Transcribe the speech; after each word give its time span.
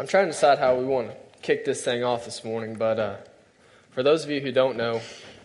I'm 0.00 0.06
trying 0.06 0.28
to 0.28 0.32
decide 0.32 0.58
how 0.58 0.76
we 0.76 0.86
want 0.86 1.10
to 1.10 1.16
kick 1.42 1.66
this 1.66 1.84
thing 1.84 2.02
off 2.02 2.24
this 2.24 2.42
morning, 2.42 2.74
but 2.74 2.98
uh, 2.98 3.16
for 3.90 4.02
those 4.02 4.24
of 4.24 4.30
you 4.30 4.40
who 4.40 4.50
don't 4.50 4.78
know, 4.78 5.02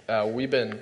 uh, 0.07 0.29
we've 0.31 0.49
been 0.49 0.79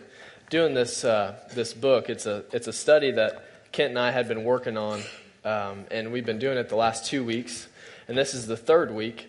doing 0.51 0.75
this 0.75 1.03
uh, 1.03 1.39
this 1.55 1.73
book. 1.73 2.07
It's 2.07 2.28
a 2.28 2.44
it's 2.51 2.67
a 2.67 2.71
study 2.71 3.09
that 3.13 3.71
Kent 3.71 3.89
and 3.89 3.97
I 3.97 4.12
had 4.12 4.28
been 4.28 4.44
working 4.44 4.78
on, 4.78 5.01
um, 5.44 5.86
and 5.89 6.12
we've 6.12 6.23
been 6.23 6.38
doing 6.38 6.59
it 6.59 6.70
the 6.70 6.75
last 6.75 7.07
two 7.07 7.25
weeks, 7.25 7.67
and 8.07 8.15
this 8.15 8.36
is 8.36 8.46
the 8.46 8.55
third 8.55 8.94
week. 8.94 9.28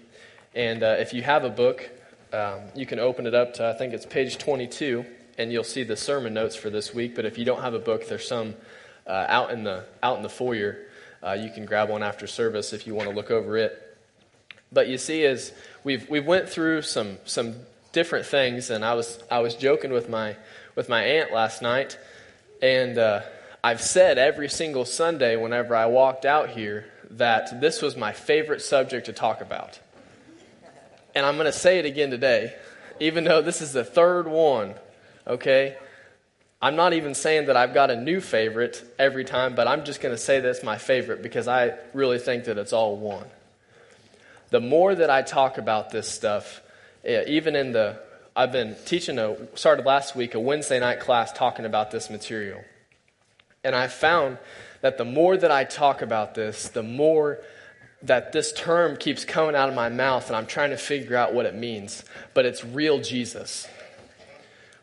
And 0.55 0.83
uh, 0.83 0.97
if 0.99 1.15
you 1.15 1.23
have 1.23 1.45
a 1.45 1.49
book, 1.49 1.89
um, 2.35 2.65
you 2.75 2.85
can 2.85 2.99
open 2.99 3.27
it 3.27 3.35
up 3.35 3.55
to 3.55 3.67
I 3.67 3.73
think 3.73 3.95
it's 3.95 4.05
page 4.05 4.37
22, 4.37 5.07
and 5.39 5.51
you'll 5.51 5.65
see 5.65 5.85
the 5.85 5.97
sermon 5.97 6.35
notes 6.35 6.55
for 6.55 6.69
this 6.69 6.93
week. 6.93 7.15
But 7.15 7.25
if 7.25 7.39
you 7.39 7.47
don't 7.47 7.63
have 7.63 7.73
a 7.73 7.79
book, 7.79 8.09
there's 8.09 8.29
some 8.29 8.57
uh, 9.07 9.25
out 9.27 9.53
in 9.53 9.65
the 9.65 9.87
out 10.03 10.19
in 10.19 10.23
the 10.23 10.29
foyer. 10.29 10.81
Uh, 11.23 11.33
you 11.33 11.51
can 11.51 11.65
grab 11.65 11.89
one 11.89 12.03
after 12.03 12.27
service 12.27 12.75
if 12.75 12.87
you 12.87 12.95
want 12.95 13.09
to 13.09 13.17
look 13.17 13.31
over 13.31 13.57
it. 13.57 13.81
But 14.75 14.88
you 14.88 14.98
see, 14.98 15.25
as 15.25 15.52
we've 15.84 16.09
we've 16.11 16.27
went 16.27 16.48
through 16.48 16.82
some 16.82 17.19
some 17.24 17.55
different 17.92 18.27
things, 18.27 18.70
and 18.70 18.84
I 18.84 18.95
was 18.95 19.23
I 19.30 19.38
was 19.38 19.55
joking 19.55 19.92
with 19.92 20.09
my 20.09 20.37
with 20.74 20.88
my 20.88 21.02
aunt 21.02 21.32
last 21.32 21.62
night, 21.62 21.96
and 22.60 22.98
uh, 22.98 23.23
I've 23.62 23.80
said 23.80 24.18
every 24.18 24.48
single 24.48 24.84
Sunday 24.84 25.37
whenever 25.37 25.77
I 25.77 25.87
walked 25.87 26.24
out 26.24 26.51
here 26.51 26.87
that 27.10 27.60
this 27.60 27.80
was 27.80 27.96
my 27.96 28.12
favorite 28.12 28.60
subject 28.62 29.06
to 29.06 29.12
talk 29.12 29.41
about, 29.41 29.79
and 31.15 31.24
I'm 31.24 31.37
going 31.37 31.46
to 31.46 31.52
say 31.52 31.79
it 31.79 31.87
again 31.87 32.10
today, 32.10 32.52
even 32.98 33.23
though 33.23 33.41
this 33.41 33.62
is 33.62 33.73
the 33.73 33.84
third 33.84 34.27
one. 34.27 34.74
Okay, 35.24 35.77
I'm 36.60 36.74
not 36.74 36.95
even 36.95 37.15
saying 37.15 37.46
that 37.46 37.56
I've 37.56 37.74
got 37.74 37.93
a 37.93 37.96
new 37.96 38.20
favorite 38.20 38.82
every 38.98 39.24
time, 39.24 39.54
but 39.54 39.68
I'm 39.68 39.84
just 39.84 40.01
going 40.01 40.15
to 40.15 40.20
say 40.20 40.41
that's 40.41 40.65
my 40.65 40.79
favorite 40.79 41.23
because 41.23 41.46
I 41.46 41.74
really 41.93 42.18
think 42.18 42.45
that 42.45 42.59
it's 42.59 42.73
all 42.73 42.96
one 42.96 43.27
the 44.55 44.61
more 44.61 44.95
that 44.95 45.11
I 45.11 45.23
talk 45.23 45.59
about 45.59 45.91
this 45.91 46.09
stuff, 46.09 46.63
even 47.05 47.57
in 47.57 47.73
the, 47.73 47.99
I've 48.37 48.52
been 48.52 48.77
teaching 48.85 49.19
a, 49.19 49.37
started 49.57 49.85
last 49.85 50.15
week, 50.15 50.37
a 50.37 50.38
Wednesday 50.38 50.79
night 50.79 51.01
class 51.01 51.33
talking 51.33 51.65
about 51.65 51.91
this 51.91 52.09
material. 52.09 52.63
And 53.65 53.74
I 53.74 53.88
found 53.88 54.38
that 54.80 54.96
the 54.96 55.05
more 55.05 55.37
that 55.37 55.51
I 55.51 55.65
talk 55.65 56.02
about 56.02 56.37
this, 56.37 56.69
the 56.69 56.85
more 56.85 57.41
that 58.02 58.30
this 58.30 58.52
term 58.52 58.96
keeps 58.96 59.24
coming 59.24 59.57
out 59.57 59.69
of 59.69 59.74
my 59.74 59.88
mouth 59.88 60.29
and 60.29 60.37
I'm 60.37 60.46
trying 60.46 60.71
to 60.71 60.77
figure 60.77 61.16
out 61.16 61.35
what 61.35 61.46
it 61.46 61.57
means. 61.57 62.05
But 62.33 62.46
it's 62.46 62.65
real 62.65 63.01
Jesus. 63.01 63.66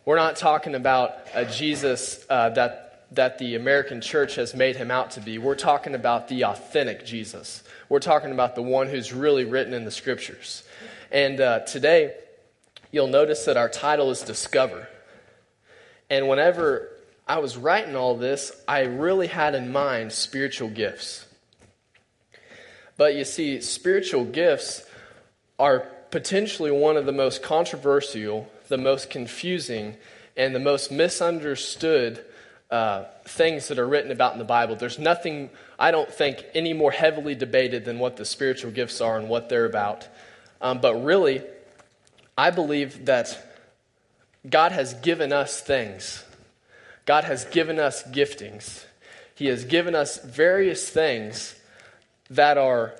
We're 0.03 0.17
not 0.17 0.35
talking 0.35 0.75
about 0.75 1.13
a 1.33 1.45
Jesus 1.45 2.25
uh, 2.29 2.49
that, 2.49 2.90
that 3.11 3.37
the 3.37 3.55
American 3.55 3.99
church 3.99 4.35
has 4.35 4.55
made 4.55 4.77
him 4.77 4.89
out 4.89 5.11
to 5.11 5.19
be. 5.19 5.37
We're 5.37 5.55
talking 5.55 5.95
about 5.95 6.29
the 6.29 6.45
authentic 6.45 7.05
Jesus. 7.05 7.63
We're 7.89 7.99
talking 7.99 8.31
about 8.31 8.55
the 8.55 8.61
one 8.61 8.87
who's 8.87 9.11
really 9.11 9.43
written 9.43 9.73
in 9.73 9.83
the 9.83 9.91
scriptures. 9.91 10.63
And 11.11 11.41
uh, 11.41 11.59
today, 11.59 12.13
you'll 12.91 13.07
notice 13.07 13.45
that 13.45 13.57
our 13.57 13.67
title 13.67 14.11
is 14.11 14.21
Discover. 14.21 14.87
And 16.09 16.29
whenever 16.29 16.89
I 17.27 17.39
was 17.39 17.57
writing 17.57 17.97
all 17.97 18.15
this, 18.15 18.51
I 18.65 18.81
really 18.81 19.27
had 19.27 19.55
in 19.55 19.71
mind 19.73 20.13
spiritual 20.13 20.69
gifts. 20.69 21.25
But 22.95 23.15
you 23.15 23.25
see, 23.25 23.59
spiritual 23.59 24.25
gifts 24.25 24.85
are 25.59 25.87
potentially 26.11 26.71
one 26.71 26.97
of 26.97 27.05
the 27.05 27.11
most 27.11 27.43
controversial, 27.43 28.49
the 28.69 28.77
most 28.77 29.09
confusing, 29.09 29.97
and 30.37 30.55
the 30.55 30.59
most 30.59 30.91
misunderstood 30.91 32.23
uh, 32.71 33.03
things 33.25 33.67
that 33.67 33.77
are 33.77 33.87
written 33.87 34.11
about 34.11 34.33
in 34.33 34.39
the 34.39 34.45
Bible. 34.45 34.75
There's 34.77 34.97
nothing, 34.97 35.49
I 35.77 35.91
don't 35.91 36.11
think, 36.11 36.43
any 36.55 36.73
more 36.73 36.91
heavily 36.91 37.35
debated 37.35 37.83
than 37.83 37.99
what 37.99 38.15
the 38.15 38.25
spiritual 38.25 38.71
gifts 38.71 39.01
are 39.01 39.17
and 39.17 39.27
what 39.27 39.49
they're 39.49 39.65
about. 39.65 40.07
Um, 40.61 40.79
but 40.79 40.95
really, 41.03 41.41
I 42.37 42.49
believe 42.49 43.05
that 43.05 43.37
God 44.49 44.71
has 44.71 44.93
given 44.95 45.33
us 45.33 45.59
things. 45.59 46.23
God 47.05 47.25
has 47.25 47.45
given 47.45 47.77
us 47.77 48.03
giftings. 48.03 48.85
He 49.35 49.47
has 49.47 49.65
given 49.65 49.93
us 49.93 50.23
various 50.23 50.87
things 50.87 51.55
that 52.29 52.57
are 52.57 52.93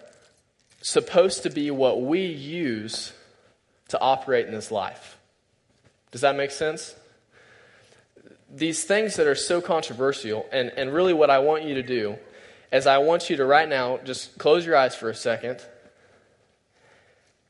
supposed 0.81 1.44
to 1.44 1.50
be 1.50 1.72
what 1.72 2.01
we 2.01 2.25
use 2.25 3.13
to 3.90 4.00
operate 4.00 4.47
in 4.47 4.53
this 4.53 4.72
life. 4.72 5.18
Does 6.12 6.22
that 6.22 6.35
make 6.35 6.51
sense? 6.51 6.95
These 8.53 8.84
things 8.84 9.16
that 9.16 9.28
are 9.28 9.35
so 9.35 9.62
controversial, 9.62 10.45
and, 10.51 10.72
and 10.75 10.94
really 10.94 11.13
what 11.13 11.29
I 11.29 11.39
want 11.39 11.63
you 11.63 11.75
to 11.75 11.84
do 11.84 12.17
is 12.72 12.88
I 12.88 12.97
want 13.00 13.29
you 13.29 13.38
to 13.38 13.45
right 13.45 13.67
now 13.67 14.00
just 14.03 14.38
close 14.38 14.66
your 14.66 14.75
eyes 14.75 14.95
for 14.95 15.09
a 15.09 15.16
second, 15.16 15.66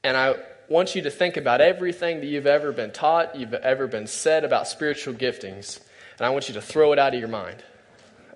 and 0.04 0.16
I 0.16 0.36
want 0.70 0.96
you 0.96 1.02
to 1.04 1.12
think 1.12 1.38
about 1.38 1.60
everything 1.60 2.22
that 2.22 2.28
you've 2.28 2.48
ever 2.48 2.72
been 2.72 2.92
taught, 2.92 3.36
you've 3.36 3.54
ever 3.54 3.88
been 3.88 4.08
said 4.08 4.44
about 4.44 4.68
spiritual 4.68 5.14
giftings, 5.14 5.80
and 6.18 6.26
I 6.26 6.30
want 6.30 6.48
you 6.48 6.54
to 6.56 6.62
throw 6.62 6.94
it 6.94 7.00
out 7.00 7.14
of 7.14 7.20
your 7.20 7.30
mind. 7.30 7.64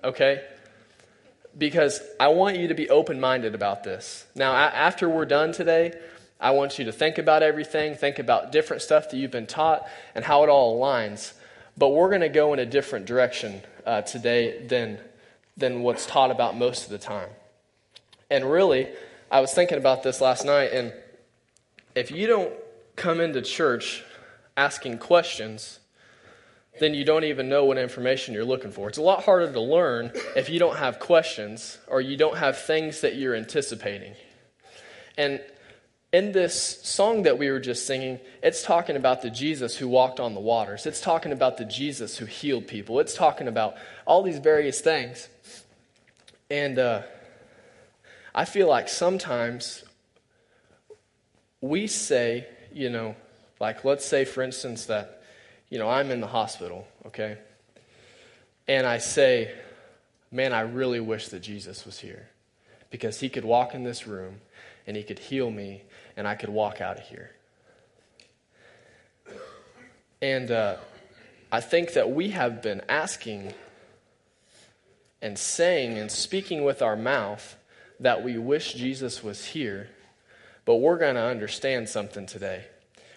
Okay? 0.04 0.44
Because 1.56 2.00
I 2.20 2.28
want 2.28 2.58
you 2.58 2.68
to 2.68 2.74
be 2.74 2.90
open 2.90 3.18
minded 3.18 3.54
about 3.54 3.82
this. 3.82 4.26
Now, 4.34 4.54
after 4.54 5.08
we're 5.08 5.24
done 5.24 5.52
today, 5.52 5.94
I 6.38 6.50
want 6.50 6.78
you 6.78 6.84
to 6.84 6.92
think 6.92 7.18
about 7.18 7.42
everything, 7.42 7.94
think 7.94 8.18
about 8.18 8.52
different 8.52 8.82
stuff 8.82 9.10
that 9.10 9.16
you've 9.16 9.30
been 9.30 9.46
taught, 9.46 9.88
and 10.14 10.24
how 10.24 10.44
it 10.44 10.50
all 10.50 10.78
aligns. 10.78 11.32
But 11.78 11.90
we're 11.90 12.08
going 12.08 12.22
to 12.22 12.28
go 12.28 12.52
in 12.52 12.58
a 12.58 12.66
different 12.66 13.06
direction 13.06 13.62
uh, 13.84 14.02
today 14.02 14.66
than, 14.66 14.98
than 15.56 15.82
what's 15.82 16.06
taught 16.06 16.30
about 16.30 16.56
most 16.56 16.84
of 16.84 16.90
the 16.90 16.98
time. 16.98 17.28
And 18.30 18.50
really, 18.50 18.88
I 19.30 19.40
was 19.40 19.52
thinking 19.52 19.78
about 19.78 20.02
this 20.02 20.20
last 20.20 20.44
night, 20.44 20.72
and 20.72 20.92
if 21.94 22.10
you 22.10 22.26
don't 22.26 22.52
come 22.96 23.20
into 23.20 23.42
church 23.42 24.04
asking 24.56 24.98
questions, 24.98 25.78
then 26.80 26.94
you 26.94 27.04
don't 27.04 27.24
even 27.24 27.48
know 27.48 27.64
what 27.64 27.78
information 27.78 28.34
you're 28.34 28.44
looking 28.44 28.70
for. 28.70 28.88
It's 28.88 28.98
a 28.98 29.02
lot 29.02 29.24
harder 29.24 29.50
to 29.52 29.60
learn 29.60 30.12
if 30.34 30.48
you 30.48 30.58
don't 30.58 30.76
have 30.76 30.98
questions 30.98 31.78
or 31.86 32.00
you 32.00 32.16
don't 32.16 32.36
have 32.36 32.58
things 32.58 33.00
that 33.00 33.16
you're 33.16 33.34
anticipating. 33.34 34.14
And 35.16 35.40
in 36.16 36.32
this 36.32 36.80
song 36.82 37.24
that 37.24 37.36
we 37.36 37.50
were 37.50 37.60
just 37.60 37.86
singing, 37.86 38.18
it's 38.42 38.62
talking 38.62 38.96
about 38.96 39.20
the 39.20 39.28
Jesus 39.28 39.76
who 39.76 39.86
walked 39.86 40.18
on 40.18 40.32
the 40.32 40.40
waters. 40.40 40.86
It's 40.86 41.02
talking 41.02 41.30
about 41.30 41.58
the 41.58 41.66
Jesus 41.66 42.16
who 42.16 42.24
healed 42.24 42.66
people. 42.66 43.00
It's 43.00 43.12
talking 43.12 43.48
about 43.48 43.74
all 44.06 44.22
these 44.22 44.38
various 44.38 44.80
things. 44.80 45.28
And 46.48 46.78
uh, 46.78 47.02
I 48.34 48.46
feel 48.46 48.66
like 48.66 48.88
sometimes 48.88 49.84
we 51.60 51.86
say, 51.86 52.46
you 52.72 52.88
know, 52.88 53.14
like 53.60 53.84
let's 53.84 54.06
say, 54.06 54.24
for 54.24 54.42
instance, 54.42 54.86
that, 54.86 55.22
you 55.68 55.78
know, 55.78 55.90
I'm 55.90 56.10
in 56.10 56.22
the 56.22 56.28
hospital, 56.28 56.88
okay? 57.08 57.36
And 58.66 58.86
I 58.86 58.98
say, 58.98 59.52
man, 60.32 60.54
I 60.54 60.60
really 60.60 61.00
wish 61.00 61.28
that 61.28 61.40
Jesus 61.40 61.84
was 61.84 61.98
here 61.98 62.30
because 62.88 63.20
he 63.20 63.28
could 63.28 63.44
walk 63.44 63.74
in 63.74 63.84
this 63.84 64.06
room 64.06 64.40
and 64.86 64.96
he 64.96 65.02
could 65.02 65.18
heal 65.18 65.50
me 65.50 65.82
and 66.16 66.26
I 66.26 66.34
could 66.34 66.48
walk 66.48 66.80
out 66.80 66.98
of 66.98 67.04
here. 67.04 67.30
And 70.22 70.50
uh, 70.50 70.76
I 71.52 71.60
think 71.60 71.92
that 71.92 72.10
we 72.10 72.30
have 72.30 72.62
been 72.62 72.82
asking 72.88 73.52
and 75.20 75.38
saying 75.38 75.98
and 75.98 76.10
speaking 76.10 76.64
with 76.64 76.82
our 76.82 76.96
mouth 76.96 77.56
that 78.00 78.22
we 78.22 78.38
wish 78.38 78.74
Jesus 78.74 79.22
was 79.22 79.44
here, 79.44 79.88
but 80.64 80.76
we're 80.76 80.98
going 80.98 81.14
to 81.14 81.22
understand 81.22 81.88
something 81.88 82.26
today. 82.26 82.64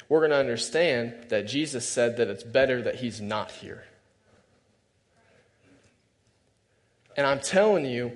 We're 0.08 0.20
going 0.20 0.32
to 0.32 0.38
understand 0.38 1.14
that 1.30 1.48
Jesus 1.48 1.88
said 1.88 2.18
that 2.18 2.28
it's 2.28 2.44
better 2.44 2.82
that 2.82 2.96
he's 2.96 3.22
not 3.22 3.52
here. 3.52 3.84
And 7.16 7.28
I'm 7.28 7.40
telling 7.40 7.86
you, 7.86 8.14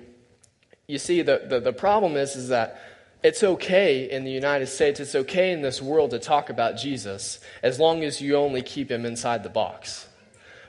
you 0.86 0.98
see, 0.98 1.22
the, 1.22 1.42
the, 1.48 1.60
the 1.60 1.72
problem 1.72 2.16
is, 2.16 2.36
is 2.36 2.48
that 2.48 2.80
it's 3.24 3.42
okay 3.42 4.10
in 4.10 4.22
the 4.24 4.30
United 4.30 4.66
States, 4.66 5.00
it's 5.00 5.14
okay 5.14 5.52
in 5.52 5.62
this 5.62 5.80
world 5.80 6.10
to 6.10 6.18
talk 6.18 6.50
about 6.50 6.76
Jesus 6.76 7.40
as 7.62 7.80
long 7.80 8.04
as 8.04 8.20
you 8.20 8.36
only 8.36 8.60
keep 8.60 8.90
him 8.90 9.06
inside 9.06 9.42
the 9.42 9.48
box. 9.48 10.06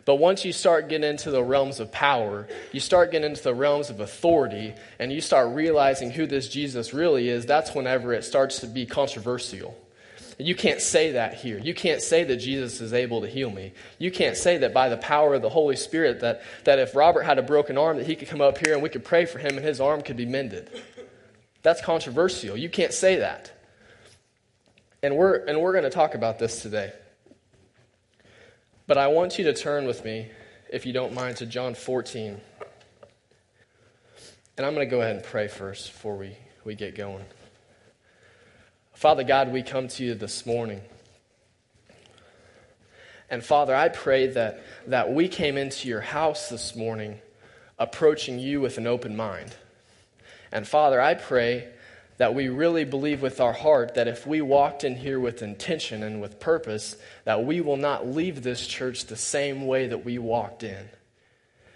But 0.05 0.15
once 0.15 0.45
you 0.45 0.53
start 0.53 0.87
getting 0.87 1.09
into 1.09 1.31
the 1.31 1.43
realms 1.43 1.81
of 1.81 1.91
power, 1.91 2.47
you 2.71 2.79
start 2.79 3.11
getting 3.11 3.29
into 3.29 3.43
the 3.43 3.53
realms 3.53 3.89
of 3.89 3.99
authority, 3.99 4.73
and 4.99 5.11
you 5.11 5.19
start 5.19 5.53
realizing 5.53 6.11
who 6.11 6.27
this 6.27 6.47
Jesus 6.47 6.93
really 6.93 7.27
is, 7.27 7.45
that's 7.45 7.75
whenever 7.75 8.13
it 8.13 8.23
starts 8.23 8.59
to 8.59 8.67
be 8.67 8.85
controversial. 8.85 9.75
You 10.37 10.55
can't 10.55 10.81
say 10.81 11.13
that 11.13 11.33
here. 11.33 11.57
You 11.57 11.73
can't 11.73 12.01
say 12.01 12.23
that 12.25 12.37
Jesus 12.37 12.79
is 12.79 12.93
able 12.93 13.21
to 13.21 13.27
heal 13.27 13.49
me. 13.49 13.73
You 13.99 14.11
can't 14.11 14.37
say 14.37 14.57
that 14.59 14.73
by 14.73 14.89
the 14.89 14.97
power 14.97 15.33
of 15.33 15.41
the 15.41 15.49
Holy 15.49 15.75
Spirit 15.75 16.21
that, 16.21 16.41
that 16.65 16.79
if 16.79 16.95
Robert 16.95 17.23
had 17.23 17.37
a 17.37 17.43
broken 17.43 17.77
arm, 17.77 17.97
that 17.97 18.05
he 18.05 18.15
could 18.15 18.27
come 18.27 18.41
up 18.41 18.65
here 18.65 18.73
and 18.73 18.83
we 18.83 18.89
could 18.89 19.03
pray 19.03 19.25
for 19.25 19.39
him 19.39 19.57
and 19.57 19.65
his 19.65 19.81
arm 19.81 20.01
could 20.01 20.17
be 20.17 20.25
mended. 20.25 20.69
That's 21.65 21.81
controversial. 21.81 22.55
You 22.55 22.69
can't 22.69 22.93
say 22.93 23.15
that. 23.15 23.51
And 25.01 25.17
we're, 25.17 25.37
and 25.37 25.59
we're 25.59 25.71
going 25.71 25.83
to 25.83 25.89
talk 25.89 26.13
about 26.13 26.37
this 26.37 26.61
today. 26.61 26.93
But 28.85 28.99
I 28.99 29.07
want 29.07 29.39
you 29.39 29.45
to 29.45 29.53
turn 29.53 29.87
with 29.87 30.05
me, 30.05 30.29
if 30.71 30.85
you 30.85 30.93
don't 30.93 31.15
mind, 31.15 31.37
to 31.37 31.47
John 31.47 31.73
14. 31.73 32.39
And 34.57 34.63
I'm 34.63 34.75
going 34.75 34.87
to 34.87 34.91
go 34.91 35.01
ahead 35.01 35.15
and 35.15 35.25
pray 35.25 35.47
first 35.47 35.91
before 35.91 36.15
we, 36.15 36.37
we 36.63 36.75
get 36.75 36.93
going. 36.93 37.25
Father 38.93 39.23
God, 39.23 39.51
we 39.51 39.63
come 39.63 39.87
to 39.87 40.03
you 40.05 40.13
this 40.13 40.45
morning. 40.45 40.81
And 43.27 43.43
Father, 43.43 43.73
I 43.73 43.89
pray 43.89 44.27
that, 44.27 44.63
that 44.85 45.11
we 45.11 45.27
came 45.27 45.57
into 45.57 45.87
your 45.87 46.01
house 46.01 46.47
this 46.49 46.75
morning 46.75 47.21
approaching 47.79 48.37
you 48.37 48.61
with 48.61 48.77
an 48.77 48.85
open 48.85 49.15
mind. 49.15 49.55
And 50.51 50.67
Father, 50.67 51.01
I 51.01 51.13
pray 51.13 51.67
that 52.17 52.33
we 52.33 52.47
really 52.47 52.85
believe 52.85 53.21
with 53.21 53.41
our 53.41 53.53
heart 53.53 53.95
that 53.95 54.07
if 54.07 54.25
we 54.25 54.41
walked 54.41 54.83
in 54.83 54.95
here 54.95 55.19
with 55.19 55.41
intention 55.41 56.01
and 56.01 56.21
with 56.21 56.39
purpose, 56.39 56.95
that 57.25 57.43
we 57.43 57.59
will 57.59 57.77
not 57.77 58.07
leave 58.07 58.41
this 58.41 58.65
church 58.65 59.05
the 59.05 59.17
same 59.17 59.67
way 59.67 59.87
that 59.87 60.05
we 60.05 60.17
walked 60.17 60.63
in. 60.63 60.89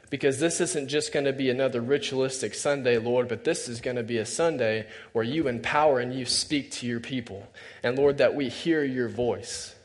Because 0.10 0.40
this 0.40 0.60
isn't 0.60 0.88
just 0.88 1.14
going 1.14 1.26
to 1.26 1.34
be 1.34 1.50
another 1.50 1.82
ritualistic 1.82 2.56
Sunday, 2.56 2.98
Lord, 2.98 3.28
but 3.28 3.44
this 3.44 3.68
is 3.68 3.80
going 3.82 3.98
to 3.98 4.04
be 4.04 4.18
a 4.18 4.26
Sunday 4.26 4.88
where 5.12 5.26
you 5.26 5.48
empower 5.48 6.00
and 6.00 6.14
you 6.14 6.26
speak 6.26 6.72
to 6.72 6.88
your 6.88 7.00
people. 7.00 7.48
And 7.84 7.98
Lord, 7.98 8.18
that 8.18 8.34
we 8.34 8.50
hear 8.50 8.84
your 8.84 9.10
voice. 9.10 9.76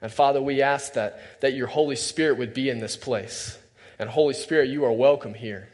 And 0.00 0.10
Father, 0.10 0.42
we 0.42 0.62
ask 0.62 0.94
that, 0.94 1.40
that 1.42 1.54
your 1.54 1.66
Holy 1.68 1.96
Spirit 1.96 2.38
would 2.38 2.54
be 2.54 2.70
in 2.70 2.78
this 2.78 2.96
place. 2.96 3.58
And 3.98 4.08
Holy 4.08 4.34
Spirit, 4.34 4.70
you 4.70 4.84
are 4.84 4.92
welcome 4.92 5.34
here. 5.34 5.68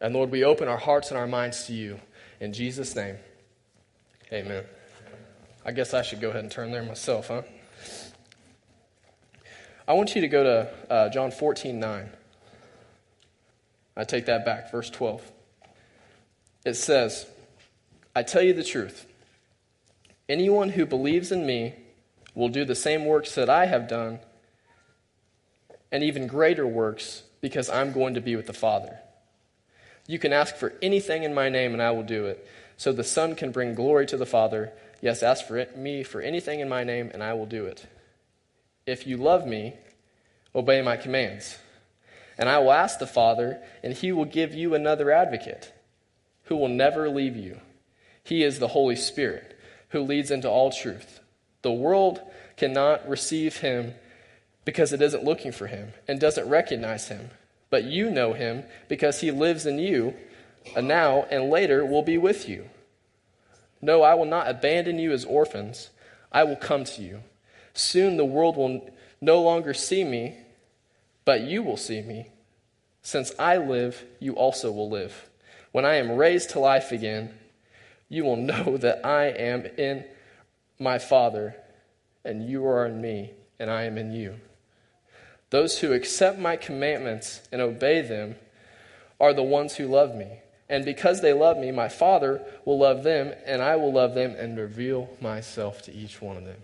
And 0.00 0.14
Lord, 0.14 0.30
we 0.30 0.44
open 0.44 0.68
our 0.68 0.76
hearts 0.76 1.10
and 1.10 1.18
our 1.18 1.26
minds 1.26 1.66
to 1.66 1.72
you. 1.72 2.00
In 2.40 2.52
Jesus' 2.52 2.94
name, 2.94 3.16
amen. 4.32 4.64
I 5.64 5.72
guess 5.72 5.92
I 5.92 6.02
should 6.02 6.20
go 6.20 6.30
ahead 6.30 6.42
and 6.42 6.50
turn 6.50 6.70
there 6.70 6.84
myself, 6.84 7.28
huh? 7.28 7.42
I 9.88 9.94
want 9.94 10.14
you 10.14 10.20
to 10.20 10.28
go 10.28 10.42
to 10.44 10.92
uh, 10.92 11.08
John 11.08 11.30
14 11.30 11.80
9. 11.80 12.10
I 13.96 14.04
take 14.04 14.26
that 14.26 14.44
back, 14.44 14.70
verse 14.70 14.90
12. 14.90 15.32
It 16.64 16.74
says, 16.74 17.26
I 18.14 18.22
tell 18.22 18.42
you 18.42 18.52
the 18.52 18.62
truth. 18.62 19.06
Anyone 20.28 20.68
who 20.68 20.86
believes 20.86 21.32
in 21.32 21.46
me 21.46 21.74
will 22.34 22.48
do 22.48 22.64
the 22.64 22.74
same 22.74 23.06
works 23.06 23.34
that 23.34 23.50
I 23.50 23.66
have 23.66 23.88
done, 23.88 24.20
and 25.90 26.04
even 26.04 26.26
greater 26.26 26.66
works, 26.66 27.24
because 27.40 27.68
I'm 27.68 27.92
going 27.92 28.14
to 28.14 28.20
be 28.20 28.36
with 28.36 28.46
the 28.46 28.52
Father. 28.52 29.00
You 30.08 30.18
can 30.18 30.32
ask 30.32 30.56
for 30.56 30.72
anything 30.80 31.22
in 31.22 31.34
my 31.34 31.50
name, 31.50 31.74
and 31.74 31.82
I 31.82 31.92
will 31.92 32.02
do 32.02 32.24
it, 32.26 32.44
so 32.78 32.92
the 32.92 33.04
Son 33.04 33.36
can 33.36 33.52
bring 33.52 33.74
glory 33.74 34.06
to 34.06 34.16
the 34.16 34.26
Father. 34.26 34.72
Yes, 35.02 35.22
ask 35.22 35.46
for 35.46 35.58
it, 35.58 35.76
me 35.76 36.02
for 36.02 36.20
anything 36.22 36.60
in 36.60 36.68
my 36.68 36.82
name, 36.82 37.10
and 37.12 37.22
I 37.22 37.34
will 37.34 37.46
do 37.46 37.66
it. 37.66 37.86
If 38.86 39.06
you 39.06 39.18
love 39.18 39.46
me, 39.46 39.74
obey 40.54 40.80
my 40.80 40.96
commands. 40.96 41.58
And 42.38 42.48
I 42.48 42.58
will 42.58 42.72
ask 42.72 42.98
the 42.98 43.06
Father, 43.06 43.60
and 43.82 43.92
he 43.92 44.10
will 44.10 44.24
give 44.24 44.54
you 44.54 44.74
another 44.74 45.10
advocate 45.10 45.72
who 46.44 46.56
will 46.56 46.68
never 46.68 47.10
leave 47.10 47.36
you. 47.36 47.60
He 48.24 48.42
is 48.42 48.58
the 48.58 48.68
Holy 48.68 48.96
Spirit 48.96 49.58
who 49.90 50.00
leads 50.00 50.30
into 50.30 50.48
all 50.48 50.72
truth. 50.72 51.20
The 51.60 51.72
world 51.72 52.22
cannot 52.56 53.06
receive 53.06 53.58
him 53.58 53.94
because 54.64 54.92
it 54.92 55.02
isn't 55.02 55.24
looking 55.24 55.52
for 55.52 55.66
him 55.66 55.92
and 56.06 56.18
doesn't 56.18 56.48
recognize 56.48 57.08
him. 57.08 57.30
But 57.70 57.84
you 57.84 58.10
know 58.10 58.32
him 58.32 58.64
because 58.88 59.20
he 59.20 59.30
lives 59.30 59.66
in 59.66 59.78
you, 59.78 60.14
and 60.76 60.88
now 60.88 61.26
and 61.30 61.50
later 61.50 61.84
will 61.84 62.02
be 62.02 62.18
with 62.18 62.48
you. 62.48 62.68
No, 63.80 64.02
I 64.02 64.14
will 64.14 64.24
not 64.24 64.48
abandon 64.48 64.98
you 64.98 65.12
as 65.12 65.24
orphans. 65.24 65.90
I 66.32 66.44
will 66.44 66.56
come 66.56 66.84
to 66.84 67.02
you. 67.02 67.22
Soon 67.74 68.16
the 68.16 68.24
world 68.24 68.56
will 68.56 68.90
no 69.20 69.40
longer 69.40 69.74
see 69.74 70.04
me, 70.04 70.36
but 71.24 71.42
you 71.42 71.62
will 71.62 71.76
see 71.76 72.02
me. 72.02 72.28
Since 73.02 73.32
I 73.38 73.56
live, 73.56 74.04
you 74.18 74.34
also 74.34 74.72
will 74.72 74.90
live. 74.90 75.28
When 75.72 75.84
I 75.84 75.94
am 75.94 76.12
raised 76.12 76.50
to 76.50 76.58
life 76.58 76.92
again, 76.92 77.34
you 78.08 78.24
will 78.24 78.36
know 78.36 78.76
that 78.80 79.06
I 79.06 79.26
am 79.26 79.66
in 79.76 80.04
my 80.78 80.98
Father, 80.98 81.54
and 82.24 82.48
you 82.48 82.66
are 82.66 82.86
in 82.86 83.00
me, 83.00 83.32
and 83.58 83.70
I 83.70 83.84
am 83.84 83.98
in 83.98 84.12
you. 84.12 84.34
Those 85.50 85.78
who 85.78 85.92
accept 85.92 86.38
my 86.38 86.56
commandments 86.56 87.40
and 87.50 87.60
obey 87.60 88.02
them 88.02 88.36
are 89.20 89.32
the 89.32 89.42
ones 89.42 89.76
who 89.76 89.86
love 89.86 90.14
me. 90.14 90.40
And 90.68 90.84
because 90.84 91.22
they 91.22 91.32
love 91.32 91.56
me, 91.56 91.70
my 91.72 91.88
Father 91.88 92.42
will 92.66 92.78
love 92.78 93.02
them, 93.02 93.32
and 93.46 93.62
I 93.62 93.76
will 93.76 93.92
love 93.92 94.14
them 94.14 94.34
and 94.38 94.58
reveal 94.58 95.08
myself 95.20 95.82
to 95.82 95.94
each 95.94 96.20
one 96.20 96.36
of 96.36 96.44
them. 96.44 96.62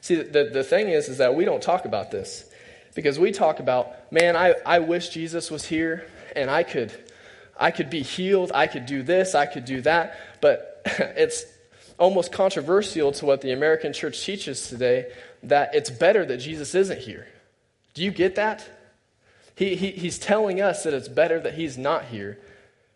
See, 0.00 0.16
the, 0.16 0.44
the 0.44 0.64
thing 0.64 0.88
is, 0.88 1.08
is 1.08 1.18
that 1.18 1.34
we 1.34 1.44
don't 1.44 1.62
talk 1.62 1.84
about 1.84 2.10
this 2.10 2.48
because 2.94 3.18
we 3.18 3.32
talk 3.32 3.60
about, 3.60 4.12
man, 4.12 4.36
I, 4.36 4.54
I 4.66 4.78
wish 4.80 5.08
Jesus 5.08 5.50
was 5.50 5.64
here 5.64 6.06
and 6.36 6.50
I 6.50 6.62
could, 6.62 6.92
I 7.58 7.70
could 7.70 7.90
be 7.90 8.02
healed, 8.02 8.52
I 8.54 8.66
could 8.66 8.86
do 8.86 9.02
this, 9.02 9.34
I 9.34 9.46
could 9.46 9.64
do 9.64 9.80
that. 9.82 10.18
But 10.40 10.82
it's 10.86 11.44
almost 11.98 12.32
controversial 12.32 13.12
to 13.12 13.26
what 13.26 13.40
the 13.40 13.52
American 13.52 13.92
church 13.92 14.24
teaches 14.24 14.68
today 14.68 15.10
that 15.44 15.74
it's 15.74 15.90
better 15.90 16.24
that 16.26 16.38
Jesus 16.38 16.74
isn't 16.74 16.98
here. 16.98 17.26
Do 17.94 18.02
you 18.02 18.10
get 18.10 18.36
that? 18.36 18.68
He, 19.54 19.76
he, 19.76 19.90
he's 19.90 20.18
telling 20.18 20.60
us 20.60 20.84
that 20.84 20.94
it's 20.94 21.08
better 21.08 21.38
that 21.40 21.54
he's 21.54 21.76
not 21.76 22.06
here 22.06 22.38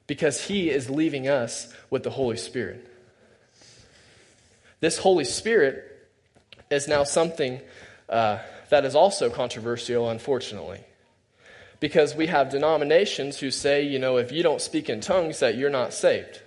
because 0.07 0.45
he 0.47 0.71
is 0.71 0.89
leaving 0.89 1.29
us 1.29 1.73
with 1.91 2.03
the 2.03 2.11
Holy 2.11 2.37
Spirit. 2.37 2.87
This 4.81 4.99
Holy 4.99 5.25
Spirit 5.25 5.85
is 6.71 6.89
now 6.89 7.05
something 7.05 7.61
uh, 8.09 8.39
that 8.71 8.85
is 8.85 8.95
also 8.95 9.31
controversial, 9.31 10.09
unfortunately. 10.11 10.81
Because 11.79 12.15
we 12.15 12.27
have 12.29 12.51
denominations 12.51 13.39
who 13.39 13.51
say, 13.51 13.83
you 13.83 13.99
know, 13.99 14.17
if 14.17 14.33
you 14.33 14.43
don't 14.43 14.61
speak 14.61 14.89
in 14.89 15.01
tongues, 15.01 15.41
that 15.41 15.57
you're 15.57 15.71
not 15.71 15.93
saved. 15.93 16.41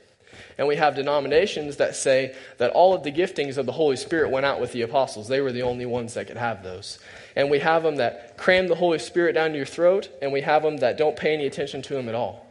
And 0.59 0.67
we 0.67 0.75
have 0.75 0.93
denominations 0.93 1.77
that 1.77 1.95
say 1.95 2.35
that 2.57 2.71
all 2.71 2.93
of 2.93 3.03
the 3.03 3.13
giftings 3.13 3.57
of 3.57 3.65
the 3.65 3.71
Holy 3.71 3.95
Spirit 3.95 4.29
went 4.29 4.45
out 4.45 4.59
with 4.59 4.73
the 4.73 4.81
apostles. 4.81 5.29
They 5.29 5.39
were 5.39 5.53
the 5.53 5.61
only 5.61 5.85
ones 5.85 6.15
that 6.15 6.27
could 6.27 6.35
have 6.35 6.63
those. 6.63 6.99
And 7.33 7.49
we 7.49 7.59
have 7.59 7.81
them 7.81 7.95
that 7.95 8.37
cram 8.37 8.67
the 8.67 8.75
Holy 8.75 8.99
Spirit 8.99 9.35
down 9.35 9.55
your 9.55 9.65
throat, 9.65 10.09
and 10.21 10.33
we 10.33 10.41
have 10.41 10.61
them 10.61 10.75
that 10.79 10.97
don't 10.97 11.15
pay 11.15 11.33
any 11.33 11.45
attention 11.45 11.81
to 11.83 11.97
him 11.97 12.09
at 12.09 12.15
all. 12.15 12.45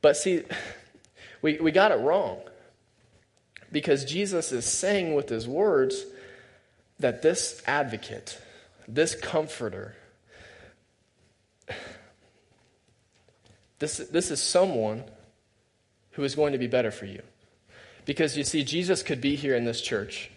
But 0.00 0.16
see, 0.16 0.44
we, 1.42 1.58
we 1.58 1.70
got 1.70 1.92
it 1.92 1.96
wrong. 1.96 2.40
Because 3.70 4.06
Jesus 4.06 4.50
is 4.50 4.64
saying 4.64 5.14
with 5.14 5.28
his 5.28 5.46
words 5.46 6.06
that 6.98 7.20
this 7.20 7.62
advocate, 7.66 8.40
this 8.88 9.14
comforter, 9.14 9.96
this, 13.80 13.98
this 13.98 14.30
is 14.30 14.42
someone 14.42 15.04
who 16.18 16.24
is 16.24 16.34
going 16.34 16.50
to 16.50 16.58
be 16.58 16.66
better 16.66 16.90
for 16.90 17.06
you. 17.06 17.22
Because 18.04 18.36
you 18.36 18.42
see, 18.42 18.64
Jesus 18.64 19.04
could 19.04 19.20
be 19.20 19.36
here 19.36 19.54
in 19.54 19.64
this 19.64 19.80
church, 19.80 20.32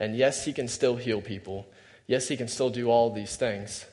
and 0.00 0.16
yes, 0.16 0.46
he 0.46 0.52
can 0.54 0.66
still 0.66 0.96
heal 0.96 1.20
people. 1.20 1.66
Yes, 2.06 2.26
he 2.28 2.38
can 2.38 2.48
still 2.48 2.70
do 2.70 2.88
all 2.88 3.10
these 3.10 3.36
things. 3.36 3.84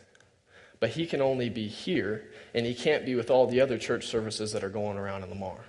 But 0.80 0.92
he 0.92 1.06
can 1.06 1.22
only 1.22 1.50
be 1.50 1.68
here, 1.68 2.30
and 2.54 2.66
he 2.66 2.74
can't 2.74 3.06
be 3.06 3.16
with 3.16 3.30
all 3.30 3.46
the 3.46 3.60
other 3.60 3.78
church 3.78 4.08
services 4.08 4.54
that 4.54 4.64
are 4.64 4.70
going 4.70 4.98
around 4.98 5.24
in 5.24 5.30
Lamar. 5.32 5.60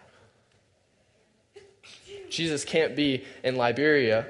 Jesus 2.31 2.65
can't 2.65 2.95
be 2.95 3.25
in 3.43 3.57
Liberia 3.57 4.29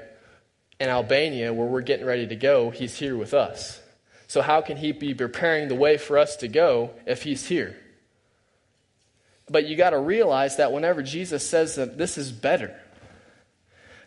and 0.79 0.89
Albania 0.89 1.53
where 1.53 1.67
we're 1.67 1.81
getting 1.81 2.07
ready 2.07 2.25
to 2.25 2.35
go. 2.35 2.71
He's 2.71 2.97
here 2.97 3.15
with 3.15 3.35
us. 3.35 3.79
So, 4.25 4.41
how 4.41 4.61
can 4.61 4.77
he 4.77 4.93
be 4.93 5.13
preparing 5.13 5.67
the 5.67 5.75
way 5.75 5.97
for 5.97 6.17
us 6.17 6.37
to 6.37 6.47
go 6.47 6.89
if 7.05 7.21
he's 7.21 7.45
here? 7.45 7.77
But 9.49 9.67
you 9.67 9.75
got 9.75 9.91
to 9.91 9.99
realize 9.99 10.57
that 10.57 10.71
whenever 10.71 11.03
Jesus 11.03 11.47
says 11.47 11.75
that 11.75 11.97
this 11.97 12.17
is 12.17 12.31
better, 12.31 12.79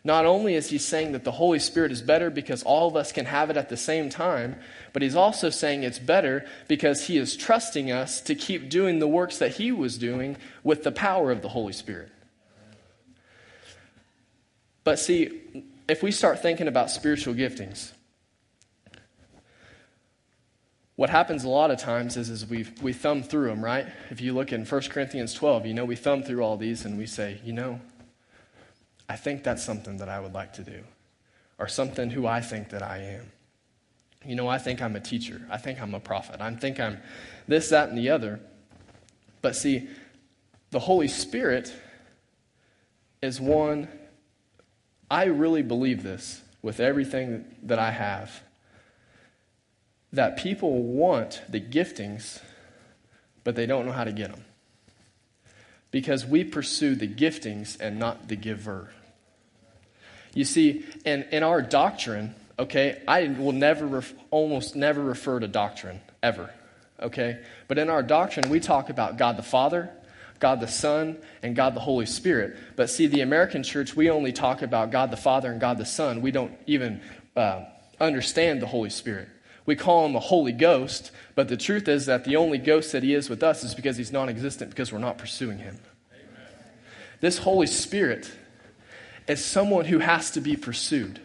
not 0.04 0.26
only 0.26 0.54
is 0.54 0.70
he 0.70 0.78
saying 0.78 1.12
that 1.12 1.24
the 1.24 1.32
Holy 1.32 1.58
Spirit 1.58 1.92
is 1.92 2.02
better 2.02 2.30
because 2.30 2.62
all 2.62 2.88
of 2.88 2.96
us 2.96 3.12
can 3.12 3.26
have 3.26 3.50
it 3.50 3.56
at 3.56 3.68
the 3.68 3.76
same 3.76 4.08
time, 4.10 4.56
but 4.92 5.02
he's 5.02 5.14
also 5.16 5.50
saying 5.50 5.82
it's 5.82 5.98
better 5.98 6.46
because 6.66 7.06
he 7.06 7.18
is 7.18 7.36
trusting 7.36 7.90
us 7.90 8.20
to 8.22 8.34
keep 8.34 8.70
doing 8.70 8.98
the 8.98 9.08
works 9.08 9.38
that 9.38 9.56
he 9.56 9.70
was 9.70 9.98
doing 9.98 10.36
with 10.62 10.82
the 10.82 10.92
power 10.92 11.30
of 11.30 11.42
the 11.42 11.48
Holy 11.48 11.72
Spirit. 11.72 12.10
But 14.84 14.98
see, 14.98 15.42
if 15.88 16.02
we 16.02 16.10
start 16.10 16.40
thinking 16.40 16.68
about 16.68 16.90
spiritual 16.90 17.34
giftings, 17.34 17.92
what 20.98 21.10
happens 21.10 21.44
a 21.44 21.48
lot 21.48 21.70
of 21.70 21.78
times 21.78 22.16
is, 22.16 22.28
is 22.28 22.44
we, 22.44 22.66
we 22.82 22.92
thumb 22.92 23.22
through 23.22 23.46
them, 23.46 23.64
right? 23.64 23.86
If 24.10 24.20
you 24.20 24.32
look 24.32 24.52
in 24.52 24.64
1 24.64 24.80
Corinthians 24.88 25.32
12, 25.32 25.64
you 25.64 25.72
know, 25.72 25.84
we 25.84 25.94
thumb 25.94 26.24
through 26.24 26.42
all 26.42 26.56
these 26.56 26.84
and 26.84 26.98
we 26.98 27.06
say, 27.06 27.40
you 27.44 27.52
know, 27.52 27.80
I 29.08 29.14
think 29.14 29.44
that's 29.44 29.62
something 29.62 29.98
that 29.98 30.08
I 30.08 30.18
would 30.18 30.34
like 30.34 30.54
to 30.54 30.64
do, 30.64 30.82
or 31.56 31.68
something 31.68 32.10
who 32.10 32.26
I 32.26 32.40
think 32.40 32.70
that 32.70 32.82
I 32.82 32.98
am. 32.98 33.30
You 34.26 34.34
know, 34.34 34.48
I 34.48 34.58
think 34.58 34.82
I'm 34.82 34.96
a 34.96 35.00
teacher. 35.00 35.40
I 35.48 35.56
think 35.56 35.80
I'm 35.80 35.94
a 35.94 36.00
prophet. 36.00 36.40
I 36.40 36.52
think 36.56 36.80
I'm 36.80 36.98
this, 37.46 37.68
that, 37.68 37.90
and 37.90 37.96
the 37.96 38.10
other. 38.10 38.40
But 39.40 39.54
see, 39.54 39.88
the 40.72 40.80
Holy 40.80 41.06
Spirit 41.06 41.72
is 43.22 43.40
one 43.40 43.86
I 45.08 45.26
really 45.26 45.62
believe 45.62 46.02
this 46.02 46.42
with 46.60 46.80
everything 46.80 47.44
that 47.62 47.78
I 47.78 47.92
have 47.92 48.42
that 50.12 50.36
people 50.36 50.82
want 50.82 51.42
the 51.48 51.60
giftings, 51.60 52.40
but 53.44 53.56
they 53.56 53.66
don't 53.66 53.86
know 53.86 53.92
how 53.92 54.04
to 54.04 54.12
get 54.12 54.30
them. 54.30 54.44
because 55.90 56.26
we 56.26 56.44
pursue 56.44 56.94
the 56.94 57.08
giftings 57.08 57.76
and 57.80 57.98
not 57.98 58.28
the 58.28 58.36
giver. 58.36 58.90
You 60.34 60.44
see, 60.44 60.84
in, 61.04 61.24
in 61.32 61.42
our 61.42 61.62
doctrine, 61.62 62.34
okay, 62.58 63.02
I 63.08 63.28
will 63.28 63.52
never, 63.52 63.86
ref, 63.86 64.12
almost 64.30 64.76
never 64.76 65.02
refer 65.02 65.40
to 65.40 65.48
doctrine, 65.48 66.00
ever, 66.22 66.50
okay? 67.00 67.40
But 67.68 67.78
in 67.78 67.88
our 67.88 68.02
doctrine, 68.02 68.50
we 68.50 68.60
talk 68.60 68.90
about 68.90 69.16
God 69.16 69.36
the 69.36 69.42
Father, 69.42 69.90
God 70.40 70.60
the 70.60 70.68
Son, 70.68 71.16
and 71.42 71.56
God 71.56 71.74
the 71.74 71.80
Holy 71.80 72.06
Spirit. 72.06 72.56
But 72.76 72.90
see, 72.90 73.06
the 73.06 73.22
American 73.22 73.62
church, 73.62 73.96
we 73.96 74.10
only 74.10 74.32
talk 74.32 74.62
about 74.62 74.90
God 74.90 75.10
the 75.10 75.16
Father 75.16 75.50
and 75.50 75.60
God 75.60 75.78
the 75.78 75.86
Son. 75.86 76.20
We 76.20 76.30
don't 76.30 76.52
even 76.66 77.00
uh, 77.34 77.64
understand 77.98 78.60
the 78.60 78.66
Holy 78.66 78.90
Spirit. 78.90 79.28
We 79.68 79.76
call 79.76 80.06
him 80.06 80.16
a 80.16 80.20
Holy 80.20 80.52
Ghost, 80.52 81.10
but 81.34 81.48
the 81.48 81.56
truth 81.58 81.88
is 81.88 82.06
that 82.06 82.24
the 82.24 82.36
only 82.36 82.56
ghost 82.56 82.92
that 82.92 83.02
he 83.02 83.12
is 83.12 83.28
with 83.28 83.42
us 83.42 83.64
is 83.64 83.74
because 83.74 83.98
he's 83.98 84.10
non 84.10 84.30
existent 84.30 84.70
because 84.70 84.90
we're 84.90 84.98
not 84.98 85.18
pursuing 85.18 85.58
him. 85.58 85.78
Amen. 86.10 86.46
This 87.20 87.36
Holy 87.36 87.66
Spirit 87.66 88.32
is 89.26 89.44
someone 89.44 89.84
who 89.84 89.98
has 89.98 90.30
to 90.30 90.40
be 90.40 90.56
pursued. 90.56 91.20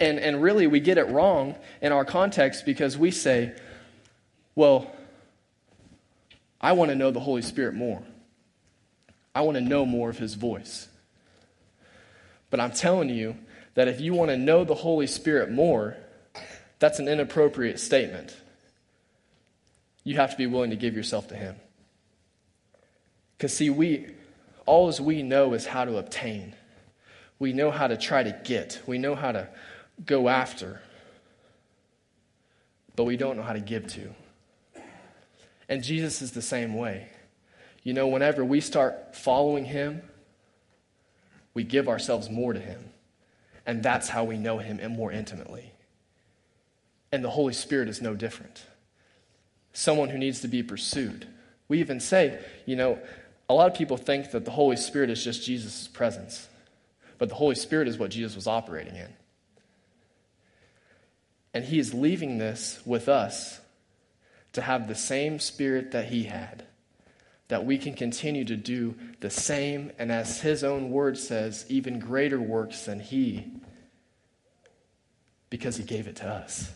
And, 0.00 0.18
and 0.18 0.42
really, 0.42 0.66
we 0.66 0.80
get 0.80 0.98
it 0.98 1.10
wrong 1.10 1.54
in 1.80 1.92
our 1.92 2.04
context 2.04 2.66
because 2.66 2.98
we 2.98 3.12
say, 3.12 3.54
well, 4.56 4.90
I 6.60 6.72
want 6.72 6.88
to 6.88 6.96
know 6.96 7.12
the 7.12 7.20
Holy 7.20 7.42
Spirit 7.42 7.74
more. 7.74 8.02
I 9.32 9.42
want 9.42 9.58
to 9.58 9.62
know 9.62 9.86
more 9.86 10.10
of 10.10 10.18
his 10.18 10.34
voice. 10.34 10.88
But 12.50 12.58
I'm 12.58 12.72
telling 12.72 13.10
you 13.10 13.36
that 13.74 13.86
if 13.86 14.00
you 14.00 14.12
want 14.12 14.32
to 14.32 14.36
know 14.36 14.64
the 14.64 14.74
Holy 14.74 15.06
Spirit 15.06 15.52
more, 15.52 15.96
that's 16.80 16.98
an 16.98 17.08
inappropriate 17.08 17.78
statement. 17.78 18.34
You 20.02 20.16
have 20.16 20.30
to 20.32 20.36
be 20.36 20.46
willing 20.46 20.70
to 20.70 20.76
give 20.76 20.96
yourself 20.96 21.28
to 21.28 21.36
Him. 21.36 21.54
Because, 23.36 23.54
see, 23.56 23.70
we, 23.70 24.06
all 24.66 24.88
as 24.88 25.00
we 25.00 25.22
know 25.22 25.52
is 25.52 25.66
how 25.66 25.84
to 25.84 25.98
obtain. 25.98 26.56
We 27.38 27.52
know 27.52 27.70
how 27.70 27.86
to 27.86 27.96
try 27.96 28.22
to 28.22 28.38
get. 28.44 28.80
We 28.86 28.98
know 28.98 29.14
how 29.14 29.32
to 29.32 29.48
go 30.04 30.28
after. 30.28 30.80
But 32.96 33.04
we 33.04 33.16
don't 33.16 33.36
know 33.36 33.42
how 33.42 33.52
to 33.52 33.60
give 33.60 33.86
to. 33.88 34.14
And 35.68 35.84
Jesus 35.84 36.22
is 36.22 36.32
the 36.32 36.42
same 36.42 36.74
way. 36.74 37.08
You 37.82 37.92
know, 37.92 38.08
whenever 38.08 38.44
we 38.44 38.60
start 38.60 39.14
following 39.14 39.66
Him, 39.66 40.02
we 41.52 41.62
give 41.62 41.88
ourselves 41.88 42.30
more 42.30 42.54
to 42.54 42.60
Him. 42.60 42.90
And 43.66 43.82
that's 43.82 44.08
how 44.08 44.24
we 44.24 44.38
know 44.38 44.58
Him 44.58 44.80
and 44.80 44.96
more 44.96 45.12
intimately. 45.12 45.72
And 47.12 47.24
the 47.24 47.30
Holy 47.30 47.52
Spirit 47.52 47.88
is 47.88 48.00
no 48.00 48.14
different. 48.14 48.64
Someone 49.72 50.08
who 50.08 50.18
needs 50.18 50.40
to 50.40 50.48
be 50.48 50.62
pursued. 50.62 51.26
We 51.68 51.80
even 51.80 52.00
say, 52.00 52.38
you 52.66 52.76
know, 52.76 52.98
a 53.48 53.54
lot 53.54 53.68
of 53.70 53.76
people 53.76 53.96
think 53.96 54.30
that 54.30 54.44
the 54.44 54.50
Holy 54.52 54.76
Spirit 54.76 55.10
is 55.10 55.22
just 55.22 55.44
Jesus' 55.44 55.88
presence, 55.88 56.48
but 57.18 57.28
the 57.28 57.34
Holy 57.34 57.56
Spirit 57.56 57.88
is 57.88 57.98
what 57.98 58.10
Jesus 58.10 58.36
was 58.36 58.46
operating 58.46 58.94
in. 58.94 59.08
And 61.52 61.64
He 61.64 61.80
is 61.80 61.92
leaving 61.92 62.38
this 62.38 62.80
with 62.84 63.08
us 63.08 63.60
to 64.52 64.62
have 64.62 64.86
the 64.86 64.94
same 64.94 65.40
Spirit 65.40 65.92
that 65.92 66.06
He 66.06 66.24
had, 66.24 66.64
that 67.48 67.64
we 67.64 67.76
can 67.76 67.94
continue 67.94 68.44
to 68.44 68.56
do 68.56 68.94
the 69.18 69.30
same, 69.30 69.90
and 69.98 70.12
as 70.12 70.40
His 70.40 70.62
own 70.62 70.90
word 70.90 71.18
says, 71.18 71.66
even 71.68 71.98
greater 71.98 72.40
works 72.40 72.84
than 72.84 73.00
He, 73.00 73.52
because 75.50 75.76
He 75.76 75.82
gave 75.82 76.06
it 76.06 76.16
to 76.16 76.28
us. 76.28 76.72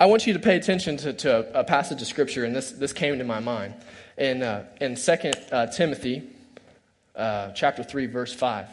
I 0.00 0.06
want 0.06 0.26
you 0.26 0.32
to 0.32 0.38
pay 0.38 0.56
attention 0.56 0.96
to, 0.96 1.12
to 1.12 1.58
a, 1.58 1.60
a, 1.60 1.64
passage 1.64 2.00
of 2.00 2.08
Scripture, 2.08 2.46
and 2.46 2.56
this, 2.56 2.70
this 2.70 2.94
came 2.94 3.18
to 3.18 3.24
my 3.24 3.38
mind. 3.38 3.74
In, 4.16 4.42
uh, 4.42 4.64
in 4.80 4.94
2 4.94 5.12
uh, 5.52 5.66
Timothy 5.66 6.22
uh, 7.14 7.50
chapter 7.50 7.82
3, 7.82 8.06
verse 8.06 8.32
5, 8.32 8.66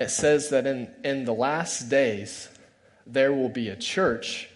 it 0.00 0.08
says 0.08 0.48
that 0.48 0.66
in, 0.66 0.90
in 1.04 1.26
the 1.26 1.34
last 1.34 1.90
days 1.90 2.48
there 3.06 3.30
will 3.30 3.50
be 3.50 3.68
a 3.68 3.76
church 3.76 4.48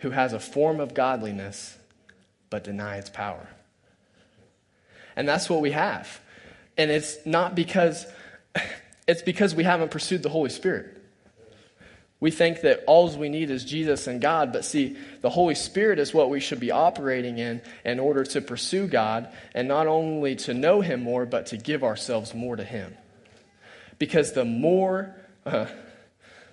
who 0.00 0.10
has 0.10 0.34
a 0.34 0.40
form 0.40 0.78
of 0.78 0.92
godliness 0.92 1.78
but 2.50 2.64
deny 2.64 2.98
its 2.98 3.08
power. 3.08 3.48
And 5.16 5.26
that's 5.26 5.48
what 5.48 5.62
we 5.62 5.70
have. 5.70 6.20
And 6.76 6.90
it's 6.90 7.16
not 7.24 7.54
because, 7.54 8.04
it's 9.08 9.22
because 9.22 9.54
we 9.54 9.64
haven't 9.64 9.90
pursued 9.90 10.22
the 10.22 10.28
Holy 10.28 10.50
Spirit. 10.50 10.99
We 12.20 12.30
think 12.30 12.60
that 12.60 12.84
all 12.86 13.10
we 13.16 13.30
need 13.30 13.50
is 13.50 13.64
Jesus 13.64 14.06
and 14.06 14.20
God, 14.20 14.52
but 14.52 14.66
see, 14.66 14.96
the 15.22 15.30
Holy 15.30 15.54
Spirit 15.54 15.98
is 15.98 16.12
what 16.12 16.28
we 16.28 16.38
should 16.38 16.60
be 16.60 16.70
operating 16.70 17.38
in 17.38 17.62
in 17.82 17.98
order 17.98 18.24
to 18.24 18.42
pursue 18.42 18.86
God 18.86 19.32
and 19.54 19.66
not 19.66 19.86
only 19.86 20.36
to 20.36 20.52
know 20.52 20.82
Him 20.82 21.02
more, 21.02 21.24
but 21.24 21.46
to 21.46 21.56
give 21.56 21.82
ourselves 21.82 22.34
more 22.34 22.56
to 22.56 22.64
Him. 22.64 22.94
Because 23.98 24.32
the 24.32 24.44
more, 24.44 25.14
uh, 25.46 25.66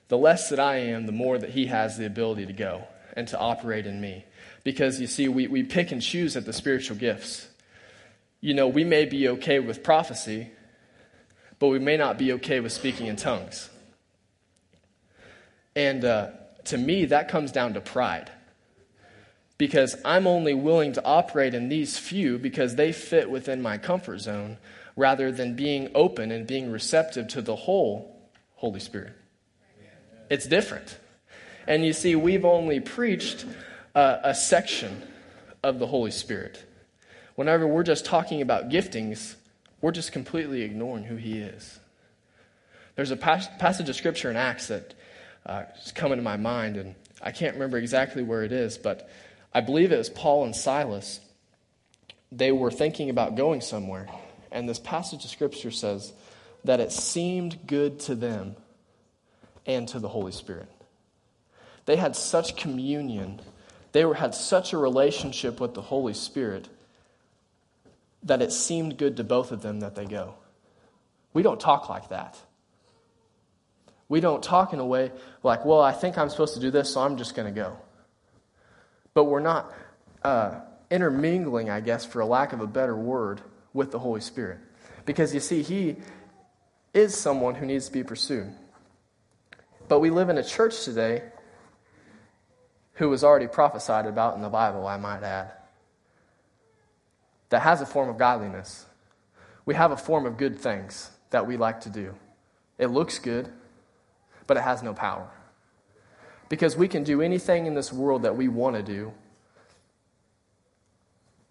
the 0.08 0.18
less 0.18 0.50
that 0.50 0.60
I 0.60 0.78
am, 0.78 1.06
the 1.06 1.12
more 1.12 1.38
that 1.38 1.50
He 1.50 1.66
has 1.66 1.98
the 1.98 2.06
ability 2.06 2.46
to 2.46 2.54
go 2.54 2.86
and 3.14 3.28
to 3.28 3.38
operate 3.38 3.86
in 3.86 4.00
me. 4.00 4.24
Because 4.64 5.02
you 5.02 5.08
see, 5.08 5.28
we, 5.28 5.48
we 5.48 5.64
pick 5.64 5.92
and 5.92 6.02
choose 6.02 6.38
at 6.38 6.46
the 6.46 6.54
spiritual 6.54 6.96
gifts. 6.96 7.46
You 8.40 8.54
know, 8.54 8.70
we 8.70 8.86
may 8.86 9.04
be 9.04 9.28
okay 9.30 9.60
with 9.60 9.84
prophecy, 9.84 10.50
but 11.60 11.68
we 11.68 11.80
may 11.80 11.98
not 11.98 12.18
be 12.18 12.32
okay 12.34 12.62
with 12.62 12.72
speaking 12.72 13.08
in 13.08 13.18
tongues. 13.18 13.70
And 15.78 16.04
uh, 16.04 16.32
to 16.66 16.78
me, 16.78 17.06
that 17.06 17.30
comes 17.30 17.52
down 17.52 17.76
to 17.76 17.82
pride. 17.82 18.32
Because 19.60 19.96
I'm 20.04 20.26
only 20.26 20.56
willing 20.56 20.94
to 20.94 21.06
operate 21.06 21.54
in 21.54 21.70
these 21.70 22.00
few 22.00 22.40
because 22.40 22.76
they 22.76 22.92
fit 22.92 23.30
within 23.30 23.62
my 23.62 23.78
comfort 23.78 24.18
zone 24.18 24.58
rather 24.96 25.32
than 25.32 25.56
being 25.56 25.90
open 25.94 26.32
and 26.32 26.48
being 26.48 26.72
receptive 26.72 27.28
to 27.30 27.44
the 27.44 27.56
whole 27.56 28.20
Holy 28.56 28.80
Spirit. 28.80 29.14
It's 30.32 30.48
different. 30.48 30.98
And 31.68 31.86
you 31.86 31.94
see, 31.94 32.16
we've 32.16 32.46
only 32.46 32.80
preached 32.80 33.46
a, 33.94 34.20
a 34.24 34.36
section 34.36 35.04
of 35.62 35.78
the 35.78 35.86
Holy 35.86 36.12
Spirit. 36.12 36.64
Whenever 37.36 37.68
we're 37.68 37.84
just 37.84 38.04
talking 38.04 38.42
about 38.42 38.70
giftings, 38.70 39.36
we're 39.82 39.92
just 39.92 40.12
completely 40.12 40.64
ignoring 40.64 41.04
who 41.04 41.18
He 41.18 41.38
is. 41.38 41.80
There's 42.96 43.12
a 43.12 43.18
pas- 43.18 43.50
passage 43.60 43.90
of 43.90 43.96
Scripture 43.96 44.32
in 44.32 44.36
Acts 44.36 44.70
that 44.70 44.96
uh, 45.48 45.64
it's 45.78 45.94
coming 45.94 46.18
to 46.18 46.24
my 46.24 46.38
mind, 46.38 46.76
and 46.76 46.94
I 47.22 47.32
can't 47.32 47.54
remember 47.54 47.78
exactly 47.78 48.22
where 48.22 48.44
it 48.44 48.52
is, 48.52 48.78
but 48.78 49.10
I 49.54 49.62
believe 49.62 49.92
it 49.92 49.98
was 49.98 50.10
Paul 50.10 50.44
and 50.44 50.56
Silas. 50.56 51.22
They 52.32 52.52
were 52.52 52.70
thinking 52.70 53.10
about 53.10 53.36
going 53.36 53.62
somewhere, 53.62 54.08
and 54.52 54.68
this 54.68 54.80
passage 54.80 55.24
of 55.24 55.32
Scripture 55.32 55.72
says 55.72 56.12
that 56.66 56.82
it 56.82 56.92
seemed 56.92 57.66
good 57.66 58.00
to 58.02 58.16
them 58.16 58.58
and 59.66 59.88
to 59.88 60.00
the 60.00 60.10
Holy 60.10 60.34
Spirit. 60.34 60.68
They 61.86 61.96
had 61.96 62.18
such 62.18 62.58
communion, 62.58 63.40
they 63.94 64.04
were, 64.04 64.16
had 64.16 64.36
such 64.36 64.74
a 64.74 64.78
relationship 64.78 65.62
with 65.62 65.74
the 65.74 65.82
Holy 65.82 66.14
Spirit 66.14 66.68
that 68.24 68.42
it 68.42 68.52
seemed 68.52 68.98
good 68.98 69.16
to 69.16 69.24
both 69.24 69.54
of 69.54 69.62
them 69.62 69.80
that 69.80 69.96
they 69.96 70.06
go. 70.06 70.36
We 71.34 71.44
don't 71.44 71.60
talk 71.60 71.88
like 71.88 72.10
that. 72.10 72.38
We 74.10 74.20
don't 74.20 74.42
talk 74.42 74.74
in 74.74 74.80
a 74.80 74.86
way 74.86 75.12
like, 75.44 75.66
well, 75.66 75.82
I 75.82 75.92
think 75.92 76.18
I'm 76.18 76.30
supposed 76.30 76.54
to 76.54 76.60
do 76.60 76.72
this, 76.72 76.94
so 76.94 77.02
I'm 77.02 77.18
just 77.18 77.36
going 77.36 77.54
to 77.54 77.60
go. 77.60 77.78
But 79.14 79.26
we're 79.26 79.42
not 79.42 79.72
uh, 80.24 80.62
intermingling, 80.90 81.70
I 81.70 81.82
guess, 81.82 82.06
for 82.06 82.22
a 82.22 82.26
lack 82.26 82.54
of 82.54 82.62
a 82.62 82.68
better 82.68 82.96
word, 82.96 83.42
with 83.78 83.92
the 83.92 84.00
Holy 84.00 84.22
Spirit. 84.22 84.58
Because 85.06 85.34
you 85.34 85.40
see, 85.40 85.62
He 85.62 85.98
is 86.94 87.16
someone 87.16 87.56
who 87.56 87.66
needs 87.66 87.86
to 87.86 87.92
be 87.92 88.04
pursued. 88.04 88.52
But 89.88 90.00
we 90.00 90.10
live 90.10 90.30
in 90.30 90.38
a 90.38 90.44
church 90.44 90.84
today 90.84 91.24
who 92.94 93.10
was 93.10 93.24
already 93.24 93.48
prophesied 93.48 94.08
about 94.08 94.36
in 94.36 94.42
the 94.42 94.50
Bible, 94.50 94.88
I 94.88 94.98
might 94.98 95.24
add, 95.24 95.52
that 97.50 97.62
has 97.62 97.80
a 97.80 97.86
form 97.86 98.10
of 98.10 98.18
godliness. 98.18 98.86
We 99.66 99.76
have 99.76 99.92
a 99.92 99.98
form 99.98 100.26
of 100.26 100.38
good 100.38 100.58
things 100.58 101.12
that 101.30 101.46
we 101.46 101.56
like 101.56 101.82
to 101.82 101.90
do. 101.90 102.16
It 102.78 102.88
looks 102.88 103.20
good, 103.20 103.50
but 104.48 104.58
it 104.58 104.64
has 104.64 104.82
no 104.82 104.94
power. 104.94 105.30
Because 106.50 106.76
we 106.76 106.88
can 106.88 107.04
do 107.04 107.22
anything 107.22 107.66
in 107.66 107.76
this 107.76 107.92
world 107.92 108.24
that 108.24 108.36
we 108.36 108.48
want 108.48 108.76
to 108.78 108.84
do, 108.84 109.14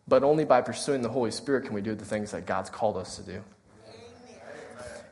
but 0.09 0.23
only 0.23 0.45
by 0.45 0.63
pursuing 0.63 1.03
the 1.03 1.09
Holy 1.09 1.31
Spirit 1.31 1.65
can 1.65 1.75
we 1.75 1.83
do 1.83 1.95
the 1.95 2.05
things 2.05 2.31
that 2.31 2.47
God's 2.47 2.71
called 2.71 2.97
us 2.97 3.17
to 3.17 3.23
do. 3.23 3.45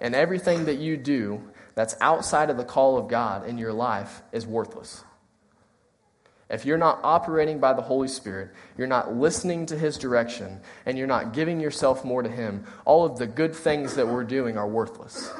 And 0.00 0.14
everything 0.14 0.64
that 0.64 0.76
you 0.76 0.97
do 0.97 1.43
that's 1.75 1.97
outside 2.00 2.50
of 2.50 2.57
the 2.57 2.64
call 2.64 2.97
of 2.97 3.09
God 3.09 3.47
in 3.47 3.59
your 3.59 3.73
life 3.73 4.23
is 4.33 4.47
worthless. 4.47 5.05
If 6.50 6.67
you're 6.67 6.79
not 6.79 7.00
operating 7.03 7.59
by 7.59 7.73
the 7.73 7.83
Holy 7.83 8.09
Spirit, 8.09 8.50
you're 8.76 8.87
not 8.87 9.17
listening 9.17 9.67
to 9.67 9.79
His 9.79 9.97
direction, 9.97 10.61
and 10.85 10.99
you're 10.99 11.07
not 11.07 11.33
giving 11.33 11.59
yourself 11.59 12.05
more 12.05 12.23
to 12.23 12.29
Him, 12.29 12.64
all 12.85 13.05
of 13.05 13.19
the 13.19 13.26
good 13.26 13.55
things 13.55 13.95
that 13.95 14.07
we're 14.07 14.25
doing 14.25 14.59
are 14.59 14.69
worthless. 14.69 15.33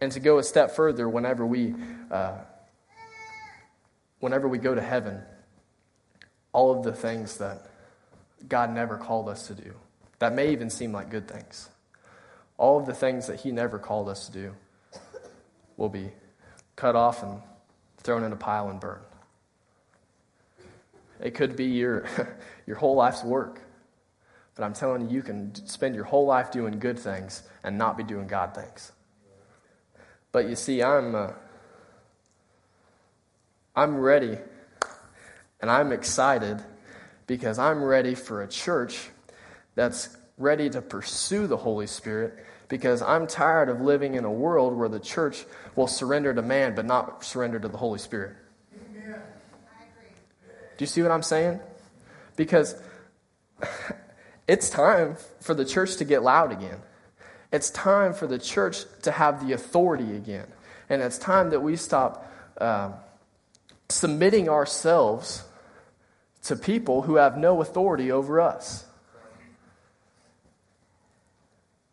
And 0.00 0.12
to 0.12 0.20
go 0.20 0.38
a 0.38 0.42
step 0.42 0.70
further, 0.70 1.08
whenever 1.08 1.44
we, 1.44 1.74
uh, 2.10 2.38
whenever 4.20 4.48
we 4.48 4.58
go 4.58 4.74
to 4.74 4.80
heaven, 4.80 5.22
all 6.52 6.76
of 6.76 6.84
the 6.84 6.92
things 6.92 7.38
that 7.38 7.66
God 8.48 8.72
never 8.72 8.96
called 8.96 9.28
us 9.28 9.48
to 9.48 9.54
do, 9.54 9.74
that 10.20 10.34
may 10.34 10.52
even 10.52 10.70
seem 10.70 10.92
like 10.92 11.10
good 11.10 11.28
things. 11.28 11.68
All 12.56 12.78
of 12.78 12.86
the 12.86 12.94
things 12.94 13.26
that 13.26 13.40
He 13.40 13.52
never 13.52 13.78
called 13.78 14.08
us 14.08 14.26
to 14.26 14.32
do 14.32 14.54
will 15.76 15.88
be 15.88 16.10
cut 16.76 16.94
off 16.96 17.22
and 17.22 17.40
thrown 17.98 18.22
in 18.22 18.32
a 18.32 18.36
pile 18.36 18.68
and 18.68 18.80
burned. 18.80 19.04
It 21.20 21.34
could 21.34 21.56
be 21.56 21.66
your, 21.66 22.06
your 22.66 22.76
whole 22.76 22.94
life's 22.94 23.24
work. 23.24 23.60
But 24.54 24.64
I'm 24.64 24.72
telling 24.72 25.02
you, 25.02 25.16
you 25.16 25.22
can 25.22 25.54
spend 25.66 25.94
your 25.94 26.04
whole 26.04 26.26
life 26.26 26.50
doing 26.50 26.78
good 26.78 26.98
things 26.98 27.42
and 27.62 27.78
not 27.78 27.96
be 27.96 28.02
doing 28.02 28.26
God 28.26 28.54
things. 28.54 28.92
But 30.32 30.48
you 30.48 30.56
see, 30.56 30.82
I'm, 30.82 31.14
uh, 31.14 31.30
I'm 33.74 33.96
ready 33.96 34.38
and 35.60 35.70
I'm 35.70 35.92
excited 35.92 36.62
because 37.26 37.58
I'm 37.58 37.82
ready 37.82 38.14
for 38.14 38.42
a 38.42 38.48
church 38.48 39.08
that's 39.74 40.16
ready 40.36 40.70
to 40.70 40.82
pursue 40.82 41.46
the 41.46 41.56
Holy 41.56 41.86
Spirit 41.86 42.44
because 42.68 43.02
I'm 43.02 43.26
tired 43.26 43.68
of 43.68 43.80
living 43.80 44.14
in 44.14 44.24
a 44.24 44.32
world 44.32 44.76
where 44.76 44.88
the 44.88 45.00
church 45.00 45.44
will 45.74 45.86
surrender 45.86 46.34
to 46.34 46.42
man 46.42 46.74
but 46.74 46.84
not 46.84 47.24
surrender 47.24 47.58
to 47.58 47.68
the 47.68 47.78
Holy 47.78 47.98
Spirit. 47.98 48.36
Do 50.78 50.84
you 50.84 50.86
see 50.86 51.02
what 51.02 51.10
I'm 51.10 51.22
saying? 51.22 51.60
Because 52.36 52.80
it's 54.48 54.70
time 54.70 55.16
for 55.40 55.54
the 55.54 55.64
church 55.64 55.96
to 55.96 56.04
get 56.04 56.22
loud 56.22 56.52
again. 56.52 56.78
It's 57.52 57.70
time 57.70 58.12
for 58.12 58.26
the 58.26 58.38
church 58.38 58.84
to 59.02 59.10
have 59.10 59.46
the 59.46 59.54
authority 59.54 60.16
again. 60.16 60.46
And 60.88 61.02
it's 61.02 61.18
time 61.18 61.50
that 61.50 61.60
we 61.60 61.76
stop 61.76 62.30
uh, 62.58 62.92
submitting 63.88 64.48
ourselves 64.48 65.44
to 66.44 66.56
people 66.56 67.02
who 67.02 67.16
have 67.16 67.36
no 67.36 67.60
authority 67.60 68.10
over 68.10 68.40
us. 68.40 68.84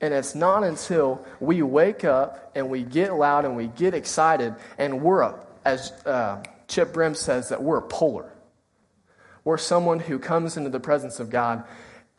And 0.02 0.14
it's 0.14 0.36
not 0.36 0.64
until 0.64 1.26
we 1.40 1.62
wake 1.62 2.04
up 2.04 2.52
and 2.54 2.70
we 2.70 2.84
get 2.84 3.14
loud 3.14 3.46
and 3.46 3.56
we 3.56 3.68
get 3.68 3.94
excited 3.94 4.54
and 4.78 5.02
we're, 5.02 5.22
a, 5.22 5.46
as 5.64 5.92
uh, 6.06 6.44
Chip 6.68 6.94
Brim 6.94 7.16
says, 7.16 7.50
that 7.50 7.64
we're 7.64 7.78
a 7.78 7.82
puller. 7.82 8.32
We're 9.44 9.58
someone 9.58 10.00
who 10.00 10.20
comes 10.20 10.58
into 10.58 10.70
the 10.70 10.80
presence 10.80 11.20
of 11.20 11.30
God 11.30 11.64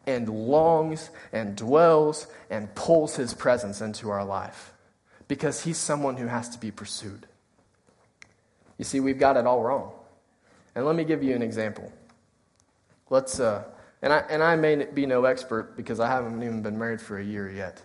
and 0.06 0.28
longs 0.28 1.10
and 1.32 1.56
dwells 1.56 2.26
and 2.50 2.72
pulls 2.74 3.16
his 3.16 3.34
presence 3.34 3.80
into 3.80 4.10
our 4.10 4.24
life 4.24 4.72
because 5.28 5.64
he's 5.64 5.78
someone 5.78 6.16
who 6.16 6.26
has 6.26 6.48
to 6.50 6.58
be 6.58 6.70
pursued. 6.70 7.26
You 8.78 8.84
see, 8.84 9.00
we've 9.00 9.18
got 9.18 9.36
it 9.36 9.46
all 9.46 9.62
wrong. 9.62 9.92
And 10.74 10.84
let 10.84 10.94
me 10.94 11.04
give 11.04 11.22
you 11.22 11.34
an 11.34 11.42
example. 11.42 11.90
Let's, 13.08 13.40
uh, 13.40 13.64
and, 14.02 14.12
I, 14.12 14.18
and 14.28 14.42
I 14.42 14.56
may 14.56 14.84
be 14.84 15.06
no 15.06 15.24
expert 15.24 15.76
because 15.76 16.00
I 16.00 16.08
haven't 16.08 16.42
even 16.42 16.62
been 16.62 16.78
married 16.78 17.00
for 17.00 17.18
a 17.18 17.24
year 17.24 17.50
yet. 17.50 17.82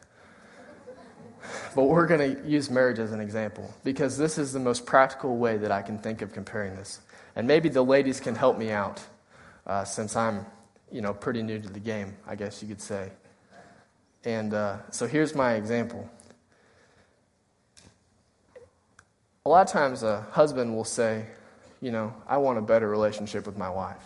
But 1.75 1.83
we're 1.83 2.05
going 2.05 2.35
to 2.35 2.47
use 2.47 2.69
marriage 2.69 2.99
as 2.99 3.11
an 3.13 3.19
example 3.19 3.73
because 3.83 4.17
this 4.17 4.37
is 4.37 4.53
the 4.53 4.59
most 4.59 4.85
practical 4.85 5.37
way 5.37 5.57
that 5.57 5.71
I 5.71 5.81
can 5.81 5.97
think 5.97 6.21
of 6.21 6.33
comparing 6.33 6.75
this. 6.75 6.99
And 7.35 7.47
maybe 7.47 7.69
the 7.69 7.81
ladies 7.81 8.19
can 8.19 8.35
help 8.35 8.57
me 8.57 8.71
out 8.71 9.01
uh, 9.65 9.85
since 9.85 10.15
I'm, 10.15 10.45
you 10.91 11.01
know, 11.01 11.13
pretty 11.13 11.41
new 11.41 11.59
to 11.59 11.69
the 11.69 11.79
game, 11.79 12.15
I 12.27 12.35
guess 12.35 12.61
you 12.61 12.67
could 12.67 12.81
say. 12.81 13.11
And 14.23 14.53
uh, 14.53 14.77
so 14.91 15.07
here's 15.07 15.33
my 15.33 15.53
example. 15.53 16.07
A 19.45 19.49
lot 19.49 19.65
of 19.65 19.71
times 19.71 20.03
a 20.03 20.21
husband 20.31 20.75
will 20.75 20.83
say, 20.83 21.25
you 21.81 21.91
know, 21.91 22.13
I 22.27 22.37
want 22.37 22.59
a 22.59 22.61
better 22.61 22.87
relationship 22.87 23.45
with 23.47 23.57
my 23.57 23.69
wife. 23.69 24.03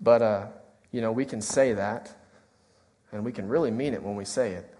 But, 0.00 0.22
uh, 0.22 0.46
you 0.92 1.00
know, 1.00 1.10
we 1.10 1.24
can 1.24 1.40
say 1.40 1.72
that, 1.72 2.14
and 3.10 3.24
we 3.24 3.32
can 3.32 3.48
really 3.48 3.70
mean 3.70 3.94
it 3.94 4.02
when 4.02 4.14
we 4.14 4.24
say 4.24 4.52
it. 4.52 4.72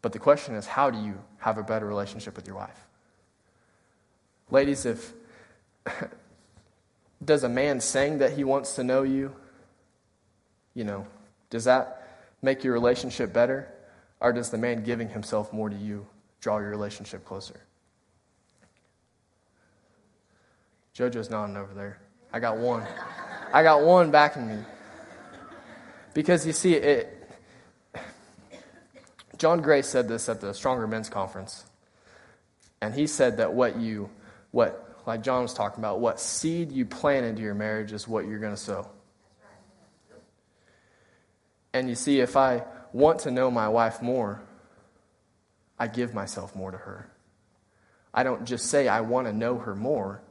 But 0.00 0.12
the 0.12 0.18
question 0.18 0.56
is, 0.56 0.66
how 0.66 0.90
do 0.90 0.98
you 0.98 1.18
have 1.38 1.58
a 1.58 1.62
better 1.62 1.86
relationship 1.86 2.34
with 2.34 2.46
your 2.46 2.56
wife? 2.56 2.86
Ladies, 4.50 4.84
if 4.84 5.12
does 7.24 7.44
a 7.44 7.48
man 7.48 7.80
saying 7.80 8.18
that 8.18 8.32
he 8.32 8.44
wants 8.44 8.74
to 8.76 8.84
know 8.84 9.02
you, 9.02 9.34
you 10.74 10.84
know, 10.84 11.06
does 11.50 11.64
that 11.64 12.08
make 12.40 12.64
your 12.64 12.72
relationship 12.72 13.32
better? 13.32 13.72
Or 14.20 14.32
does 14.32 14.50
the 14.50 14.58
man 14.58 14.84
giving 14.84 15.08
himself 15.08 15.52
more 15.52 15.68
to 15.68 15.76
you 15.76 16.06
draw 16.40 16.58
your 16.58 16.70
relationship 16.70 17.24
closer? 17.24 17.60
JoJo's 20.94 21.30
nodding 21.30 21.56
over 21.56 21.74
there. 21.74 21.98
I 22.32 22.38
got 22.38 22.58
one. 22.58 22.86
I 23.52 23.62
got 23.62 23.82
one 23.82 24.10
backing 24.10 24.46
me. 24.46 24.58
Because 26.14 26.46
you 26.46 26.52
see, 26.52 26.74
it, 26.74 27.28
John 29.38 29.60
Gray 29.60 29.82
said 29.82 30.08
this 30.08 30.28
at 30.28 30.40
the 30.40 30.52
Stronger 30.52 30.86
Men's 30.86 31.08
Conference. 31.08 31.64
And 32.80 32.94
he 32.94 33.06
said 33.06 33.38
that 33.38 33.54
what 33.54 33.76
you, 33.76 34.10
what, 34.50 34.91
like 35.06 35.22
John 35.22 35.42
was 35.42 35.54
talking 35.54 35.78
about, 35.80 36.00
what 36.00 36.20
seed 36.20 36.72
you 36.72 36.84
plant 36.86 37.26
into 37.26 37.42
your 37.42 37.54
marriage 37.54 37.92
is 37.92 38.06
what 38.06 38.26
you're 38.26 38.38
going 38.38 38.54
to 38.54 38.60
sow. 38.60 38.88
And 41.72 41.88
you 41.88 41.94
see, 41.94 42.20
if 42.20 42.36
I 42.36 42.64
want 42.92 43.20
to 43.20 43.30
know 43.30 43.50
my 43.50 43.68
wife 43.68 44.02
more, 44.02 44.42
I 45.78 45.86
give 45.86 46.14
myself 46.14 46.54
more 46.54 46.70
to 46.70 46.76
her. 46.76 47.08
I 48.14 48.22
don't 48.22 48.44
just 48.44 48.66
say 48.66 48.88
I 48.88 49.00
want 49.00 49.26
to 49.26 49.32
know 49.32 49.58
her 49.58 49.74
more. 49.74 50.22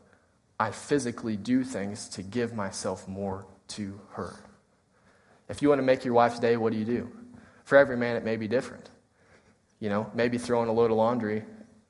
I 0.60 0.72
physically 0.72 1.36
do 1.36 1.64
things 1.64 2.08
to 2.10 2.24
give 2.24 2.54
myself 2.54 3.08
more 3.08 3.48
to 3.70 4.00
her. 4.12 4.36
If 5.50 5.62
you 5.62 5.70
want 5.70 5.80
to 5.80 5.84
make 5.84 6.06
your 6.06 6.14
wife's 6.14 6.40
day, 6.40 6.56
what 6.56 6.72
do 6.72 6.80
you 6.80 6.86
do? 6.86 7.12
For 7.64 7.78
every 7.78 7.98
man, 7.98 8.16
it 8.16 8.24
may 8.24 8.38
be 8.38 8.48
different. 8.48 8.90
You 9.80 9.90
know, 9.90 10.12
maybe 10.14 10.38
throwing 10.38 10.70
a 10.70 10.72
load 10.72 10.92
of 10.92 10.98
laundry 10.98 11.44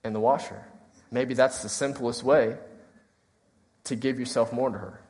in 0.05 0.13
the 0.13 0.19
washer. 0.19 0.65
Maybe 1.11 1.33
that's 1.33 1.61
the 1.61 1.69
simplest 1.69 2.23
way 2.23 2.57
to 3.85 3.95
give 3.95 4.19
yourself 4.19 4.53
more 4.53 4.69
to 4.69 4.77
her. 4.77 5.01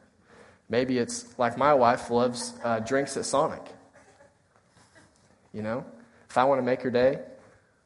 Maybe 0.70 0.98
it's 0.98 1.38
like 1.38 1.58
my 1.58 1.74
wife 1.74 2.10
loves 2.10 2.54
uh, 2.64 2.80
drinks 2.80 3.18
at 3.18 3.26
Sonic. 3.26 3.64
You 5.54 5.62
know, 5.62 5.86
if 6.30 6.38
I 6.38 6.46
want 6.46 6.60
to 6.60 6.64
make 6.64 6.82
her 6.82 6.92
day, 6.92 7.20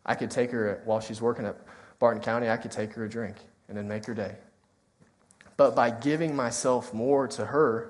I 0.06 0.14
could 0.14 0.30
take 0.30 0.52
her 0.52 0.82
while 0.86 1.00
she's 1.00 1.20
working 1.20 1.46
at 1.46 1.58
Barton 1.98 2.22
County, 2.22 2.50
I 2.50 2.58
could 2.58 2.72
take 2.72 2.94
her 2.94 3.06
a 3.06 3.10
drink 3.10 3.38
and 3.68 3.78
then 3.78 3.88
make 3.88 4.06
her 4.06 4.14
day. 4.14 4.36
But 5.58 5.76
by 5.76 5.90
giving 5.90 6.36
myself 6.36 6.94
more 6.94 7.28
to 7.30 7.46
her, 7.46 7.90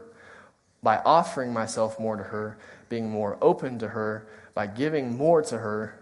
by 0.81 0.97
offering 0.97 1.51
myself 1.51 1.99
more 1.99 2.15
to 2.15 2.23
her, 2.23 2.57
being 2.89 3.09
more 3.09 3.37
open 3.41 3.79
to 3.79 3.89
her, 3.89 4.27
by 4.53 4.67
giving 4.67 5.17
more 5.17 5.41
to 5.41 5.57
her, 5.57 5.99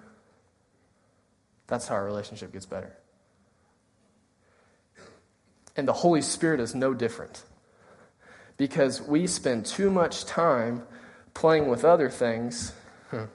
that's 1.68 1.88
how 1.88 1.96
our 1.96 2.06
relationship 2.06 2.52
gets 2.52 2.66
better. 2.66 2.96
And 5.76 5.88
the 5.88 5.94
Holy 5.94 6.22
Spirit 6.22 6.60
is 6.60 6.76
no 6.76 6.94
different. 6.94 7.44
Because 8.58 9.02
we 9.02 9.26
spend 9.28 9.66
too 9.66 9.90
much 9.90 10.26
time 10.26 10.84
playing 11.34 11.68
with 11.68 11.84
other 11.84 12.10
things. 12.10 12.74
Hmm, 13.10 13.26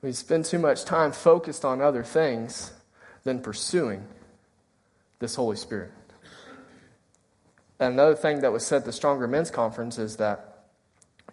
we 0.00 0.12
spend 0.12 0.46
too 0.46 0.58
much 0.58 0.84
time 0.84 1.12
focused 1.12 1.64
on 1.64 1.80
other 1.80 2.02
things 2.02 2.72
than 3.24 3.40
pursuing 3.40 4.06
this 5.18 5.34
Holy 5.34 5.56
Spirit. 5.56 5.90
And 7.80 7.94
another 7.94 8.14
thing 8.14 8.40
that 8.40 8.52
was 8.52 8.64
said 8.64 8.78
at 8.78 8.84
the 8.84 8.92
Stronger 8.92 9.26
Men's 9.26 9.50
Conference 9.50 9.98
is 9.98 10.16
that 10.16 10.66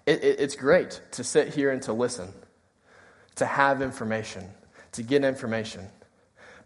it, 0.06 0.24
it, 0.24 0.40
it's 0.40 0.56
great 0.56 1.02
to 1.12 1.24
sit 1.24 1.54
here 1.54 1.72
and 1.72 1.82
to 1.84 1.94
listen, 1.94 2.34
to 3.36 3.46
have 3.46 3.82
information, 3.82 4.50
to 4.94 5.04
get 5.04 5.24
information. 5.24 5.88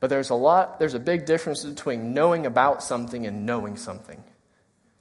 But 0.05 0.11
there's 0.11 0.29
a 0.29 0.35
lot, 0.35 0.77
there's 0.77 0.93
a 0.93 0.99
big 0.99 1.25
difference 1.25 1.63
between 1.63 2.13
knowing 2.13 2.45
about 2.45 2.83
something 2.83 3.25
and 3.25 3.43
knowing 3.43 3.75
something. 3.75 4.23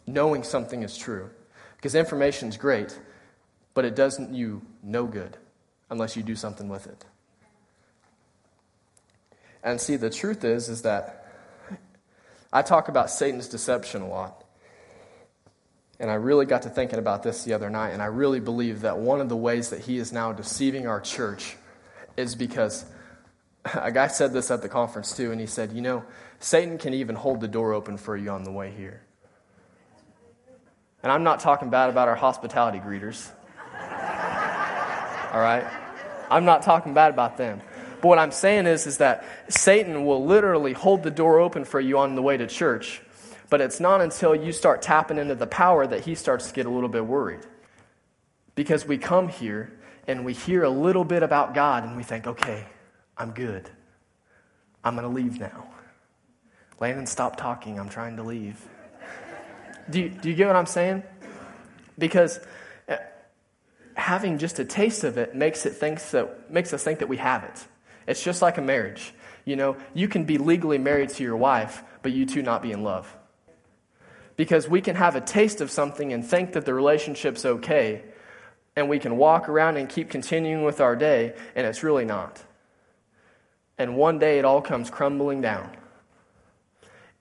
Knowing 0.06 0.42
something 0.42 0.82
is 0.82 0.96
true. 0.96 1.28
Because 1.76 1.94
information 1.94 2.48
is 2.48 2.56
great, 2.56 2.98
but 3.74 3.84
it 3.84 3.94
doesn't 3.96 4.32
you 4.32 4.62
no 4.82 5.04
good 5.04 5.36
unless 5.90 6.16
you 6.16 6.22
do 6.22 6.34
something 6.34 6.70
with 6.70 6.86
it. 6.86 7.04
And 9.62 9.78
see, 9.78 9.96
the 9.96 10.08
truth 10.08 10.42
is, 10.42 10.70
is 10.70 10.80
that 10.80 11.30
I 12.50 12.62
talk 12.62 12.88
about 12.88 13.10
Satan's 13.10 13.48
deception 13.48 14.00
a 14.00 14.08
lot. 14.08 14.42
And 16.00 16.10
I 16.10 16.14
really 16.14 16.46
got 16.46 16.62
to 16.62 16.70
thinking 16.70 16.98
about 16.98 17.22
this 17.22 17.44
the 17.44 17.52
other 17.52 17.68
night, 17.68 17.90
and 17.90 18.00
I 18.00 18.06
really 18.06 18.40
believe 18.40 18.80
that 18.80 18.96
one 18.96 19.20
of 19.20 19.28
the 19.28 19.36
ways 19.36 19.68
that 19.68 19.80
he 19.80 19.98
is 19.98 20.14
now 20.14 20.32
deceiving 20.32 20.86
our 20.86 21.02
church 21.02 21.58
is 22.16 22.34
because 22.34 22.86
a 23.74 23.90
guy 23.90 24.09
said 24.09 24.33
this 24.33 24.50
at 24.50 24.62
the 24.62 24.68
conference 24.68 25.16
too, 25.16 25.33
and 25.33 25.40
he 25.40 25.46
said, 25.46 25.72
You 25.72 25.81
know, 25.81 26.05
Satan 26.38 26.79
can 26.79 26.94
even 26.94 27.16
hold 27.16 27.40
the 27.40 27.48
door 27.48 27.72
open 27.72 27.96
for 27.96 28.16
you 28.16 28.31
on 28.31 28.44
the 28.44 28.53
way 28.53 28.70
here. 28.70 29.03
And 31.03 31.12
I'm 31.12 31.22
not 31.22 31.40
talking 31.40 31.70
bad 31.70 31.90
about 31.90 32.09
our 32.09 32.14
hospitality 32.14 32.79
greeters. 32.79 33.31
All 35.33 35.40
right? 35.40 35.64
I'm 36.31 36.44
not 36.44 36.62
talking 36.62 36.94
bad 36.94 37.12
about 37.12 37.37
them. 37.37 37.61
But 38.00 38.09
what 38.09 38.18
I'm 38.18 38.33
saying 38.33 38.66
is, 38.66 38.87
is 38.87 38.98
that 38.98 39.24
Satan 39.48 40.05
will 40.07 40.24
literally 40.24 40.72
hold 40.72 41.03
the 41.03 41.11
door 41.11 41.40
open 41.40 41.64
for 41.64 41.81
you 41.81 41.98
on 41.98 42.14
the 42.14 42.22
way 42.22 42.37
to 42.37 42.46
church 42.46 43.03
But 43.50 43.61
it's 43.61 43.81
not 43.81 44.00
until 44.00 44.35
you 44.35 44.53
start 44.53 44.83
tapping 44.83 45.18
into 45.18 45.35
the 45.35 45.46
power 45.46 45.87
that 45.87 46.05
he 46.05 46.14
starts 46.14 46.48
to 46.48 46.55
get 46.55 46.66
a 46.66 46.70
little 46.70 46.88
bit 46.88 47.07
worried. 47.07 47.40
Because 48.55 48.87
we 48.87 48.98
come 48.98 49.29
here 49.29 49.72
and 50.07 50.24
we 50.24 50.33
hear 50.33 50.64
a 50.64 50.70
little 50.70 51.05
bit 51.05 51.22
about 51.22 51.55
God 51.55 51.85
and 51.85 51.96
we 51.96 52.03
think, 52.03 52.27
okay, 52.27 52.66
I'm 53.16 53.31
good. 53.31 53.70
I'm 54.83 54.96
going 54.96 55.09
to 55.09 55.14
leave 55.14 55.40
now. 55.40 55.68
Landon, 56.81 57.07
stop 57.07 57.37
talking. 57.37 57.79
I'm 57.79 57.88
trying 57.88 58.16
to 58.16 58.22
leave. 58.22 58.61
do, 59.88 60.00
you, 60.00 60.09
do 60.09 60.29
you 60.29 60.35
get 60.35 60.46
what 60.46 60.57
I'm 60.57 60.66
saying? 60.66 61.03
Because 61.96 62.40
uh, 62.88 62.96
having 63.94 64.38
just 64.38 64.59
a 64.59 64.64
taste 64.64 65.05
of 65.05 65.16
it 65.16 65.35
makes, 65.35 65.64
it 65.66 65.74
thinks 65.74 66.11
that, 66.11 66.50
makes 66.50 66.72
us 66.72 66.83
think 66.83 66.98
that 66.98 67.09
we 67.09 67.16
have 67.18 67.44
it. 67.44 67.64
It's 68.07 68.22
just 68.22 68.42
like 68.42 68.59
a 68.59 68.62
marriage. 68.62 69.14
You 69.44 69.57
know, 69.57 69.77
you 69.92 70.09
can 70.09 70.24
be 70.24 70.38
legally 70.38 70.79
married 70.79 71.11
to 71.11 71.22
your 71.22 71.37
wife, 71.37 71.83
but 72.03 72.12
you 72.12 72.27
two 72.27 72.42
not 72.42 72.62
be 72.62 72.72
in 72.72 72.83
love. 72.83 73.16
Because 74.37 74.68
we 74.68 74.81
can 74.81 74.96
have 74.96 75.14
a 75.14 75.20
taste 75.20 75.61
of 75.61 75.70
something 75.70 76.12
and 76.12 76.27
think 76.27 76.55
that 76.55 76.64
the 76.64 76.74
relationship's 76.74 77.44
okay, 77.44 78.03
and 78.74 78.88
we 78.88 78.98
can 78.98 79.16
walk 79.16 79.48
around 79.48 79.77
and 79.77 79.88
keep 79.88 80.11
continuing 80.11 80.64
with 80.64 80.81
our 80.81 80.96
day, 80.96 81.35
and 81.55 81.66
it's 81.66 81.85
really 81.85 82.05
not. 82.05 82.42
And 83.78 83.96
one 83.96 84.18
day 84.18 84.38
it 84.38 84.44
all 84.44 84.62
comes 84.62 84.90
crumbling 84.90 85.40
down. 85.40 85.70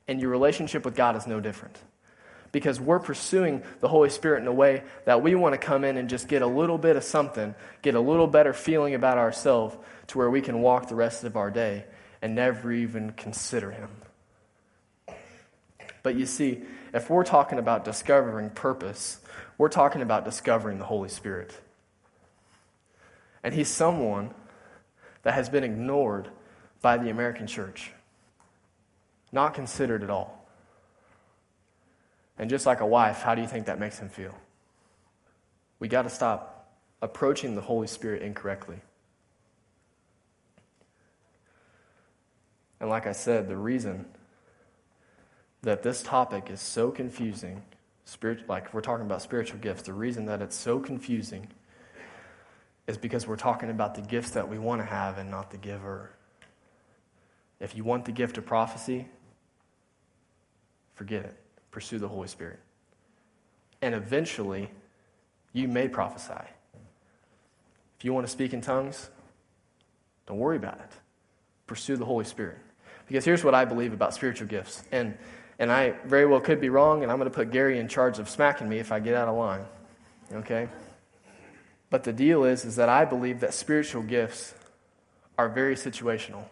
And 0.07 0.19
your 0.19 0.29
relationship 0.29 0.85
with 0.85 0.95
God 0.95 1.15
is 1.15 1.25
no 1.25 1.39
different. 1.39 1.77
Because 2.51 2.79
we're 2.79 2.99
pursuing 2.99 3.63
the 3.79 3.87
Holy 3.87 4.09
Spirit 4.09 4.41
in 4.41 4.47
a 4.47 4.53
way 4.53 4.83
that 5.05 5.23
we 5.23 5.33
want 5.33 5.53
to 5.53 5.57
come 5.57 5.83
in 5.83 5.97
and 5.97 6.07
just 6.07 6.27
get 6.27 6.43
a 6.43 6.47
little 6.47 6.77
bit 6.77 6.95
of 6.95 7.03
something, 7.03 7.55
get 7.81 7.95
a 7.95 7.99
little 7.99 8.27
better 8.27 8.53
feeling 8.53 8.93
about 8.93 9.17
ourselves 9.17 9.75
to 10.07 10.17
where 10.19 10.29
we 10.29 10.41
can 10.41 10.61
walk 10.61 10.87
the 10.87 10.95
rest 10.95 11.23
of 11.23 11.35
our 11.35 11.49
day 11.49 11.85
and 12.21 12.35
never 12.35 12.71
even 12.71 13.11
consider 13.13 13.71
Him. 13.71 13.89
But 16.03 16.15
you 16.15 16.27
see, 16.27 16.61
if 16.93 17.09
we're 17.09 17.23
talking 17.23 17.57
about 17.57 17.85
discovering 17.85 18.51
purpose, 18.51 19.19
we're 19.57 19.69
talking 19.69 20.01
about 20.01 20.25
discovering 20.25 20.77
the 20.77 20.85
Holy 20.85 21.09
Spirit. 21.09 21.59
And 23.43 23.53
He's 23.53 23.69
someone 23.69 24.31
that 25.23 25.33
has 25.33 25.49
been 25.49 25.63
ignored 25.63 26.29
by 26.83 26.97
the 26.97 27.09
American 27.09 27.47
church, 27.47 27.91
not 29.31 29.55
considered 29.55 30.03
at 30.03 30.11
all. 30.11 30.45
And 32.37 32.49
just 32.49 32.65
like 32.65 32.81
a 32.81 32.85
wife, 32.85 33.21
how 33.21 33.33
do 33.33 33.41
you 33.41 33.47
think 33.47 33.67
that 33.67 33.79
makes 33.79 33.97
him 33.97 34.09
feel? 34.09 34.35
We 35.79 35.87
got 35.87 36.03
to 36.03 36.09
stop 36.09 36.69
approaching 37.01 37.55
the 37.55 37.61
Holy 37.61 37.87
Spirit 37.87 38.21
incorrectly. 38.21 38.81
And 42.79 42.89
like 42.89 43.07
I 43.07 43.13
said, 43.13 43.47
the 43.47 43.55
reason 43.55 44.05
that 45.61 45.83
this 45.83 46.03
topic 46.03 46.49
is 46.49 46.59
so 46.59 46.91
confusing, 46.91 47.63
spirit, 48.03 48.49
like 48.49 48.73
we're 48.73 48.81
talking 48.81 49.05
about 49.05 49.21
spiritual 49.21 49.59
gifts, 49.59 49.83
the 49.83 49.93
reason 49.93 50.25
that 50.25 50.41
it's 50.41 50.55
so 50.55 50.79
confusing 50.79 51.47
is 52.87 52.97
because 52.97 53.25
we're 53.25 53.37
talking 53.37 53.69
about 53.69 53.95
the 53.95 54.01
gifts 54.01 54.31
that 54.31 54.49
we 54.49 54.59
want 54.59 54.81
to 54.81 54.85
have 54.85 55.17
and 55.17 55.31
not 55.31 55.51
the 55.51 55.57
giver. 55.57 56.09
If 57.59 57.75
you 57.75 57.83
want 57.83 58.05
the 58.05 58.11
gift 58.11 58.37
of 58.37 58.45
prophecy, 58.45 59.07
forget 60.95 61.23
it. 61.23 61.35
Pursue 61.71 61.99
the 61.99 62.07
Holy 62.07 62.27
Spirit. 62.27 62.59
And 63.81 63.95
eventually, 63.95 64.69
you 65.53 65.67
may 65.67 65.87
prophesy. 65.87 66.43
If 67.97 68.05
you 68.05 68.13
want 68.13 68.25
to 68.25 68.31
speak 68.31 68.53
in 68.53 68.61
tongues, 68.61 69.09
don't 70.25 70.37
worry 70.37 70.57
about 70.57 70.79
it. 70.79 70.91
Pursue 71.67 71.97
the 71.97 72.05
Holy 72.05 72.25
Spirit. 72.25 72.57
Because 73.07 73.25
here's 73.25 73.43
what 73.43 73.55
I 73.55 73.65
believe 73.65 73.93
about 73.93 74.13
spiritual 74.13 74.47
gifts. 74.47 74.83
And, 74.91 75.17
and 75.59 75.71
I 75.71 75.91
very 76.05 76.25
well 76.25 76.39
could 76.39 76.61
be 76.61 76.69
wrong, 76.69 77.03
and 77.03 77.11
I'm 77.11 77.17
going 77.17 77.29
to 77.29 77.35
put 77.35 77.51
Gary 77.51 77.79
in 77.79 77.87
charge 77.87 78.19
of 78.19 78.29
smacking 78.29 78.67
me 78.67 78.79
if 78.79 78.91
I 78.91 78.99
get 78.99 79.15
out 79.15 79.27
of 79.27 79.35
line. 79.35 79.65
Okay? 80.33 80.67
But 81.89 82.03
the 82.03 82.13
deal 82.13 82.43
is, 82.43 82.65
is 82.65 82.75
that 82.77 82.89
I 82.89 83.05
believe 83.05 83.41
that 83.41 83.53
spiritual 83.53 84.01
gifts 84.01 84.53
are 85.37 85.49
very 85.49 85.75
situational. 85.75 86.45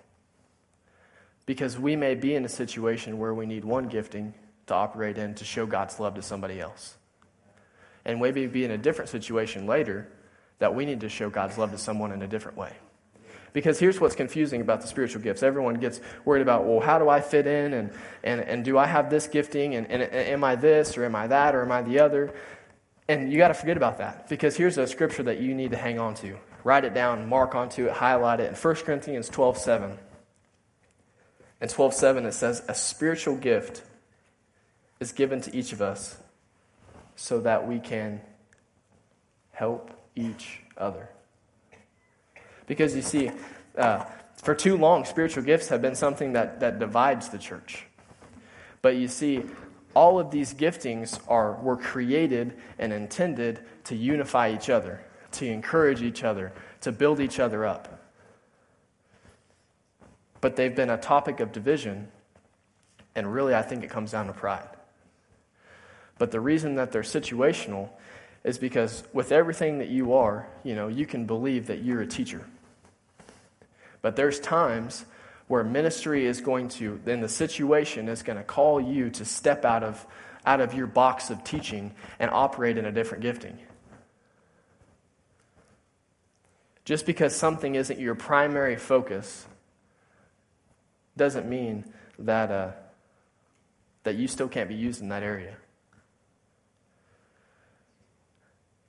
Because 1.46 1.78
we 1.78 1.96
may 1.96 2.16
be 2.16 2.36
in 2.36 2.46
a 2.46 2.50
situation 2.50 3.18
where 3.18 3.34
we 3.34 3.46
need 3.46 3.66
one 3.66 3.88
gifting 3.88 4.34
to 4.68 4.74
operate 4.74 5.18
in 5.18 5.36
to 5.36 5.46
show 5.46 5.66
God's 5.66 6.00
love 6.00 6.16
to 6.16 6.22
somebody 6.22 6.60
else. 6.60 6.96
And 8.06 8.20
maybe 8.20 8.48
be 8.48 8.64
in 8.64 8.72
a 8.72 8.78
different 8.78 9.10
situation 9.10 9.68
later 9.68 10.08
that 10.60 10.74
we 10.76 10.86
need 10.86 11.02
to 11.02 11.10
show 11.10 11.30
God's 11.30 11.58
love 11.58 11.72
to 11.72 11.78
someone 11.78 12.12
in 12.12 12.22
a 12.22 12.28
different 12.28 12.58
way. 12.58 12.74
Because 13.54 13.80
here's 13.80 14.00
what's 14.00 14.16
confusing 14.16 14.62
about 14.62 14.82
the 14.82 14.88
spiritual 14.88 15.22
gifts. 15.22 15.44
Everyone 15.44 15.76
gets 15.76 16.00
worried 16.24 16.42
about, 16.42 16.66
well, 16.66 16.80
how 16.80 17.00
do 17.00 17.10
I 17.10 17.20
fit 17.20 17.48
in? 17.48 17.74
And, 17.74 17.92
and, 18.24 18.42
and 18.42 18.64
do 18.64 18.78
I 18.78 18.86
have 18.86 19.10
this 19.10 19.28
gifting? 19.28 19.76
And, 19.76 19.90
and, 19.92 20.04
and 20.04 20.14
am 20.14 20.44
I 20.44 20.56
this? 20.56 20.98
Or 20.98 21.04
am 21.04 21.16
I 21.16 21.28
that? 21.28 21.54
Or 21.54 21.64
am 21.64 21.72
I 21.72 21.82
the 21.82 22.00
other? 22.00 22.34
And 23.10 23.32
you 23.32 23.38
got 23.38 23.50
to 23.50 23.54
forget 23.54 23.76
about 23.76 23.98
that. 23.98 24.30
Because 24.30 24.56
here's 24.56 24.78
a 24.78 24.88
scripture 24.88 25.24
that 25.24 25.42
you 25.42 25.54
need 25.54 25.72
to 25.72 25.78
hang 25.78 26.00
on 26.00 26.16
to. 26.16 26.38
Write 26.64 26.86
it 26.86 26.94
down, 26.94 27.28
mark 27.28 27.56
onto 27.56 27.88
it, 27.88 27.92
highlight 27.92 28.40
it. 28.40 28.50
In 28.50 28.56
1 28.56 28.76
Corinthians 28.76 29.28
12 29.28 29.58
7. 29.58 29.98
In 31.62 31.68
12:7 31.68 32.26
it 32.26 32.34
says, 32.34 32.64
A 32.68 32.74
spiritual 32.74 33.36
gift 33.36 33.84
is 35.00 35.12
given 35.12 35.42
to 35.42 35.56
each 35.56 35.72
of 35.72 35.82
us 35.82 36.18
so 37.16 37.40
that 37.42 37.68
we 37.68 37.80
can 37.80 38.22
help 39.52 39.92
each 40.16 40.62
other. 40.78 41.10
Because 42.66 42.96
you 42.96 43.02
see, 43.02 43.32
uh, 43.78 44.06
for 44.38 44.56
too 44.56 44.76
long, 44.76 45.06
spiritual 45.06 45.44
gifts 45.44 45.68
have 45.68 45.82
been 45.82 45.94
something 45.96 46.34
that, 46.34 46.60
that 46.62 46.80
divides 46.80 47.30
the 47.30 47.38
church. 47.38 47.86
But 48.82 48.96
you 48.96 49.08
see, 49.08 49.44
all 49.94 50.20
of 50.20 50.32
these 50.32 50.54
giftings 50.54 51.20
are, 51.28 51.54
were 51.62 51.78
created 51.78 52.58
and 52.80 52.92
intended 52.92 53.60
to 53.84 53.96
unify 53.96 54.52
each 54.52 54.70
other, 54.70 55.02
to 55.34 55.46
encourage 55.46 56.02
each 56.02 56.24
other, 56.24 56.54
to 56.82 56.92
build 56.92 57.20
each 57.20 57.40
other 57.40 57.66
up. 57.66 58.01
But 60.42 60.56
they've 60.56 60.76
been 60.76 60.90
a 60.90 60.98
topic 60.98 61.40
of 61.40 61.52
division, 61.52 62.10
and 63.16 63.32
really, 63.32 63.54
I 63.54 63.62
think 63.62 63.84
it 63.84 63.90
comes 63.90 64.12
down 64.12 64.28
to 64.28 64.34
pride. 64.34 64.68
But 66.18 66.32
the 66.32 66.40
reason 66.40 66.76
that 66.76 66.92
they're 66.92 67.04
situational 67.04 67.90
is 68.44 68.58
because 68.58 69.04
with 69.14 69.32
everything 69.32 69.80
that 69.80 69.90
you 69.90 70.14
are, 70.14 70.48
you 70.64 70.76
know, 70.76 70.88
you 70.88 71.06
can 71.06 71.26
believe 71.26 71.68
that 71.68 71.84
you're 71.84 72.02
a 72.02 72.08
teacher. 72.08 72.46
But 74.02 74.16
there's 74.16 74.40
times 74.40 75.06
where 75.48 75.64
ministry 75.64 76.26
is 76.26 76.42
going 76.42 76.70
to, 76.70 77.00
then 77.06 77.22
the 77.22 77.30
situation 77.30 78.08
is 78.08 78.24
going 78.24 78.38
to 78.38 78.44
call 78.44 78.82
you 78.82 79.10
to 79.12 79.26
step 79.26 79.66
out 79.66 79.84
of, 79.84 80.06
out 80.46 80.62
of 80.62 80.74
your 80.74 80.88
box 80.88 81.30
of 81.30 81.44
teaching 81.44 81.94
and 82.20 82.32
operate 82.32 82.78
in 82.78 82.86
a 82.86 82.92
different 82.92 83.22
gifting. 83.22 83.58
Just 86.84 87.06
because 87.06 87.36
something 87.36 87.76
isn't 87.76 88.00
your 88.00 88.16
primary 88.16 88.76
focus 88.76 89.46
doesn't 91.18 91.48
mean 91.48 91.86
that, 92.20 92.52
uh, 92.52 92.72
that 94.04 94.16
you 94.16 94.28
still 94.28 94.48
can't 94.48 94.70
be 94.70 94.76
used 94.76 95.02
in 95.02 95.10
that 95.10 95.24
area. 95.24 95.56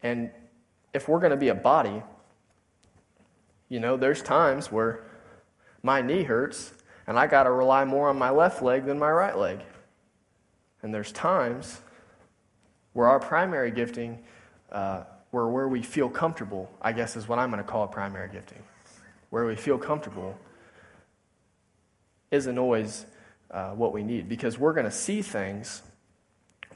And 0.02 0.30
if 0.92 1.08
we're 1.08 1.20
going 1.20 1.30
to 1.30 1.36
be 1.36 1.48
a 1.48 1.54
body, 1.54 2.02
you 3.68 3.80
know, 3.80 3.96
there's 3.96 4.22
times 4.22 4.70
where 4.70 5.04
my 5.82 6.02
knee 6.02 6.24
hurts 6.24 6.72
and 7.06 7.18
I 7.18 7.26
got 7.26 7.44
to 7.44 7.50
rely 7.50 7.84
more 7.84 8.08
on 8.08 8.18
my 8.18 8.30
left 8.30 8.62
leg 8.62 8.84
than 8.84 8.98
my 8.98 9.10
right 9.10 9.36
leg. 9.36 9.60
And 10.82 10.92
there's 10.92 11.12
times 11.12 11.80
where 12.92 13.08
our 13.08 13.20
primary 13.20 13.70
gifting, 13.70 14.18
uh, 14.70 15.04
where, 15.30 15.46
where 15.46 15.68
we 15.68 15.82
feel 15.82 16.08
comfortable, 16.08 16.70
I 16.82 16.92
guess 16.92 17.16
is 17.16 17.28
what 17.28 17.38
I'm 17.38 17.50
going 17.50 17.62
to 17.62 17.68
call 17.68 17.86
primary 17.86 18.28
gifting, 18.30 18.62
where 19.30 19.46
we 19.46 19.56
feel 19.56 19.78
comfortable 19.78 20.36
isn't 22.32 22.58
always 22.58 23.06
uh, 23.52 23.70
what 23.70 23.92
we 23.92 24.02
need 24.02 24.28
because 24.28 24.58
we're 24.58 24.72
going 24.72 24.86
to 24.86 24.90
see 24.90 25.22
things 25.22 25.82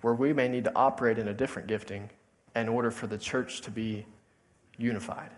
where 0.02 0.14
we 0.14 0.32
may 0.32 0.46
need 0.46 0.64
to 0.64 0.72
operate 0.76 1.18
in 1.18 1.26
a 1.26 1.34
different 1.34 1.66
gifting 1.66 2.10
in 2.54 2.68
order 2.68 2.92
for 2.92 3.08
the 3.08 3.18
church 3.18 3.62
to 3.62 3.70
be 3.70 4.06
unified. 4.78 5.30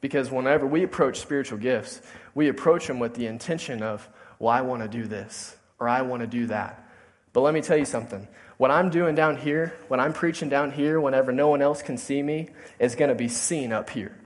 Because 0.00 0.30
whenever 0.30 0.66
we 0.66 0.82
approach 0.82 1.18
spiritual 1.18 1.58
gifts, 1.58 2.02
we 2.34 2.48
approach 2.48 2.86
them 2.86 2.98
with 2.98 3.14
the 3.14 3.26
intention 3.26 3.82
of, 3.82 4.08
well, 4.38 4.50
I 4.50 4.62
want 4.62 4.82
to 4.82 4.88
do 4.88 5.06
this 5.06 5.56
or 5.78 5.88
I 5.88 6.02
want 6.02 6.20
to 6.20 6.26
do 6.26 6.46
that. 6.46 6.86
But 7.32 7.42
let 7.42 7.54
me 7.54 7.60
tell 7.60 7.76
you 7.76 7.84
something. 7.84 8.26
What 8.56 8.70
I'm 8.70 8.90
doing 8.90 9.14
down 9.14 9.36
here, 9.36 9.74
when 9.88 10.00
I'm 10.00 10.12
preaching 10.12 10.48
down 10.48 10.72
here, 10.72 11.00
whenever 11.00 11.32
no 11.32 11.48
one 11.48 11.62
else 11.62 11.80
can 11.80 11.96
see 11.96 12.22
me, 12.22 12.48
is 12.78 12.94
going 12.94 13.08
to 13.08 13.14
be 13.14 13.28
seen 13.28 13.72
up 13.72 13.88
here. 13.90 14.19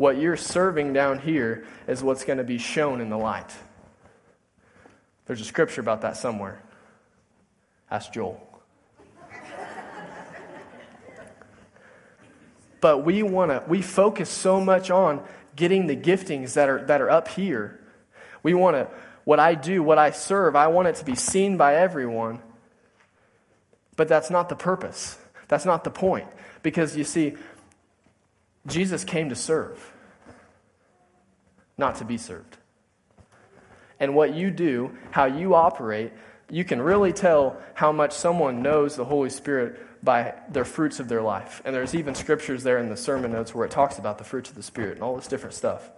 What 0.00 0.16
you're 0.16 0.34
serving 0.34 0.94
down 0.94 1.18
here 1.18 1.66
is 1.86 2.02
what's 2.02 2.24
going 2.24 2.38
to 2.38 2.44
be 2.44 2.56
shown 2.56 3.02
in 3.02 3.10
the 3.10 3.18
light. 3.18 3.54
There's 5.26 5.42
a 5.42 5.44
scripture 5.44 5.82
about 5.82 6.00
that 6.00 6.16
somewhere. 6.16 6.62
Ask 7.90 8.10
Joel. 8.10 8.40
But 12.80 13.04
we 13.04 13.22
want 13.22 13.50
to, 13.50 13.62
we 13.68 13.82
focus 13.82 14.30
so 14.30 14.58
much 14.58 14.90
on 14.90 15.22
getting 15.54 15.86
the 15.86 15.96
giftings 15.96 16.54
that 16.54 16.70
are, 16.70 16.82
that 16.86 17.02
are 17.02 17.10
up 17.10 17.28
here. 17.28 17.78
We 18.42 18.54
want 18.54 18.76
to, 18.76 18.88
what 19.24 19.38
I 19.38 19.54
do, 19.54 19.82
what 19.82 19.98
I 19.98 20.12
serve, 20.12 20.56
I 20.56 20.68
want 20.68 20.88
it 20.88 20.94
to 20.94 21.04
be 21.04 21.14
seen 21.14 21.58
by 21.58 21.74
everyone. 21.74 22.40
But 23.96 24.08
that's 24.08 24.30
not 24.30 24.48
the 24.48 24.56
purpose. 24.56 25.18
That's 25.48 25.66
not 25.66 25.84
the 25.84 25.90
point. 25.90 26.28
Because 26.62 26.96
you 26.96 27.04
see, 27.04 27.34
Jesus 28.66 29.04
came 29.04 29.28
to 29.30 29.34
serve, 29.36 29.92
not 31.78 31.96
to 31.96 32.04
be 32.04 32.18
served. 32.18 32.56
And 33.98 34.14
what 34.14 34.34
you 34.34 34.50
do, 34.50 34.96
how 35.10 35.26
you 35.26 35.54
operate, 35.54 36.12
you 36.50 36.64
can 36.64 36.80
really 36.80 37.12
tell 37.12 37.56
how 37.74 37.92
much 37.92 38.12
someone 38.12 38.62
knows 38.62 38.96
the 38.96 39.04
Holy 39.04 39.30
Spirit 39.30 39.78
by 40.02 40.34
their 40.50 40.64
fruits 40.64 40.98
of 41.00 41.08
their 41.08 41.22
life. 41.22 41.62
And 41.64 41.74
there's 41.74 41.94
even 41.94 42.14
scriptures 42.14 42.62
there 42.62 42.78
in 42.78 42.88
the 42.88 42.96
sermon 42.96 43.32
notes 43.32 43.54
where 43.54 43.64
it 43.66 43.70
talks 43.70 43.98
about 43.98 44.18
the 44.18 44.24
fruits 44.24 44.50
of 44.50 44.56
the 44.56 44.62
Spirit 44.62 44.94
and 44.94 45.02
all 45.02 45.16
this 45.16 45.26
different 45.26 45.54
stuff. 45.54 45.90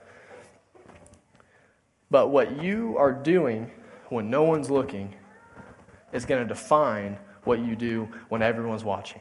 But 2.10 2.28
what 2.28 2.62
you 2.62 2.96
are 2.98 3.12
doing 3.12 3.70
when 4.10 4.28
no 4.28 4.42
one's 4.42 4.70
looking 4.70 5.14
is 6.12 6.26
going 6.26 6.42
to 6.42 6.48
define 6.48 7.18
what 7.44 7.60
you 7.60 7.74
do 7.74 8.08
when 8.28 8.42
everyone's 8.42 8.84
watching. 8.84 9.20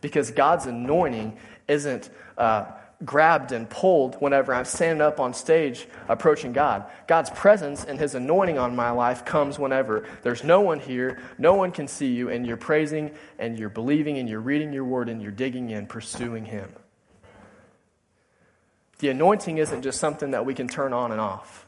Because 0.00 0.30
God's 0.30 0.66
anointing 0.66 1.38
isn't 1.70 2.10
uh, 2.36 2.66
grabbed 3.04 3.52
and 3.52 3.68
pulled 3.68 4.16
whenever 4.16 4.52
I'm 4.52 4.66
standing 4.66 5.00
up 5.00 5.20
on 5.20 5.32
stage 5.32 5.86
approaching 6.08 6.52
God. 6.52 6.84
God's 7.06 7.30
presence 7.30 7.84
and 7.84 7.98
His 7.98 8.14
anointing 8.14 8.58
on 8.58 8.76
my 8.76 8.90
life 8.90 9.24
comes 9.24 9.58
whenever 9.58 10.06
there's 10.22 10.44
no 10.44 10.60
one 10.60 10.80
here, 10.80 11.18
no 11.38 11.54
one 11.54 11.72
can 11.72 11.88
see 11.88 12.12
you, 12.12 12.28
and 12.28 12.46
you're 12.46 12.58
praising 12.58 13.12
and 13.38 13.58
you're 13.58 13.70
believing 13.70 14.18
and 14.18 14.28
you're 14.28 14.40
reading 14.40 14.72
your 14.72 14.84
word 14.84 15.08
and 15.08 15.22
you're 15.22 15.30
digging 15.30 15.70
in, 15.70 15.86
pursuing 15.86 16.44
Him. 16.44 16.70
The 18.98 19.08
anointing 19.08 19.56
isn't 19.56 19.80
just 19.80 19.98
something 19.98 20.32
that 20.32 20.44
we 20.44 20.52
can 20.52 20.68
turn 20.68 20.92
on 20.92 21.10
and 21.10 21.20
off. 21.20 21.66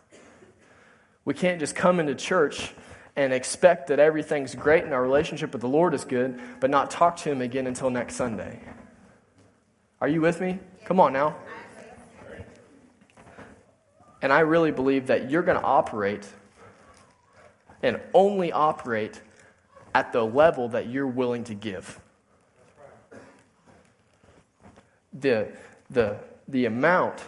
We 1.24 1.32
can't 1.32 1.60
just 1.60 1.74
come 1.74 1.98
into 1.98 2.14
church 2.14 2.72
and 3.16 3.32
expect 3.32 3.86
that 3.86 3.98
everything's 3.98 4.54
great 4.54 4.84
and 4.84 4.92
our 4.92 5.02
relationship 5.02 5.52
with 5.52 5.62
the 5.62 5.68
Lord 5.68 5.94
is 5.94 6.04
good, 6.04 6.38
but 6.60 6.68
not 6.68 6.90
talk 6.90 7.16
to 7.18 7.30
Him 7.30 7.40
again 7.40 7.66
until 7.66 7.88
next 7.88 8.16
Sunday. 8.16 8.60
Are 10.02 10.08
you 10.08 10.20
with 10.20 10.40
me? 10.40 10.58
Come 10.84 10.98
on 10.98 11.12
now. 11.12 11.36
And 14.20 14.32
I 14.32 14.40
really 14.40 14.72
believe 14.72 15.06
that 15.06 15.30
you're 15.30 15.44
going 15.44 15.60
to 15.60 15.64
operate 15.64 16.26
and 17.84 18.00
only 18.12 18.50
operate 18.50 19.20
at 19.94 20.12
the 20.12 20.24
level 20.24 20.68
that 20.70 20.88
you're 20.88 21.06
willing 21.06 21.44
to 21.44 21.54
give. 21.54 22.00
The, 25.12 25.52
the, 25.88 26.16
the 26.48 26.64
amount 26.64 27.22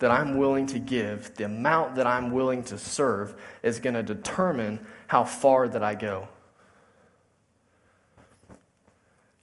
that 0.00 0.10
I'm 0.10 0.36
willing 0.36 0.66
to 0.66 0.78
give, 0.78 1.34
the 1.36 1.44
amount 1.44 1.94
that 1.94 2.06
I'm 2.06 2.32
willing 2.32 2.62
to 2.64 2.76
serve, 2.76 3.34
is 3.62 3.80
going 3.80 3.94
to 3.94 4.02
determine 4.02 4.78
how 5.06 5.24
far 5.24 5.68
that 5.68 5.82
I 5.82 5.94
go. 5.94 6.28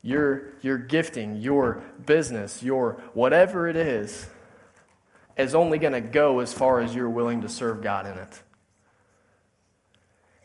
Your, 0.01 0.53
your 0.61 0.77
gifting, 0.77 1.35
your 1.35 1.83
business, 2.05 2.63
your 2.63 3.01
whatever 3.13 3.67
it 3.67 3.75
is, 3.75 4.27
is 5.37 5.55
only 5.55 5.77
going 5.77 5.93
to 5.93 6.01
go 6.01 6.39
as 6.39 6.53
far 6.53 6.81
as 6.81 6.93
you're 6.93 7.09
willing 7.09 7.41
to 7.41 7.49
serve 7.49 7.81
God 7.81 8.05
in 8.05 8.17
it. 8.17 8.41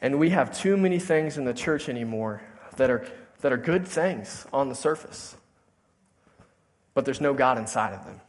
And 0.01 0.19
we 0.19 0.31
have 0.31 0.57
too 0.57 0.77
many 0.77 0.99
things 0.99 1.39
in 1.39 1.45
the 1.45 1.55
church 1.55 1.89
anymore 1.89 2.43
that 2.77 2.91
are, 2.91 3.07
that 3.41 3.53
are 3.53 3.57
good 3.57 3.87
things 3.87 4.47
on 4.53 4.69
the 4.69 4.75
surface, 4.75 5.37
but 6.95 7.05
there's 7.05 7.21
no 7.21 7.35
God 7.35 7.59
inside 7.59 7.95
of 7.95 8.05
them. 8.05 8.21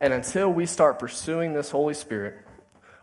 And 0.00 0.12
until 0.12 0.52
we 0.52 0.66
start 0.66 0.98
pursuing 0.98 1.54
this 1.54 1.70
Holy 1.70 1.94
Spirit, 1.94 2.38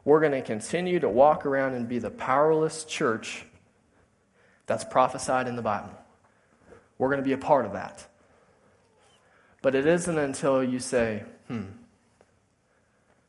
we're 0.06 0.20
going 0.20 0.32
to 0.32 0.42
continue 0.42 1.00
to 1.00 1.10
walk 1.10 1.46
around 1.46 1.74
and 1.74 1.88
be 1.88 2.00
the 2.00 2.10
powerless 2.10 2.86
church 2.86 3.46
that's 4.66 4.84
prophesied 4.84 5.48
in 5.48 5.56
the 5.56 5.62
Bible. 5.62 5.92
We're 7.02 7.08
going 7.08 7.18
to 7.18 7.28
be 7.28 7.34
a 7.34 7.38
part 7.40 7.66
of 7.66 7.74
that. 7.74 8.06
But 9.64 9.74
it 9.74 9.88
isn't 9.88 10.20
until 10.20 10.64
you 10.64 10.78
say, 10.78 11.24
hmm, 11.48 11.64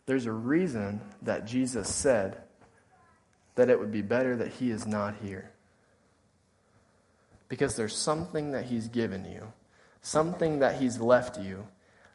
there's 0.04 0.26
a 0.26 0.32
reason 0.32 1.00
that 1.22 1.46
Jesus 1.46 1.88
said 1.88 2.36
that 3.54 3.70
it 3.70 3.80
would 3.80 3.90
be 3.90 4.02
better 4.02 4.36
that 4.36 4.48
he 4.48 4.70
is 4.70 4.86
not 4.86 5.14
here. 5.22 5.52
Because 7.48 7.74
there's 7.74 7.96
something 7.96 8.50
that 8.50 8.66
he's 8.66 8.88
given 8.88 9.24
you, 9.24 9.54
something 10.02 10.58
that 10.58 10.78
he's 10.78 11.00
left 11.00 11.40
you 11.40 11.66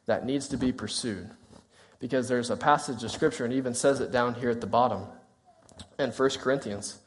that 0.05 0.27
needs 0.27 0.47
to 0.49 0.57
be 0.57 0.71
pursued. 0.71 1.31
Because 1.99 2.27
there's 2.27 2.51
a 2.51 2.55
passage 2.55 3.03
of 3.03 3.09
Scripture, 3.09 3.45
and 3.45 3.53
even 3.55 3.73
says 3.73 3.99
it 3.99 4.11
down 4.11 4.35
here 4.35 4.51
at 4.51 4.61
the 4.61 4.67
bottom 4.67 5.07
in 5.97 6.11
1 6.11 6.29
Corinthians, 6.37 6.99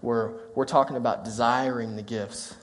where 0.00 0.32
we're 0.56 0.64
talking 0.64 0.96
about 0.96 1.24
desiring 1.24 1.94
the 1.94 2.02
gifts. 2.02 2.56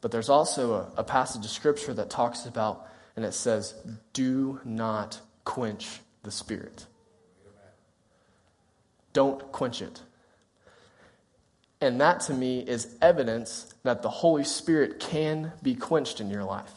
But 0.00 0.10
there's 0.10 0.28
also 0.28 0.74
a, 0.74 0.92
a 0.98 1.04
passage 1.04 1.44
of 1.44 1.50
scripture 1.50 1.92
that 1.94 2.10
talks 2.10 2.46
about, 2.46 2.86
and 3.16 3.24
it 3.24 3.34
says, 3.34 3.74
do 4.12 4.60
not 4.64 5.20
quench 5.44 6.00
the 6.22 6.30
spirit. 6.30 6.86
Don't 9.12 9.52
quench 9.52 9.82
it. 9.82 10.00
And 11.80 12.00
that 12.00 12.20
to 12.22 12.34
me 12.34 12.60
is 12.60 12.94
evidence 13.00 13.74
that 13.82 14.02
the 14.02 14.10
Holy 14.10 14.44
Spirit 14.44 15.00
can 15.00 15.52
be 15.62 15.74
quenched 15.74 16.20
in 16.20 16.30
your 16.30 16.44
life. 16.44 16.72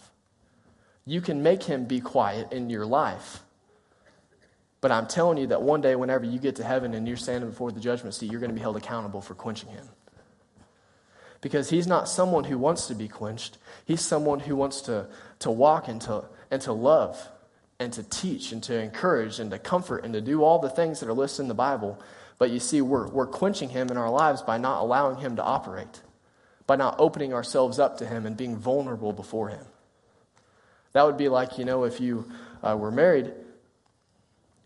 You 1.05 1.19
can 1.19 1.43
make 1.43 1.63
him 1.63 1.85
be 1.85 1.99
quiet 1.99 2.51
in 2.53 2.69
your 2.69 2.85
life. 2.85 3.41
But 4.79 4.91
I'm 4.91 5.07
telling 5.07 5.37
you 5.37 5.47
that 5.47 5.61
one 5.61 5.81
day, 5.81 5.95
whenever 5.95 6.25
you 6.25 6.39
get 6.39 6.57
to 6.57 6.63
heaven 6.63 6.93
and 6.93 7.07
you're 7.07 7.17
standing 7.17 7.49
before 7.49 7.71
the 7.71 7.79
judgment 7.79 8.15
seat, 8.15 8.31
you're 8.31 8.39
going 8.39 8.49
to 8.49 8.55
be 8.55 8.61
held 8.61 8.77
accountable 8.77 9.21
for 9.21 9.33
quenching 9.33 9.69
him 9.69 9.87
because 11.43 11.69
he's 11.69 11.85
not 11.85 12.07
someone 12.07 12.45
who 12.45 12.57
wants 12.57 12.87
to 12.87 12.95
be 12.95 13.09
quenched. 13.09 13.57
He's 13.83 13.99
someone 13.99 14.39
who 14.39 14.55
wants 14.55 14.79
to, 14.83 15.07
to 15.39 15.51
walk 15.51 15.89
and 15.89 15.99
to, 16.03 16.23
and 16.49 16.61
to 16.61 16.71
love 16.71 17.27
and 17.81 17.91
to 17.93 18.01
teach 18.01 18.53
and 18.53 18.63
to 18.63 18.79
encourage 18.79 19.41
and 19.41 19.51
to 19.51 19.59
comfort 19.59 20.05
and 20.05 20.13
to 20.13 20.21
do 20.21 20.41
all 20.41 20.59
the 20.59 20.69
things 20.69 21.01
that 21.01 21.09
are 21.09 21.13
listed 21.13 21.43
in 21.43 21.49
the 21.49 21.53
Bible. 21.53 22.01
But 22.39 22.49
you 22.51 22.61
see, 22.61 22.79
we're, 22.79 23.09
we're 23.09 23.27
quenching 23.27 23.67
him 23.67 23.89
in 23.89 23.97
our 23.97 24.09
lives 24.09 24.41
by 24.41 24.57
not 24.57 24.81
allowing 24.81 25.17
him 25.17 25.35
to 25.35 25.43
operate, 25.43 26.01
by 26.65 26.77
not 26.77 26.95
opening 26.97 27.33
ourselves 27.33 27.77
up 27.77 27.97
to 27.97 28.05
him 28.05 28.25
and 28.25 28.37
being 28.37 28.55
vulnerable 28.55 29.11
before 29.11 29.49
him. 29.49 29.65
That 30.93 31.05
would 31.05 31.17
be 31.17 31.27
like, 31.27 31.57
you 31.57 31.65
know, 31.65 31.83
if 31.83 31.99
you 31.99 32.31
uh, 32.63 32.77
were 32.77 32.91
married 32.91 33.33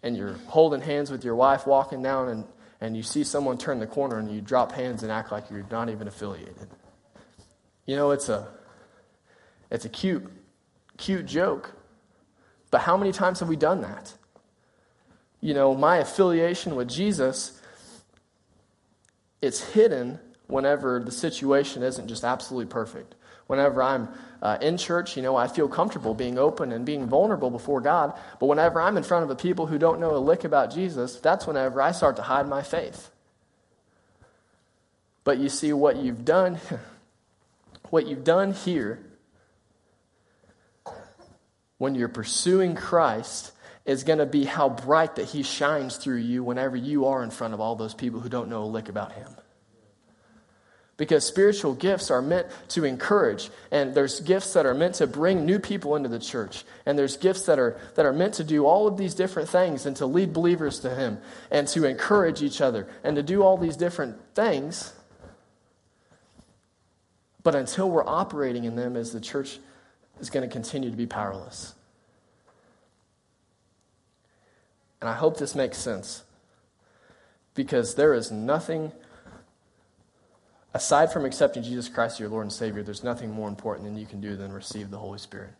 and 0.04 0.16
you're 0.16 0.36
holding 0.46 0.82
hands 0.82 1.10
with 1.10 1.26
your 1.26 1.36
wife 1.36 1.66
walking 1.66 2.04
down 2.04 2.30
and 2.30 2.46
and 2.80 2.96
you 2.96 3.04
see 3.04 3.24
someone 3.24 3.58
turn 3.58 3.80
the 3.80 3.88
corner 3.88 4.20
and 4.20 4.32
you 4.32 4.42
drop 4.42 4.72
hands 4.72 5.04
and 5.04 5.12
act 5.12 5.32
like 5.32 5.50
you're 5.50 5.66
not 5.72 5.90
even 5.90 6.08
affiliated. 6.08 6.68
You 7.86 7.96
know, 7.96 8.12
it's 8.12 8.30
a 8.30 8.48
it's 9.72 9.86
a 9.86 9.90
cute 9.90 10.30
cute 10.98 11.26
joke. 11.26 11.74
But 12.70 12.82
how 12.82 12.98
many 12.98 13.12
times 13.12 13.40
have 13.40 13.50
we 13.50 13.56
done 13.56 13.82
that? 13.82 14.14
You 15.40 15.54
know, 15.54 15.74
my 15.74 15.98
affiliation 15.98 16.76
with 16.76 16.90
Jesus 16.90 17.58
it's 19.42 19.62
hidden 19.74 20.20
whenever 20.48 21.00
the 21.00 21.12
situation 21.12 21.84
isn't 21.84 22.08
just 22.08 22.24
absolutely 22.24 22.66
perfect. 22.66 23.16
Whenever 23.48 23.82
I'm 23.82 24.10
uh, 24.42 24.58
in 24.62 24.78
church, 24.78 25.16
you 25.16 25.24
know, 25.24 25.36
I 25.36 25.48
feel 25.48 25.68
comfortable 25.68 26.14
being 26.14 26.38
open 26.38 26.72
and 26.72 26.86
being 26.86 27.08
vulnerable 27.08 27.50
before 27.50 27.82
God. 27.82 28.14
But 28.40 28.48
whenever 28.48 28.80
I'm 28.80 28.98
in 28.98 29.04
front 29.04 29.24
of 29.24 29.30
a 29.30 29.36
people 29.36 29.66
who 29.66 29.78
don't 29.78 30.00
know 30.00 30.16
a 30.16 30.20
lick 30.20 30.44
about 30.44 30.72
Jesus, 30.72 31.16
that's 31.20 31.48
whenever 31.48 31.82
I 31.82 31.92
start 31.92 32.18
to 32.18 32.22
hide 32.22 32.48
my 32.48 32.62
faith. 32.62 33.10
But 35.24 35.40
you 35.40 35.50
see, 35.50 35.74
what 35.74 35.96
you've 35.98 36.24
done, 36.26 36.60
what 37.90 38.06
you've 38.06 38.24
done 38.24 38.54
here, 38.54 39.00
when 41.78 41.96
you're 41.96 42.10
pursuing 42.10 42.76
Christ, 42.76 43.54
is 43.86 44.04
going 44.04 44.20
to 44.20 44.26
be 44.26 44.44
how 44.44 44.68
bright 44.68 45.16
that 45.16 45.30
He 45.30 45.44
shines 45.44 45.96
through 45.96 46.18
you 46.18 46.44
whenever 46.44 46.76
you 46.76 47.06
are 47.06 47.24
in 47.24 47.30
front 47.30 47.54
of 47.54 47.62
all 47.62 47.76
those 47.76 47.94
people 47.94 48.20
who 48.20 48.30
don't 48.30 48.50
know 48.50 48.64
a 48.64 48.66
lick 48.66 48.90
about 48.90 49.14
Him 49.14 49.36
because 50.98 51.24
spiritual 51.24 51.76
gifts 51.76 52.10
are 52.10 52.22
meant 52.22 52.48
to 52.70 52.84
encourage 52.84 53.50
and 53.72 53.94
there's 53.94 54.20
gifts 54.20 54.54
that 54.54 54.66
are 54.66 54.74
meant 54.74 54.96
to 54.96 55.06
bring 55.06 55.46
new 55.46 55.60
people 55.60 55.96
into 55.96 56.10
the 56.10 56.20
church 56.20 56.66
and 56.86 56.98
there's 56.98 57.16
gifts 57.16 57.44
that 57.44 57.60
are 57.60 57.80
that 57.96 58.06
are 58.06 58.14
meant 58.14 58.34
to 58.34 58.44
do 58.44 58.66
all 58.66 58.88
of 58.88 58.98
these 58.98 59.14
different 59.14 59.48
things 59.48 59.86
and 59.86 59.96
to 59.96 60.06
lead 60.08 60.34
believers 60.34 60.80
to 60.80 60.94
him 60.94 61.20
and 61.52 61.68
to 61.68 61.86
encourage 61.86 62.42
each 62.42 62.60
other 62.60 62.88
and 63.04 63.16
to 63.16 63.24
do 63.24 63.44
all 63.44 63.58
these 63.58 63.78
different 63.78 64.18
things. 64.34 64.94
But 67.44 67.56
until 67.56 67.90
we're 67.90 68.08
operating 68.08 68.66
in 68.66 68.76
them 68.76 68.98
as 68.98 69.14
the 69.14 69.22
church 69.22 69.60
is 70.20 70.30
going 70.30 70.48
to 70.48 70.52
continue 70.52 70.90
to 70.90 70.98
be 70.98 71.06
powerless. 71.06 71.76
And 75.00 75.08
i 75.08 75.14
hope 75.14 75.38
this 75.38 75.54
makes 75.54 75.78
sense 75.78 76.24
because 77.54 77.94
there 77.94 78.16
is 78.16 78.32
nothing 78.32 78.92
aside 80.74 81.12
from 81.12 81.26
accepting 81.26 81.64
Jesus 81.64 81.90
Christ 81.90 82.16
as 82.16 82.20
your 82.20 82.30
Lord 82.30 82.44
and 82.44 82.54
Savior, 82.54 82.84
there's 82.84 83.04
nothing 83.04 83.32
more 83.32 83.48
important 83.48 83.86
than 83.88 83.98
you 83.98 84.06
can 84.06 84.22
do 84.22 84.36
than 84.36 84.52
receive 84.52 84.90
the 84.90 84.98
Holy 84.98 85.20
Spirit. 85.20 85.52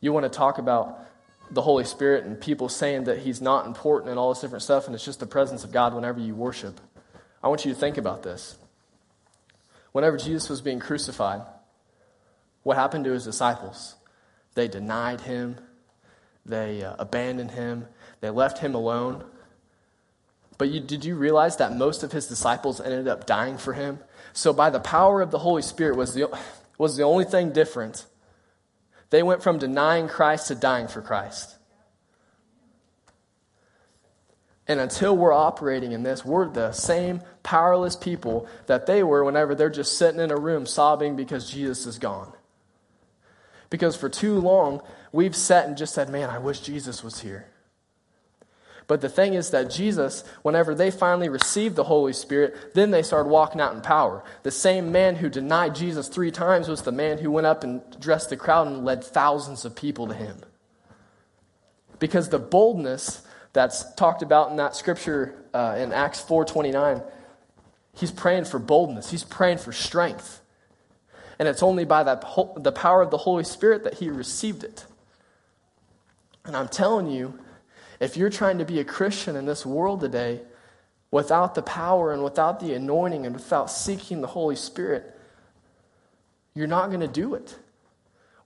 You 0.00 0.12
want 0.12 0.24
to 0.24 0.30
talk 0.30 0.58
about 0.58 1.06
the 1.50 1.62
Holy 1.62 1.84
Spirit 1.84 2.24
and 2.24 2.40
people 2.40 2.68
saying 2.68 3.04
that 3.04 3.18
He's 3.18 3.40
not 3.40 3.66
important 3.66 4.10
and 4.10 4.18
all 4.18 4.32
this 4.32 4.40
different 4.40 4.62
stuff, 4.62 4.86
and 4.86 4.94
it's 4.94 5.04
just 5.04 5.20
the 5.20 5.26
presence 5.26 5.64
of 5.64 5.72
God 5.72 5.94
whenever 5.94 6.20
you 6.20 6.34
worship. 6.34 6.80
I 7.42 7.48
want 7.48 7.64
you 7.64 7.72
to 7.72 7.78
think 7.78 7.98
about 7.98 8.22
this. 8.22 8.56
Whenever 9.92 10.16
Jesus 10.16 10.48
was 10.48 10.60
being 10.60 10.78
crucified, 10.78 11.42
what 12.62 12.76
happened 12.76 13.04
to 13.04 13.12
His 13.12 13.24
disciples? 13.24 13.96
They 14.54 14.68
denied 14.68 15.22
Him, 15.22 15.56
they 16.46 16.82
uh, 16.82 16.96
abandoned 16.98 17.52
Him, 17.52 17.86
they 18.20 18.30
left 18.30 18.58
Him 18.58 18.74
alone. 18.74 19.24
But 20.60 20.68
you, 20.68 20.80
did 20.80 21.06
you 21.06 21.14
realize 21.14 21.56
that 21.56 21.74
most 21.74 22.02
of 22.02 22.12
His 22.12 22.26
disciples 22.26 22.82
ended 22.82 23.08
up 23.08 23.24
dying 23.24 23.56
for 23.56 23.72
Him? 23.72 23.98
So, 24.34 24.52
by 24.52 24.68
the 24.68 24.78
power 24.78 25.22
of 25.22 25.30
the 25.30 25.38
Holy 25.38 25.62
Spirit, 25.62 25.96
was 25.96 26.12
the, 26.12 26.28
was 26.76 26.98
the 26.98 27.02
only 27.02 27.24
thing 27.24 27.52
different 27.52 28.04
they 29.08 29.22
went 29.22 29.42
from 29.42 29.56
denying 29.58 30.06
Christ 30.06 30.48
to 30.48 30.54
dying 30.54 30.86
for 30.86 31.00
Christ. 31.00 31.56
And 34.68 34.80
until 34.80 35.16
we're 35.16 35.32
operating 35.32 35.92
in 35.92 36.02
this, 36.02 36.26
we're 36.26 36.50
the 36.50 36.72
same 36.72 37.22
powerless 37.42 37.96
people 37.96 38.46
that 38.66 38.84
they 38.84 39.02
were 39.02 39.24
whenever 39.24 39.54
they're 39.54 39.70
just 39.70 39.96
sitting 39.96 40.20
in 40.20 40.30
a 40.30 40.36
room 40.36 40.66
sobbing 40.66 41.16
because 41.16 41.50
Jesus 41.50 41.86
is 41.86 41.98
gone. 41.98 42.34
Because 43.70 43.96
for 43.96 44.10
too 44.10 44.38
long, 44.38 44.82
we've 45.10 45.34
sat 45.34 45.66
and 45.66 45.78
just 45.78 45.94
said, 45.94 46.10
Man, 46.10 46.28
I 46.28 46.36
wish 46.36 46.60
Jesus 46.60 47.02
was 47.02 47.20
here. 47.20 47.49
But 48.90 49.02
the 49.02 49.08
thing 49.08 49.34
is 49.34 49.50
that 49.50 49.70
Jesus, 49.70 50.24
whenever 50.42 50.74
they 50.74 50.90
finally 50.90 51.28
received 51.28 51.76
the 51.76 51.84
Holy 51.84 52.12
Spirit, 52.12 52.74
then 52.74 52.90
they 52.90 53.04
started 53.04 53.28
walking 53.28 53.60
out 53.60 53.72
in 53.72 53.82
power. 53.82 54.24
The 54.42 54.50
same 54.50 54.90
man 54.90 55.14
who 55.14 55.28
denied 55.28 55.76
Jesus 55.76 56.08
three 56.08 56.32
times 56.32 56.66
was 56.66 56.82
the 56.82 56.90
man 56.90 57.18
who 57.18 57.30
went 57.30 57.46
up 57.46 57.62
and 57.62 57.82
dressed 58.00 58.30
the 58.30 58.36
crowd 58.36 58.66
and 58.66 58.84
led 58.84 59.04
thousands 59.04 59.64
of 59.64 59.76
people 59.76 60.08
to 60.08 60.14
him. 60.14 60.38
Because 62.00 62.30
the 62.30 62.40
boldness 62.40 63.22
that's 63.52 63.94
talked 63.94 64.22
about 64.22 64.50
in 64.50 64.56
that 64.56 64.74
scripture 64.74 65.36
uh, 65.54 65.76
in 65.78 65.92
Acts 65.92 66.20
4.29, 66.20 67.00
he's 67.94 68.10
praying 68.10 68.46
for 68.46 68.58
boldness. 68.58 69.08
He's 69.08 69.22
praying 69.22 69.58
for 69.58 69.70
strength. 69.70 70.40
And 71.38 71.46
it's 71.46 71.62
only 71.62 71.84
by 71.84 72.02
that, 72.02 72.24
the 72.56 72.72
power 72.72 73.02
of 73.02 73.12
the 73.12 73.18
Holy 73.18 73.44
Spirit 73.44 73.84
that 73.84 73.94
he 73.94 74.10
received 74.10 74.64
it. 74.64 74.84
And 76.44 76.56
I'm 76.56 76.66
telling 76.66 77.06
you, 77.06 77.38
if 78.00 78.16
you're 78.16 78.30
trying 78.30 78.58
to 78.58 78.64
be 78.64 78.80
a 78.80 78.84
Christian 78.84 79.36
in 79.36 79.44
this 79.44 79.64
world 79.64 80.00
today 80.00 80.40
without 81.10 81.54
the 81.54 81.62
power 81.62 82.12
and 82.12 82.24
without 82.24 82.58
the 82.58 82.72
anointing 82.72 83.26
and 83.26 83.34
without 83.34 83.70
seeking 83.70 84.22
the 84.22 84.26
Holy 84.26 84.56
Spirit, 84.56 85.04
you're 86.54 86.66
not 86.66 86.88
going 86.88 87.00
to 87.00 87.08
do 87.08 87.34
it. 87.34 87.56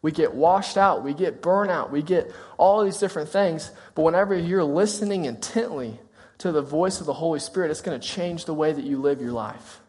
We 0.02 0.12
get 0.12 0.34
washed 0.34 0.76
out, 0.76 1.02
we 1.02 1.14
get 1.14 1.40
burnout, 1.40 1.90
we 1.90 2.02
get 2.02 2.30
all 2.58 2.84
these 2.84 2.98
different 2.98 3.30
things. 3.30 3.70
But 3.94 4.02
whenever 4.02 4.36
you're 4.36 4.64
listening 4.64 5.24
intently 5.24 5.98
to 6.38 6.52
the 6.52 6.60
voice 6.60 7.00
of 7.00 7.06
the 7.06 7.14
Holy 7.14 7.38
Spirit, 7.38 7.70
it's 7.70 7.80
going 7.80 7.98
to 7.98 8.06
change 8.06 8.44
the 8.44 8.52
way 8.52 8.72
that 8.72 8.84
you 8.84 8.98
live 8.98 9.22
your 9.22 9.32
life. 9.32 9.80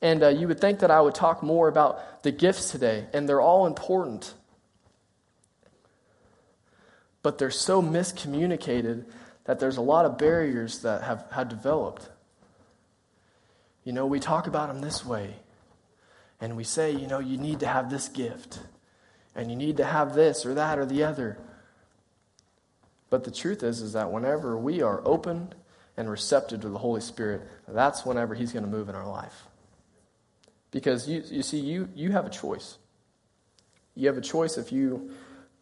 And 0.00 0.22
uh, 0.22 0.28
you 0.28 0.46
would 0.46 0.60
think 0.60 0.80
that 0.80 0.90
I 0.90 1.00
would 1.00 1.14
talk 1.14 1.42
more 1.42 1.66
about 1.66 2.22
the 2.22 2.30
gifts 2.30 2.70
today, 2.70 3.06
and 3.12 3.28
they're 3.28 3.40
all 3.40 3.66
important 3.66 4.34
but 7.24 7.38
they're 7.38 7.50
so 7.50 7.82
miscommunicated 7.82 9.06
that 9.44 9.58
there's 9.58 9.78
a 9.78 9.80
lot 9.80 10.04
of 10.04 10.18
barriers 10.18 10.80
that 10.80 11.02
have, 11.02 11.24
have 11.32 11.48
developed. 11.48 12.10
You 13.82 13.94
know, 13.94 14.04
we 14.04 14.20
talk 14.20 14.46
about 14.46 14.68
them 14.68 14.82
this 14.82 15.06
way, 15.06 15.36
and 16.38 16.54
we 16.54 16.64
say, 16.64 16.92
you 16.92 17.06
know, 17.06 17.20
you 17.20 17.38
need 17.38 17.60
to 17.60 17.66
have 17.66 17.88
this 17.90 18.08
gift, 18.08 18.60
and 19.34 19.50
you 19.50 19.56
need 19.56 19.78
to 19.78 19.86
have 19.86 20.14
this 20.14 20.44
or 20.44 20.52
that 20.52 20.78
or 20.78 20.84
the 20.84 21.02
other. 21.02 21.38
But 23.08 23.24
the 23.24 23.30
truth 23.30 23.62
is, 23.62 23.80
is 23.80 23.94
that 23.94 24.12
whenever 24.12 24.58
we 24.58 24.82
are 24.82 25.00
open 25.06 25.54
and 25.96 26.10
receptive 26.10 26.60
to 26.60 26.68
the 26.68 26.78
Holy 26.78 27.00
Spirit, 27.00 27.40
that's 27.66 28.04
whenever 28.04 28.34
He's 28.34 28.52
going 28.52 28.66
to 28.66 28.70
move 28.70 28.90
in 28.90 28.94
our 28.94 29.08
life. 29.08 29.44
Because 30.70 31.08
you, 31.08 31.22
you 31.30 31.42
see, 31.42 31.58
you, 31.58 31.88
you 31.94 32.12
have 32.12 32.26
a 32.26 32.30
choice. 32.30 32.76
You 33.94 34.08
have 34.08 34.18
a 34.18 34.22
choice 34.22 34.58
if 34.58 34.72
you 34.72 35.10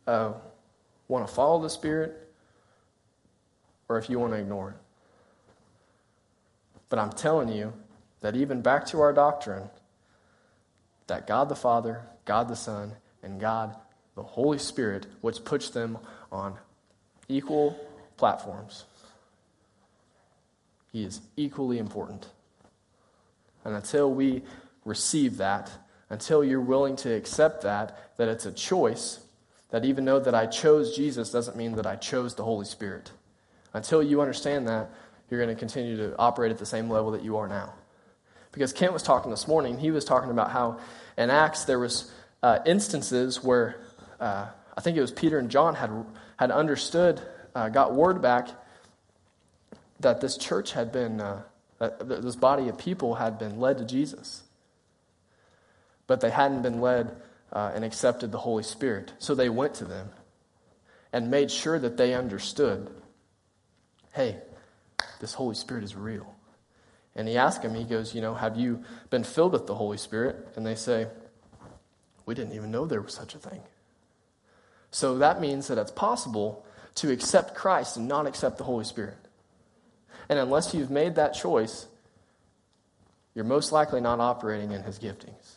uh, 0.09 0.33
want 1.13 1.29
to 1.29 1.33
follow 1.33 1.61
the 1.61 1.71
Spirit 1.71 2.29
or 3.89 3.99
if 3.99 4.09
you 4.09 4.19
want 4.19 4.33
to 4.33 4.39
ignore 4.39 4.71
it. 4.71 4.77
But 6.89 6.99
I'm 6.99 7.13
telling 7.13 7.51
you 7.51 7.73
that 8.23 8.35
even 8.35 8.63
back 8.63 8.87
to 8.87 9.01
our 9.01 9.13
doctrine, 9.13 9.69
that 11.07 11.27
God 11.27 11.49
the 11.49 11.55
Father, 11.57 12.03
God 12.25 12.49
the 12.49 12.57
Son, 12.57 12.93
and 13.23 13.39
God 13.39 13.77
the 14.15 14.23
Holy 14.23 14.59
Spirit, 14.59 15.07
which 15.21 15.45
puts 15.45 15.71
them 15.71 15.99
on 16.31 16.55
equal 17.29 17.79
platforms, 18.17 18.85
He 20.93 21.05
is 21.05 21.21
equally 21.37 21.79
important. 21.79 22.29
And 23.65 23.75
until 23.75 24.13
we 24.13 24.43
receive 24.85 25.37
that, 25.37 25.71
until 26.09 26.43
you're 26.43 26.61
willing 26.61 26.97
to 26.97 27.13
accept 27.13 27.63
that, 27.63 28.17
that 28.17 28.29
it's 28.29 28.47
a 28.47 28.53
choice, 28.53 29.21
that 29.73 29.85
even 29.85 30.05
though 30.05 30.21
that 30.21 30.35
I 30.35 30.47
chose 30.47 30.95
Jesus 30.95 31.33
doesn't 31.33 31.57
mean 31.57 31.75
that 31.77 31.87
I 31.87 31.97
chose 31.97 32.35
the 32.35 32.45
Holy 32.45 32.67
Spirit. 32.67 33.11
Until 33.75 34.03
you 34.03 34.21
understand 34.21 34.69
that, 34.69 34.91
you're 35.29 35.43
going 35.43 35.55
to 35.55 35.59
continue 35.59 35.97
to 35.97 36.17
operate 36.19 36.53
at 36.53 36.59
the 36.59 36.67
same 36.67 36.91
level 36.91 37.11
that 37.13 37.25
you 37.25 37.39
are 37.39 37.49
now. 37.49 37.73
Because 38.53 38.73
Kent 38.73 38.93
was 38.93 39.03
talking 39.03 39.31
this 39.31 39.49
morning, 39.49 39.79
he 39.79 39.91
was 39.91 40.05
talking 40.05 40.31
about 40.31 40.51
how 40.51 40.79
in 41.17 41.31
Acts 41.31 41.65
there 41.65 41.79
was 41.79 42.13
uh, 42.43 42.59
instances 42.67 43.43
where 43.43 43.81
uh, 44.21 44.47
I 44.77 44.81
think 44.83 44.99
it 44.99 45.01
was 45.01 45.11
Peter 45.11 45.39
and 45.39 45.51
John 45.51 45.75
had 45.75 45.91
had 46.37 46.51
understood, 46.51 47.21
uh, 47.55 47.69
got 47.69 47.95
word 47.95 48.21
back 48.21 48.49
that 50.01 50.21
this 50.21 50.37
church 50.37 50.73
had 50.73 50.93
been, 50.93 51.21
uh, 51.21 51.43
this 51.79 52.37
body 52.37 52.69
of 52.69 52.77
people 52.77 53.15
had 53.15 53.39
been 53.39 53.61
led 53.61 53.79
to 53.79 53.85
Jesus, 53.85 54.43
but 56.07 56.21
they 56.21 56.31
hadn't 56.31 56.63
been 56.63 56.81
led 56.81 57.17
uh, 57.53 57.73
and 57.75 57.85
accepted 57.85 58.33
the 58.33 58.39
Holy 58.39 58.63
Spirit. 58.63 59.13
So 59.19 59.35
they 59.35 59.49
went 59.49 59.75
to 59.75 59.85
them 59.85 60.11
and 61.13 61.31
made 61.31 61.51
sure 61.51 61.79
that 61.79 61.97
they 61.97 62.15
understood 62.15 62.91
hey, 64.15 64.37
this 65.21 65.33
Holy 65.33 65.55
Spirit 65.55 65.85
is 65.85 65.97
real. 65.97 66.35
And 67.17 67.27
he 67.27 67.37
asked 67.37 67.63
him, 67.63 67.75
he 67.75 67.85
goes, 67.85 68.15
You 68.15 68.21
know, 68.21 68.35
have 68.35 68.57
you 68.57 68.85
been 69.11 69.25
filled 69.25 69.53
with 69.53 69.67
the 69.67 69.75
Holy 69.75 69.97
Spirit? 69.97 70.49
And 70.57 70.67
they 70.67 70.75
say, 70.75 71.09
We 72.27 72.35
didn't 72.35 72.55
even 72.55 72.71
know 72.71 72.87
there 72.87 73.01
was 73.01 73.15
such 73.15 73.35
a 73.35 73.39
thing. 73.39 73.61
So 74.91 75.19
that 75.19 75.41
means 75.41 75.69
that 75.69 75.79
it's 75.79 75.91
possible 75.91 76.65
to 76.97 77.11
accept 77.11 77.55
Christ 77.55 77.97
and 77.97 78.07
not 78.07 78.27
accept 78.27 78.59
the 78.59 78.65
Holy 78.65 78.85
Spirit. 78.85 79.17
And 80.29 80.39
unless 80.39 80.75
you've 80.75 80.91
made 80.91 81.15
that 81.15 81.35
choice, 81.35 81.87
you're 83.35 83.45
most 83.45 83.73
likely 83.73 84.01
not 84.01 84.21
operating 84.21 84.73
in 84.73 84.83
his 84.83 84.99
giftings. 84.99 85.57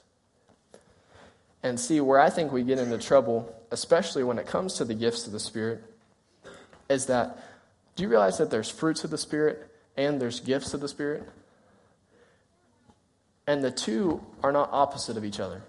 And 1.65 1.79
see, 1.79 1.99
where 1.99 2.19
I 2.19 2.29
think 2.29 2.51
we 2.51 2.61
get 2.61 2.77
into 2.77 2.99
trouble, 2.99 3.51
especially 3.71 4.23
when 4.23 4.37
it 4.37 4.45
comes 4.45 4.75
to 4.75 4.85
the 4.85 4.93
gifts 4.93 5.25
of 5.25 5.33
the 5.33 5.39
Spirit, 5.39 5.83
is 6.89 7.07
that 7.07 7.43
do 7.95 8.03
you 8.03 8.09
realize 8.09 8.37
that 8.37 8.51
there's 8.51 8.69
fruits 8.69 9.03
of 9.03 9.09
the 9.09 9.17
Spirit 9.17 9.67
and 9.97 10.21
there's 10.21 10.39
gifts 10.39 10.75
of 10.75 10.81
the 10.81 10.87
Spirit? 10.87 11.27
And 13.47 13.63
the 13.63 13.71
two 13.71 14.23
are 14.43 14.51
not 14.51 14.69
opposite 14.73 15.17
of 15.17 15.25
each 15.25 15.39
other. 15.39 15.63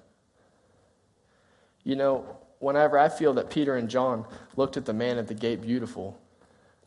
You 1.83 1.97
know, 1.97 2.27
whenever 2.59 2.99
I 2.99 3.09
feel 3.09 3.33
that 3.33 3.49
Peter 3.49 3.75
and 3.75 3.89
John 3.89 4.27
looked 4.55 4.77
at 4.77 4.85
the 4.85 4.93
man 4.93 5.17
at 5.17 5.29
the 5.29 5.35
gate 5.35 5.63
beautiful, 5.63 6.21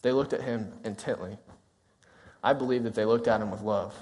they 0.03 0.11
looked 0.11 0.33
at 0.33 0.41
him 0.41 0.71
intently. 0.83 1.39
I 2.43 2.53
believe 2.53 2.83
that 2.83 2.93
they 2.93 3.05
looked 3.05 3.27
at 3.27 3.41
him 3.41 3.49
with 3.49 3.61
love. 3.61 3.95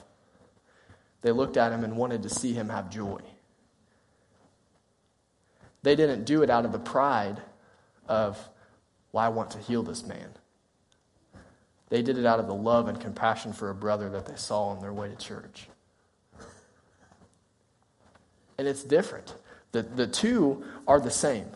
They 1.22 1.32
looked 1.32 1.56
at 1.56 1.72
him 1.72 1.86
and 1.86 1.96
wanted 1.96 2.24
to 2.24 2.30
see 2.30 2.52
him 2.52 2.68
have 2.68 2.90
joy. 2.90 3.22
They 5.88 5.96
didn't 5.96 6.26
do 6.26 6.44
it 6.44 6.50
out 6.50 6.66
of 6.66 6.74
the 6.74 6.80
pride 6.80 7.42
of, 8.10 8.38
well, 9.14 9.24
I 9.24 9.30
want 9.30 9.52
to 9.52 9.60
heal 9.60 9.84
this 9.84 10.06
man. 10.06 10.28
They 11.88 12.02
did 12.02 12.18
it 12.18 12.26
out 12.26 12.42
of 12.42 12.48
the 12.48 12.54
love 12.54 12.90
and 12.90 13.00
compassion 13.00 13.54
for 13.54 13.70
a 13.70 13.74
brother 13.74 14.10
that 14.10 14.26
they 14.26 14.36
saw 14.36 14.64
on 14.66 14.82
their 14.82 14.92
way 14.92 15.08
to 15.08 15.16
church. 15.16 15.70
And 18.58 18.68
it's 18.68 18.84
different. 18.84 19.34
The, 19.72 19.84
the 19.84 20.08
two 20.08 20.66
are 20.90 21.00
the 21.00 21.10
same. 21.10 21.48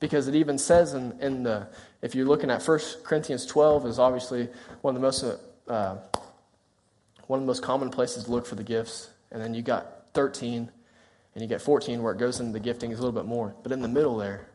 Because 0.00 0.26
it 0.26 0.34
even 0.34 0.58
says 0.58 0.92
in, 0.92 1.16
in 1.20 1.44
the, 1.44 1.68
if 2.02 2.16
you're 2.16 2.26
looking 2.26 2.50
at 2.50 2.66
1 2.66 2.80
Corinthians 3.04 3.46
12, 3.46 3.86
is 3.86 4.00
obviously 4.00 4.48
one 4.80 4.96
of 4.96 5.00
the 5.00 5.06
most, 5.06 5.24
uh, 5.68 5.96
one 7.28 7.38
of 7.38 7.44
the 7.44 7.46
most 7.46 7.62
common 7.62 7.90
places 7.90 8.24
to 8.24 8.32
look 8.32 8.46
for 8.46 8.56
the 8.56 8.64
gifts. 8.64 9.10
And 9.30 9.40
then 9.40 9.54
you 9.54 9.62
got 9.62 10.12
13, 10.14 10.72
and 11.36 11.42
you 11.42 11.48
get 11.48 11.60
14 11.60 12.02
where 12.02 12.14
it 12.14 12.18
goes 12.18 12.40
into 12.40 12.54
the 12.54 12.60
gifting 12.60 12.92
is 12.92 12.98
a 12.98 13.02
little 13.02 13.20
bit 13.20 13.28
more. 13.28 13.54
But 13.62 13.70
in 13.70 13.82
the 13.82 13.88
middle 13.88 14.16
there, 14.16 14.48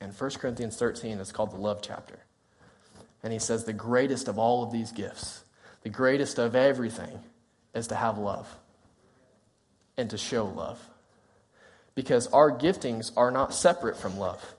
in 0.00 0.10
1 0.10 0.30
Corinthians 0.30 0.76
13, 0.76 1.18
it's 1.18 1.32
called 1.32 1.50
the 1.50 1.56
love 1.56 1.80
chapter. 1.82 2.20
And 3.24 3.32
he 3.32 3.40
says 3.40 3.64
the 3.64 3.72
greatest 3.72 4.28
of 4.28 4.38
all 4.38 4.62
of 4.62 4.70
these 4.70 4.92
gifts, 4.92 5.42
the 5.82 5.88
greatest 5.88 6.38
of 6.38 6.54
everything, 6.54 7.18
is 7.74 7.88
to 7.88 7.96
have 7.96 8.16
love 8.16 8.46
and 9.96 10.08
to 10.10 10.16
show 10.16 10.44
love. 10.44 10.80
Because 11.96 12.28
our 12.28 12.56
giftings 12.56 13.10
are 13.16 13.32
not 13.32 13.52
separate 13.52 13.96
from 13.96 14.18
love. 14.18 14.54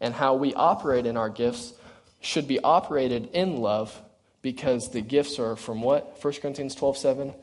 and 0.00 0.14
how 0.14 0.34
we 0.36 0.54
operate 0.54 1.04
in 1.04 1.18
our 1.18 1.28
gifts 1.28 1.74
should 2.20 2.48
be 2.48 2.60
operated 2.60 3.28
in 3.34 3.58
love 3.58 4.00
because 4.40 4.90
the 4.90 5.02
gifts 5.02 5.38
are 5.38 5.54
from 5.54 5.82
what? 5.82 6.18
1 6.22 6.34
Corinthians 6.40 6.74
12 6.74 6.96
7? 6.96 7.34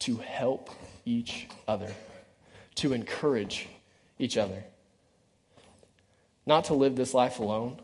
To 0.00 0.16
help 0.18 0.68
each 1.06 1.48
other, 1.66 1.90
to 2.76 2.92
encourage 2.92 3.68
each 4.18 4.36
other. 4.36 4.64
Not 6.46 6.64
to 6.66 6.74
live 6.74 6.96
this 6.96 7.12
life 7.12 7.38
alone, 7.38 7.80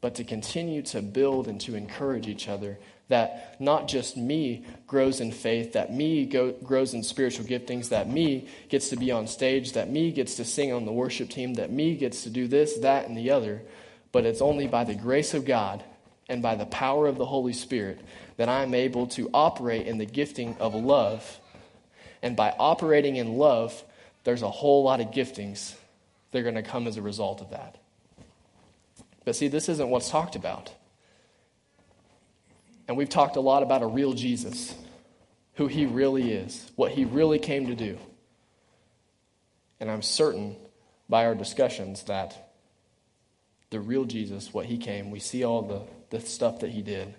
but 0.00 0.14
to 0.14 0.24
continue 0.24 0.82
to 0.82 1.02
build 1.02 1.46
and 1.46 1.60
to 1.60 1.74
encourage 1.74 2.26
each 2.26 2.48
other 2.48 2.78
that 3.10 3.60
not 3.60 3.88
just 3.88 4.16
me 4.16 4.64
grows 4.86 5.20
in 5.20 5.32
faith, 5.32 5.72
that 5.72 5.92
me 5.92 6.24
go, 6.24 6.52
grows 6.52 6.94
in 6.94 7.02
spiritual 7.02 7.44
giftings, 7.44 7.88
that 7.88 8.08
me 8.08 8.48
gets 8.68 8.88
to 8.88 8.96
be 8.96 9.10
on 9.10 9.26
stage, 9.26 9.72
that 9.72 9.90
me 9.90 10.12
gets 10.12 10.36
to 10.36 10.44
sing 10.44 10.72
on 10.72 10.84
the 10.84 10.92
worship 10.92 11.28
team, 11.28 11.54
that 11.54 11.72
me 11.72 11.96
gets 11.96 12.22
to 12.22 12.30
do 12.30 12.46
this, 12.46 12.78
that, 12.78 13.08
and 13.08 13.18
the 13.18 13.30
other, 13.30 13.62
but 14.12 14.24
it's 14.24 14.40
only 14.40 14.68
by 14.68 14.84
the 14.84 14.94
grace 14.94 15.34
of 15.34 15.44
God 15.44 15.82
and 16.28 16.40
by 16.40 16.54
the 16.54 16.66
power 16.66 17.08
of 17.08 17.18
the 17.18 17.26
Holy 17.26 17.52
Spirit 17.52 18.00
that 18.36 18.48
I'm 18.48 18.74
able 18.74 19.08
to 19.08 19.28
operate 19.34 19.88
in 19.88 19.98
the 19.98 20.06
gifting 20.06 20.56
of 20.60 20.74
love. 20.74 21.40
And 22.22 22.36
by 22.36 22.54
operating 22.58 23.16
in 23.16 23.38
love, 23.38 23.82
there's 24.24 24.42
a 24.42 24.50
whole 24.50 24.82
lot 24.82 25.00
of 25.00 25.08
giftings 25.08 25.74
that 26.30 26.38
are 26.38 26.42
going 26.42 26.54
to 26.54 26.62
come 26.62 26.86
as 26.86 26.96
a 26.96 27.02
result 27.02 27.40
of 27.40 27.50
that. 27.50 27.76
But 29.24 29.36
see, 29.36 29.48
this 29.48 29.68
isn't 29.68 29.88
what's 29.88 30.10
talked 30.10 30.36
about. 30.36 30.72
And 32.88 32.96
we've 32.96 33.08
talked 33.08 33.36
a 33.36 33.40
lot 33.40 33.62
about 33.62 33.82
a 33.82 33.86
real 33.86 34.12
Jesus, 34.12 34.74
who 35.54 35.66
he 35.66 35.86
really 35.86 36.32
is, 36.32 36.70
what 36.76 36.92
he 36.92 37.04
really 37.04 37.38
came 37.38 37.68
to 37.68 37.74
do. 37.74 37.98
And 39.78 39.90
I'm 39.90 40.02
certain 40.02 40.56
by 41.08 41.26
our 41.26 41.34
discussions 41.34 42.04
that 42.04 42.50
the 43.70 43.80
real 43.80 44.04
Jesus, 44.04 44.52
what 44.52 44.66
he 44.66 44.76
came, 44.76 45.10
we 45.10 45.20
see 45.20 45.44
all 45.44 45.62
the, 45.62 45.82
the 46.10 46.20
stuff 46.20 46.60
that 46.60 46.70
he 46.70 46.82
did, 46.82 47.14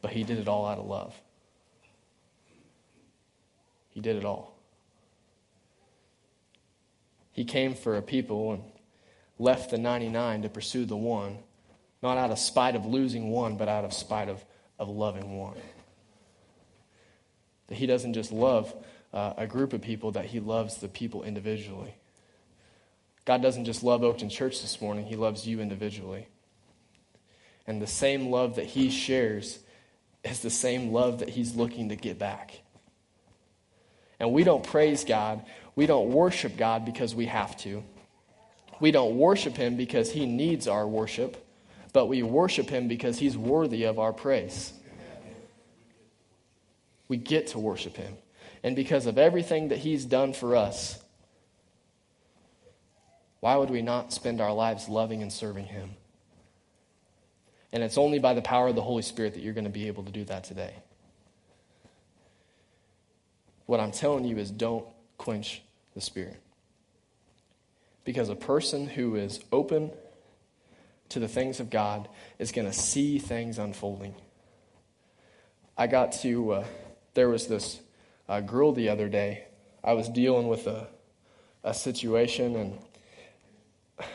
but 0.00 0.12
he 0.12 0.22
did 0.22 0.38
it 0.38 0.48
all 0.48 0.66
out 0.66 0.78
of 0.78 0.86
love. 0.86 1.20
He 4.00 4.02
did 4.02 4.16
it 4.16 4.24
all. 4.24 4.56
He 7.32 7.44
came 7.44 7.74
for 7.74 7.98
a 7.98 8.02
people 8.02 8.54
and 8.54 8.62
left 9.38 9.70
the 9.70 9.76
99 9.76 10.40
to 10.40 10.48
pursue 10.48 10.86
the 10.86 10.96
one, 10.96 11.36
not 12.02 12.16
out 12.16 12.30
of 12.30 12.38
spite 12.38 12.74
of 12.76 12.86
losing 12.86 13.30
one, 13.30 13.58
but 13.58 13.68
out 13.68 13.84
of 13.84 13.92
spite 13.92 14.30
of 14.30 14.42
of 14.78 14.88
loving 14.88 15.36
one. 15.36 15.58
That 17.66 17.74
he 17.74 17.84
doesn't 17.84 18.14
just 18.14 18.32
love 18.32 18.74
uh, 19.12 19.34
a 19.36 19.46
group 19.46 19.74
of 19.74 19.82
people, 19.82 20.12
that 20.12 20.24
he 20.24 20.40
loves 20.40 20.78
the 20.78 20.88
people 20.88 21.22
individually. 21.22 21.94
God 23.26 23.42
doesn't 23.42 23.66
just 23.66 23.82
love 23.82 24.00
Oakton 24.00 24.30
Church 24.30 24.62
this 24.62 24.80
morning, 24.80 25.04
he 25.04 25.14
loves 25.14 25.46
you 25.46 25.60
individually. 25.60 26.26
And 27.66 27.82
the 27.82 27.86
same 27.86 28.30
love 28.30 28.56
that 28.56 28.64
he 28.64 28.88
shares 28.88 29.58
is 30.24 30.40
the 30.40 30.48
same 30.48 30.90
love 30.90 31.18
that 31.18 31.28
he's 31.28 31.54
looking 31.54 31.90
to 31.90 31.96
get 31.96 32.18
back. 32.18 32.62
And 34.20 34.32
we 34.32 34.44
don't 34.44 34.62
praise 34.62 35.04
God, 35.04 35.44
we 35.74 35.86
don't 35.86 36.10
worship 36.10 36.56
God 36.56 36.84
because 36.84 37.14
we 37.14 37.26
have 37.26 37.56
to. 37.58 37.82
We 38.78 38.92
don't 38.92 39.16
worship 39.16 39.56
him 39.56 39.76
because 39.76 40.12
he 40.12 40.26
needs 40.26 40.68
our 40.68 40.86
worship 40.86 41.46
but 41.92 42.06
we 42.06 42.22
worship 42.22 42.68
him 42.68 42.88
because 42.88 43.18
he's 43.18 43.36
worthy 43.36 43.84
of 43.84 43.98
our 43.98 44.12
praise. 44.12 44.72
We 47.08 47.16
get 47.16 47.48
to 47.48 47.58
worship 47.58 47.96
him. 47.96 48.16
And 48.62 48.76
because 48.76 49.06
of 49.06 49.18
everything 49.18 49.68
that 49.68 49.78
he's 49.78 50.04
done 50.04 50.32
for 50.32 50.54
us, 50.54 51.02
why 53.40 53.56
would 53.56 53.70
we 53.70 53.82
not 53.82 54.12
spend 54.12 54.40
our 54.40 54.52
lives 54.52 54.88
loving 54.88 55.22
and 55.22 55.32
serving 55.32 55.64
him? 55.64 55.90
And 57.72 57.82
it's 57.82 57.98
only 57.98 58.18
by 58.18 58.34
the 58.34 58.42
power 58.42 58.68
of 58.68 58.74
the 58.74 58.82
Holy 58.82 59.02
Spirit 59.02 59.34
that 59.34 59.40
you're 59.40 59.54
going 59.54 59.64
to 59.64 59.70
be 59.70 59.88
able 59.88 60.04
to 60.04 60.12
do 60.12 60.24
that 60.26 60.44
today. 60.44 60.74
What 63.70 63.78
I'm 63.78 63.92
telling 63.92 64.24
you 64.24 64.36
is 64.38 64.50
don't 64.50 64.84
quench 65.16 65.62
the 65.94 66.00
Spirit. 66.00 66.42
Because 68.02 68.28
a 68.28 68.34
person 68.34 68.88
who 68.88 69.14
is 69.14 69.44
open 69.52 69.92
to 71.10 71.20
the 71.20 71.28
things 71.28 71.60
of 71.60 71.70
God 71.70 72.08
is 72.40 72.50
going 72.50 72.66
to 72.66 72.72
see 72.72 73.20
things 73.20 73.60
unfolding. 73.60 74.16
I 75.78 75.86
got 75.86 76.10
to, 76.22 76.50
uh, 76.50 76.64
there 77.14 77.28
was 77.28 77.46
this 77.46 77.78
uh, 78.28 78.40
girl 78.40 78.72
the 78.72 78.88
other 78.88 79.08
day. 79.08 79.44
I 79.84 79.92
was 79.92 80.08
dealing 80.08 80.48
with 80.48 80.66
a, 80.66 80.88
a 81.62 81.72
situation 81.72 82.56
and 82.56 82.76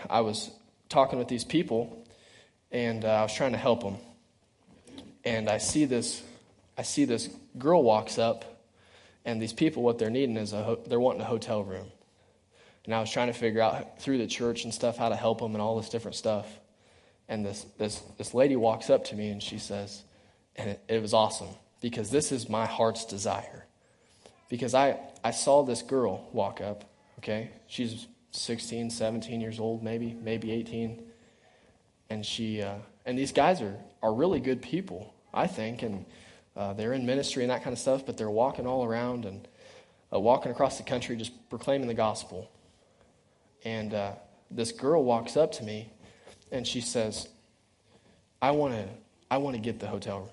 I 0.09 0.19
was 0.19 0.51
talking 0.89 1.17
with 1.17 1.29
these 1.29 1.45
people 1.45 2.05
and 2.73 3.05
uh, 3.05 3.07
I 3.07 3.21
was 3.21 3.33
trying 3.33 3.53
to 3.53 3.57
help 3.57 3.83
them. 3.83 3.95
And 5.23 5.49
I 5.49 5.59
see 5.59 5.85
this, 5.85 6.21
I 6.77 6.81
see 6.81 7.05
this 7.05 7.29
girl 7.57 7.83
walks 7.83 8.17
up 8.17 8.51
and 9.25 9.41
these 9.41 9.53
people, 9.53 9.81
what 9.81 9.97
they're 9.97 10.11
needing 10.11 10.37
is 10.37 10.53
a, 10.53 10.63
ho- 10.63 10.79
they're 10.85 10.99
wanting 10.99 11.21
a 11.21 11.25
hotel 11.25 11.63
room. 11.63 11.87
And 12.85 12.93
I 12.93 12.99
was 12.99 13.11
trying 13.11 13.27
to 13.27 13.33
figure 13.33 13.61
out 13.61 13.99
through 13.99 14.19
the 14.19 14.27
church 14.27 14.63
and 14.63 14.73
stuff 14.73 14.97
how 14.97 15.09
to 15.09 15.15
help 15.15 15.39
them 15.39 15.53
and 15.53 15.61
all 15.61 15.77
this 15.77 15.89
different 15.89 16.15
stuff. 16.15 16.47
And 17.27 17.43
this, 17.43 17.65
this, 17.79 17.99
this 18.19 18.35
lady 18.35 18.55
walks 18.55 18.91
up 18.91 19.05
to 19.05 19.15
me 19.15 19.29
and 19.29 19.41
she 19.41 19.57
says, 19.57 20.03
and 20.55 20.69
it, 20.69 20.83
it 20.87 21.01
was 21.01 21.13
awesome 21.13 21.49
because 21.81 22.11
this 22.11 22.31
is 22.31 22.47
my 22.47 22.67
heart's 22.67 23.05
desire. 23.05 23.65
Because 24.47 24.75
I, 24.75 24.99
I 25.23 25.31
saw 25.31 25.63
this 25.63 25.81
girl 25.81 26.29
walk 26.31 26.61
up, 26.61 26.85
okay? 27.17 27.49
She's 27.65 28.05
16, 28.29 28.91
17 28.91 29.41
years 29.41 29.59
old, 29.59 29.83
maybe, 29.83 30.13
maybe 30.13 30.51
18. 30.51 31.03
And 32.11 32.23
she, 32.23 32.61
uh, 32.61 32.75
and 33.07 33.17
these 33.17 33.31
guys 33.31 33.63
are, 33.63 33.75
are 34.03 34.13
really 34.13 34.39
good 34.39 34.61
people, 34.61 35.15
I 35.33 35.47
think, 35.47 35.81
and 35.81 36.05
uh, 36.55 36.73
they're 36.73 36.93
in 36.93 37.05
ministry 37.05 37.43
and 37.43 37.51
that 37.51 37.63
kind 37.63 37.73
of 37.73 37.79
stuff, 37.79 38.05
but 38.05 38.17
they're 38.17 38.29
walking 38.29 38.65
all 38.65 38.85
around 38.85 39.25
and 39.25 39.47
uh, 40.13 40.19
walking 40.19 40.51
across 40.51 40.77
the 40.77 40.83
country 40.83 41.15
just 41.15 41.33
proclaiming 41.49 41.87
the 41.87 41.93
gospel. 41.93 42.49
And 43.63 43.93
uh, 43.93 44.13
this 44.49 44.71
girl 44.71 45.03
walks 45.03 45.35
up 45.35 45.51
to 45.53 45.63
me 45.63 45.91
and 46.51 46.65
she 46.65 46.81
says, 46.81 47.27
I 48.41 48.51
want 48.51 48.73
to 48.73 48.87
I 49.29 49.37
want 49.37 49.55
to 49.55 49.61
get 49.61 49.79
the 49.79 49.87
hotel 49.87 50.19
room. 50.19 50.29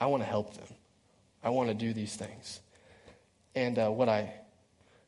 I 0.00 0.06
want 0.06 0.22
to 0.22 0.28
help 0.28 0.54
them. 0.54 0.66
I 1.42 1.50
want 1.50 1.68
to 1.68 1.74
do 1.74 1.92
these 1.92 2.16
things. 2.16 2.60
And 3.54 3.78
uh, 3.78 3.90
what 3.90 4.08
I 4.08 4.32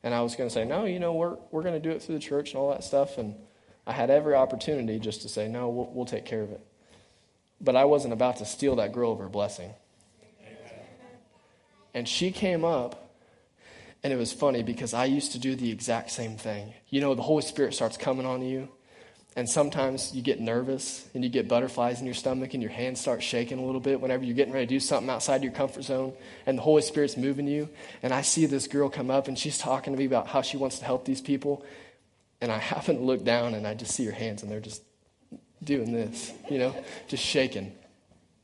and 0.03 0.15
I 0.15 0.21
was 0.21 0.37
going 0.37 0.49
to 0.49 0.55
say, 0.55 0.65
no, 0.65 0.85
you 0.85 1.01
know, 1.01 1.15
we're 1.15 1.37
we're 1.51 1.63
going 1.63 1.75
to 1.75 1.81
do 1.81 1.91
it 1.91 2.03
through 2.03 2.17
the 2.17 2.21
church 2.21 2.51
and 2.51 2.59
all 2.59 2.71
that 2.71 2.85
stuff. 2.85 3.19
And 3.19 3.35
I 3.87 3.93
had 3.93 4.11
every 4.11 4.35
opportunity 4.35 4.99
just 4.99 5.23
to 5.23 5.29
say, 5.29 5.49
no, 5.49 5.69
we'll, 5.69 5.91
we'll 5.93 6.07
take 6.07 6.25
care 6.25 6.43
of 6.43 6.51
it. 6.51 6.61
But 7.61 7.77
I 7.77 7.85
wasn't 7.85 8.13
about 8.13 8.39
to 8.39 8.45
steal 8.45 8.77
that 8.77 8.93
girl 8.93 9.13
of 9.13 9.19
her 9.19 9.29
blessing. 9.29 9.73
And 11.95 12.07
she 12.07 12.31
came 12.31 12.65
up, 12.65 13.11
and 14.03 14.13
it 14.13 14.17
was 14.17 14.33
funny 14.33 14.63
because 14.63 14.93
I 14.93 15.07
used 15.07 15.33
to 15.33 15.39
do 15.39 15.55
the 15.57 15.71
exact 15.71 16.11
same 16.11 16.37
thing. 16.37 16.75
You 16.91 17.01
know, 17.01 17.15
the 17.15 17.23
Holy 17.23 17.43
Spirit 17.43 17.73
starts 17.73 17.97
coming 17.97 18.27
on 18.27 18.43
you, 18.43 18.69
and 19.37 19.47
sometimes 19.47 20.15
you 20.15 20.23
get 20.23 20.41
nervous 20.41 21.07
and 21.13 21.23
you 21.23 21.29
get 21.29 21.47
butterflies 21.47 22.01
in 22.01 22.07
your 22.07 22.15
stomach 22.15 22.55
and 22.55 22.63
your 22.63 22.73
hands 22.73 23.03
start 23.03 23.23
shaking 23.23 23.59
a 23.59 23.65
little 23.65 23.83
bit 23.83 24.01
whenever 24.01 24.25
you're 24.25 24.35
getting 24.35 24.55
ready 24.55 24.67
to 24.67 24.75
do 24.75 24.81
something 24.81 25.11
outside 25.11 25.43
your 25.43 25.53
comfort 25.53 25.85
zone 25.85 26.15
and 26.47 26.57
the 26.57 26.63
Holy 26.63 26.81
Spirit's 26.81 27.19
moving 27.19 27.47
you. 27.47 27.69
And 28.03 28.15
I 28.15 28.23
see 28.23 28.47
this 28.47 28.67
girl 28.67 28.89
come 28.89 29.11
up 29.11 29.29
and 29.29 29.39
she's 29.39 29.59
talking 29.59 29.93
to 29.93 29.99
me 29.99 30.07
about 30.07 30.27
how 30.27 30.41
she 30.41 30.57
wants 30.57 30.79
to 30.79 30.87
help 30.87 31.05
these 31.05 31.21
people. 31.21 31.67
And 32.41 32.51
I 32.51 32.57
happen 32.59 32.97
to 32.97 33.03
look 33.03 33.25
down 33.25 33.53
and 33.53 33.67
I 33.67 33.75
just 33.75 33.93
see 33.93 34.07
her 34.07 34.13
hands 34.13 34.43
and 34.43 34.51
they're 34.51 34.59
just 34.59 34.83
doing 35.63 35.93
this, 35.93 36.33
you 36.51 36.59
know, 36.59 36.75
just 37.09 37.25
shaking. 37.25 37.73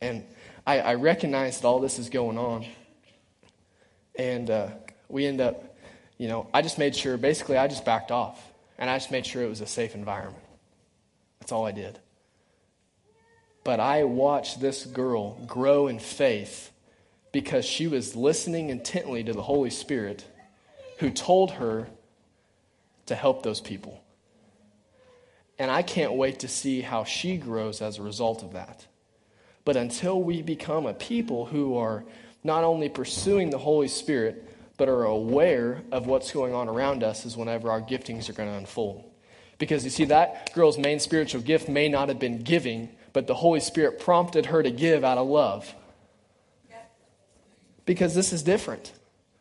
And 0.00 0.24
I, 0.66 0.80
I 0.80 0.94
recognize 0.94 1.60
that 1.60 1.66
all 1.66 1.80
this 1.80 1.98
is 1.98 2.10
going 2.10 2.38
on. 2.38 2.64
And 4.14 4.50
uh, 4.50 4.68
we 5.08 5.26
end 5.26 5.40
up, 5.40 5.76
you 6.18 6.28
know, 6.28 6.48
I 6.52 6.62
just 6.62 6.78
made 6.78 6.94
sure, 6.94 7.16
basically, 7.16 7.56
I 7.56 7.68
just 7.68 7.84
backed 7.84 8.10
off 8.10 8.52
and 8.78 8.90
I 8.90 8.98
just 8.98 9.10
made 9.10 9.26
sure 9.26 9.42
it 9.42 9.48
was 9.48 9.60
a 9.60 9.66
safe 9.66 9.94
environment. 9.94 10.42
That's 11.40 11.52
all 11.52 11.66
I 11.66 11.72
did. 11.72 11.98
But 13.64 13.80
I 13.80 14.04
watched 14.04 14.60
this 14.60 14.84
girl 14.84 15.34
grow 15.46 15.86
in 15.86 15.98
faith 15.98 16.72
because 17.30 17.64
she 17.64 17.86
was 17.86 18.16
listening 18.16 18.70
intently 18.70 19.24
to 19.24 19.32
the 19.32 19.42
Holy 19.42 19.70
Spirit 19.70 20.24
who 20.98 21.10
told 21.10 21.52
her 21.52 21.88
to 23.06 23.14
help 23.14 23.42
those 23.42 23.60
people. 23.60 24.01
And 25.58 25.70
I 25.70 25.82
can't 25.82 26.14
wait 26.14 26.40
to 26.40 26.48
see 26.48 26.80
how 26.80 27.04
she 27.04 27.36
grows 27.36 27.82
as 27.82 27.98
a 27.98 28.02
result 28.02 28.42
of 28.42 28.54
that. 28.54 28.86
But 29.64 29.76
until 29.76 30.22
we 30.22 30.42
become 30.42 30.86
a 30.86 30.94
people 30.94 31.46
who 31.46 31.76
are 31.76 32.04
not 32.42 32.64
only 32.64 32.88
pursuing 32.88 33.50
the 33.50 33.58
Holy 33.58 33.88
Spirit, 33.88 34.48
but 34.76 34.88
are 34.88 35.04
aware 35.04 35.82
of 35.92 36.06
what's 36.06 36.32
going 36.32 36.54
on 36.54 36.68
around 36.68 37.04
us, 37.04 37.24
is 37.24 37.36
whenever 37.36 37.70
our 37.70 37.80
giftings 37.80 38.28
are 38.28 38.32
going 38.32 38.48
to 38.48 38.56
unfold. 38.56 39.04
Because 39.58 39.84
you 39.84 39.90
see, 39.90 40.06
that 40.06 40.52
girl's 40.54 40.78
main 40.78 40.98
spiritual 40.98 41.40
gift 41.40 41.68
may 41.68 41.88
not 41.88 42.08
have 42.08 42.18
been 42.18 42.42
giving, 42.42 42.88
but 43.12 43.28
the 43.28 43.34
Holy 43.34 43.60
Spirit 43.60 44.00
prompted 44.00 44.46
her 44.46 44.62
to 44.62 44.70
give 44.72 45.04
out 45.04 45.18
of 45.18 45.28
love. 45.28 45.72
Because 47.84 48.14
this 48.14 48.32
is 48.32 48.42
different. 48.42 48.92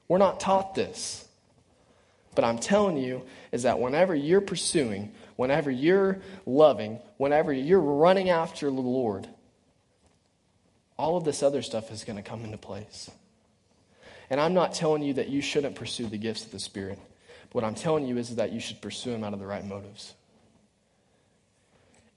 We're 0.07 0.20
not 0.20 0.39
taught 0.39 0.76
this. 0.76 1.28
But 2.36 2.43
I'm 2.43 2.59
telling 2.59 2.97
you 2.97 3.24
is 3.51 3.64
that 3.64 3.80
whenever 3.80 4.16
you're 4.16 4.41
pursuing, 4.41 5.12
whenever 5.41 5.71
you're 5.71 6.19
loving, 6.45 6.99
whenever 7.17 7.51
you're 7.51 7.79
running 7.79 8.29
after 8.29 8.67
the 8.67 8.79
Lord, 8.79 9.27
all 10.97 11.17
of 11.17 11.23
this 11.23 11.41
other 11.41 11.63
stuff 11.63 11.91
is 11.91 12.03
going 12.03 12.17
to 12.17 12.21
come 12.21 12.45
into 12.45 12.59
place. 12.59 13.09
And 14.29 14.39
I'm 14.39 14.53
not 14.53 14.75
telling 14.75 15.01
you 15.01 15.13
that 15.13 15.29
you 15.29 15.41
shouldn't 15.41 15.73
pursue 15.73 16.05
the 16.05 16.19
gifts 16.19 16.45
of 16.45 16.51
the 16.51 16.59
Spirit. 16.59 16.99
What 17.53 17.63
I'm 17.63 17.73
telling 17.73 18.05
you 18.05 18.19
is 18.19 18.35
that 18.35 18.51
you 18.51 18.59
should 18.59 18.83
pursue 18.83 19.13
them 19.13 19.23
out 19.23 19.33
of 19.33 19.39
the 19.39 19.47
right 19.47 19.65
motives. 19.65 20.13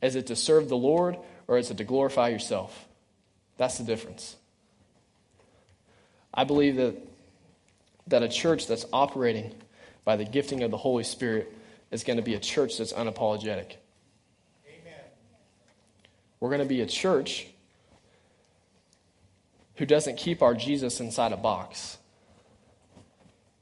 Is 0.02 0.16
it 0.16 0.26
to 0.26 0.36
serve 0.36 0.68
the 0.68 0.76
Lord 0.76 1.16
or 1.48 1.56
is 1.56 1.70
it 1.70 1.78
to 1.78 1.84
glorify 1.84 2.28
yourself? 2.28 2.84
That's 3.56 3.78
the 3.78 3.84
difference. 3.84 4.36
I 6.34 6.44
believe 6.44 6.76
that, 6.76 6.94
that 8.08 8.22
a 8.22 8.28
church 8.28 8.66
that's 8.66 8.84
operating 8.92 9.54
by 10.04 10.16
the 10.16 10.26
gifting 10.26 10.62
of 10.62 10.70
the 10.70 10.76
Holy 10.76 11.04
Spirit 11.04 11.50
is 11.94 12.02
going 12.02 12.16
to 12.16 12.24
be 12.24 12.34
a 12.34 12.40
church 12.40 12.78
that's 12.78 12.92
unapologetic. 12.92 13.76
Amen. 14.66 15.04
We're 16.40 16.48
going 16.48 16.60
to 16.60 16.66
be 16.66 16.80
a 16.80 16.86
church 16.86 17.46
who 19.76 19.86
doesn't 19.86 20.16
keep 20.16 20.42
our 20.42 20.54
Jesus 20.54 20.98
inside 20.98 21.30
a 21.30 21.36
box. 21.36 21.96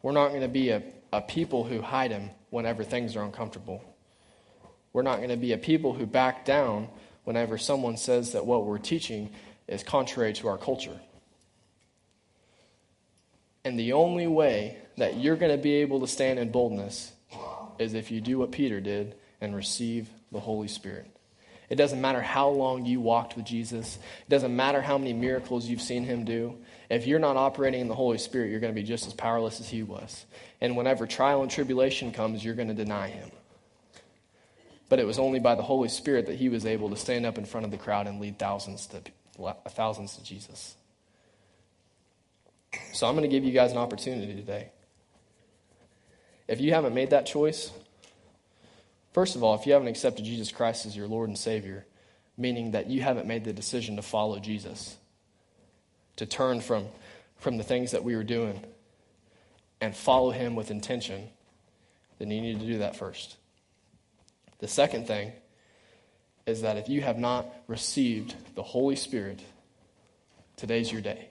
We're 0.00 0.12
not 0.12 0.30
going 0.30 0.40
to 0.40 0.48
be 0.48 0.70
a, 0.70 0.82
a 1.12 1.20
people 1.20 1.62
who 1.62 1.82
hide 1.82 2.10
him 2.10 2.30
whenever 2.48 2.84
things 2.84 3.16
are 3.16 3.22
uncomfortable. 3.22 3.84
We're 4.94 5.02
not 5.02 5.18
going 5.18 5.28
to 5.28 5.36
be 5.36 5.52
a 5.52 5.58
people 5.58 5.92
who 5.92 6.06
back 6.06 6.46
down 6.46 6.88
whenever 7.24 7.58
someone 7.58 7.98
says 7.98 8.32
that 8.32 8.46
what 8.46 8.64
we're 8.64 8.78
teaching 8.78 9.28
is 9.68 9.82
contrary 9.82 10.32
to 10.32 10.48
our 10.48 10.56
culture. 10.56 10.98
And 13.62 13.78
the 13.78 13.92
only 13.92 14.26
way 14.26 14.78
that 14.96 15.18
you're 15.18 15.36
going 15.36 15.54
to 15.54 15.62
be 15.62 15.74
able 15.74 16.00
to 16.00 16.06
stand 16.06 16.38
in 16.38 16.50
boldness 16.50 17.12
is 17.78 17.94
if 17.94 18.10
you 18.10 18.20
do 18.20 18.38
what 18.38 18.52
Peter 18.52 18.80
did 18.80 19.14
and 19.40 19.54
receive 19.54 20.08
the 20.30 20.40
Holy 20.40 20.68
Spirit. 20.68 21.10
It 21.68 21.76
doesn't 21.76 22.00
matter 22.00 22.20
how 22.20 22.50
long 22.50 22.84
you 22.84 23.00
walked 23.00 23.34
with 23.34 23.46
Jesus. 23.46 23.96
It 23.96 24.28
doesn't 24.28 24.54
matter 24.54 24.82
how 24.82 24.98
many 24.98 25.14
miracles 25.14 25.66
you've 25.66 25.80
seen 25.80 26.04
him 26.04 26.24
do. 26.24 26.58
If 26.90 27.06
you're 27.06 27.18
not 27.18 27.38
operating 27.38 27.80
in 27.80 27.88
the 27.88 27.94
Holy 27.94 28.18
Spirit, 28.18 28.50
you're 28.50 28.60
going 28.60 28.74
to 28.74 28.78
be 28.78 28.86
just 28.86 29.06
as 29.06 29.14
powerless 29.14 29.58
as 29.58 29.70
he 29.70 29.82
was. 29.82 30.26
And 30.60 30.76
whenever 30.76 31.06
trial 31.06 31.40
and 31.40 31.50
tribulation 31.50 32.12
comes, 32.12 32.44
you're 32.44 32.54
going 32.54 32.68
to 32.68 32.74
deny 32.74 33.08
him. 33.08 33.30
But 34.90 34.98
it 34.98 35.06
was 35.06 35.18
only 35.18 35.40
by 35.40 35.54
the 35.54 35.62
Holy 35.62 35.88
Spirit 35.88 36.26
that 36.26 36.36
he 36.36 36.50
was 36.50 36.66
able 36.66 36.90
to 36.90 36.96
stand 36.96 37.24
up 37.24 37.38
in 37.38 37.46
front 37.46 37.64
of 37.64 37.70
the 37.70 37.78
crowd 37.78 38.06
and 38.06 38.20
lead 38.20 38.38
thousands 38.38 38.86
to, 38.88 39.00
thousands 39.70 40.16
to 40.16 40.22
Jesus. 40.22 40.76
So 42.92 43.06
I'm 43.06 43.14
going 43.14 43.28
to 43.28 43.34
give 43.34 43.44
you 43.44 43.52
guys 43.52 43.72
an 43.72 43.78
opportunity 43.78 44.34
today. 44.34 44.68
If 46.48 46.60
you 46.60 46.72
haven't 46.72 46.94
made 46.94 47.10
that 47.10 47.26
choice, 47.26 47.70
first 49.12 49.36
of 49.36 49.42
all, 49.42 49.54
if 49.54 49.66
you 49.66 49.72
haven't 49.72 49.88
accepted 49.88 50.24
Jesus 50.24 50.50
Christ 50.50 50.86
as 50.86 50.96
your 50.96 51.06
Lord 51.06 51.28
and 51.28 51.38
Savior, 51.38 51.86
meaning 52.36 52.72
that 52.72 52.88
you 52.88 53.02
haven't 53.02 53.26
made 53.26 53.44
the 53.44 53.52
decision 53.52 53.96
to 53.96 54.02
follow 54.02 54.38
Jesus, 54.38 54.96
to 56.16 56.26
turn 56.26 56.60
from, 56.60 56.86
from 57.38 57.56
the 57.56 57.64
things 57.64 57.92
that 57.92 58.04
we 58.04 58.16
were 58.16 58.24
doing 58.24 58.62
and 59.80 59.96
follow 59.96 60.30
Him 60.30 60.54
with 60.54 60.70
intention, 60.70 61.28
then 62.18 62.30
you 62.30 62.40
need 62.40 62.60
to 62.60 62.66
do 62.66 62.78
that 62.78 62.96
first. 62.96 63.36
The 64.58 64.68
second 64.68 65.06
thing 65.06 65.32
is 66.46 66.62
that 66.62 66.76
if 66.76 66.88
you 66.88 67.00
have 67.02 67.18
not 67.18 67.46
received 67.66 68.34
the 68.54 68.62
Holy 68.62 68.96
Spirit, 68.96 69.40
today's 70.56 70.90
your 70.90 71.00
day. 71.00 71.28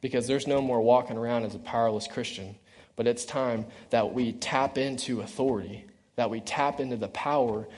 Because 0.00 0.26
there's 0.26 0.46
no 0.46 0.60
more 0.60 0.80
walking 0.80 1.16
around 1.16 1.44
as 1.44 1.54
a 1.54 1.58
powerless 1.58 2.06
Christian, 2.06 2.56
but 2.96 3.06
it's 3.06 3.24
time 3.24 3.66
that 3.90 4.12
we 4.12 4.32
tap 4.32 4.78
into 4.78 5.20
authority, 5.20 5.84
that 6.16 6.30
we 6.30 6.40
tap 6.40 6.80
into 6.80 6.96
the 6.96 7.08
power 7.08 7.68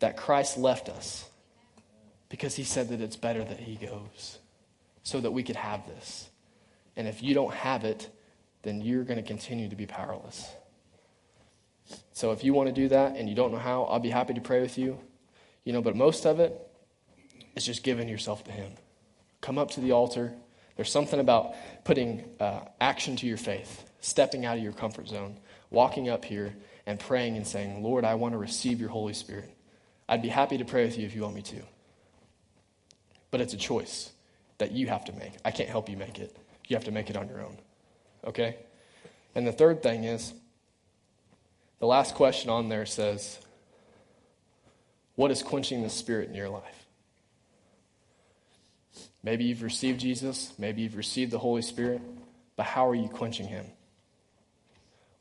that 0.00 0.16
Christ 0.16 0.58
left 0.58 0.88
us. 0.88 1.28
Because 2.30 2.56
he 2.56 2.64
said 2.64 2.88
that 2.88 3.00
it's 3.00 3.16
better 3.16 3.44
that 3.44 3.60
he 3.60 3.76
goes 3.76 4.38
so 5.02 5.20
that 5.20 5.30
we 5.30 5.42
could 5.42 5.56
have 5.56 5.86
this. 5.86 6.28
And 6.96 7.06
if 7.06 7.22
you 7.22 7.34
don't 7.34 7.54
have 7.54 7.84
it, 7.84 8.08
then 8.62 8.80
you're 8.80 9.04
going 9.04 9.18
to 9.18 9.22
continue 9.22 9.68
to 9.68 9.76
be 9.76 9.86
powerless. 9.86 10.50
So 12.12 12.32
if 12.32 12.42
you 12.42 12.54
want 12.54 12.68
to 12.68 12.74
do 12.74 12.88
that 12.88 13.16
and 13.16 13.28
you 13.28 13.34
don't 13.34 13.52
know 13.52 13.58
how, 13.58 13.84
I'll 13.84 14.00
be 14.00 14.10
happy 14.10 14.34
to 14.34 14.40
pray 14.40 14.60
with 14.60 14.78
you. 14.78 14.98
You 15.64 15.72
know, 15.72 15.82
but 15.82 15.96
most 15.96 16.26
of 16.26 16.40
it 16.40 16.58
is 17.54 17.64
just 17.64 17.82
giving 17.82 18.08
yourself 18.08 18.44
to 18.44 18.52
Him. 18.52 18.72
Come 19.40 19.58
up 19.58 19.72
to 19.72 19.80
the 19.80 19.92
altar. 19.92 20.32
There's 20.76 20.90
something 20.90 21.20
about 21.20 21.54
putting 21.84 22.24
uh, 22.40 22.60
action 22.80 23.16
to 23.16 23.26
your 23.26 23.36
faith, 23.36 23.84
stepping 24.04 24.44
out 24.44 24.58
of 24.58 24.62
your 24.62 24.72
comfort 24.72 25.08
zone, 25.08 25.38
walking 25.70 26.10
up 26.10 26.26
here 26.26 26.54
and 26.86 27.00
praying 27.00 27.38
and 27.38 27.46
saying, 27.46 27.82
Lord, 27.82 28.04
I 28.04 28.14
want 28.16 28.34
to 28.34 28.38
receive 28.38 28.78
your 28.78 28.90
Holy 28.90 29.14
Spirit. 29.14 29.50
I'd 30.06 30.20
be 30.20 30.28
happy 30.28 30.58
to 30.58 30.64
pray 30.64 30.84
with 30.84 30.98
you 30.98 31.06
if 31.06 31.14
you 31.14 31.22
want 31.22 31.34
me 31.34 31.40
to. 31.42 31.62
But 33.30 33.40
it's 33.40 33.54
a 33.54 33.56
choice 33.56 34.12
that 34.58 34.72
you 34.72 34.88
have 34.88 35.06
to 35.06 35.12
make. 35.12 35.32
I 35.42 35.50
can't 35.50 35.70
help 35.70 35.88
you 35.88 35.96
make 35.96 36.18
it. 36.18 36.36
You 36.68 36.76
have 36.76 36.84
to 36.84 36.90
make 36.90 37.08
it 37.08 37.16
on 37.16 37.28
your 37.28 37.40
own. 37.40 37.56
Okay? 38.26 38.56
And 39.34 39.46
the 39.46 39.52
third 39.52 39.82
thing 39.82 40.04
is, 40.04 40.34
the 41.78 41.86
last 41.86 42.14
question 42.14 42.50
on 42.50 42.68
there 42.68 42.84
says, 42.84 43.40
What 45.16 45.30
is 45.30 45.42
quenching 45.42 45.82
the 45.82 45.90
spirit 45.90 46.28
in 46.28 46.34
your 46.34 46.50
life? 46.50 46.86
Maybe 49.22 49.44
you've 49.44 49.62
received 49.62 49.98
Jesus, 49.98 50.52
maybe 50.58 50.82
you've 50.82 50.96
received 50.96 51.32
the 51.32 51.38
Holy 51.38 51.62
Spirit, 51.62 52.02
but 52.56 52.66
how 52.66 52.86
are 52.86 52.94
you 52.94 53.08
quenching 53.08 53.48
him? 53.48 53.64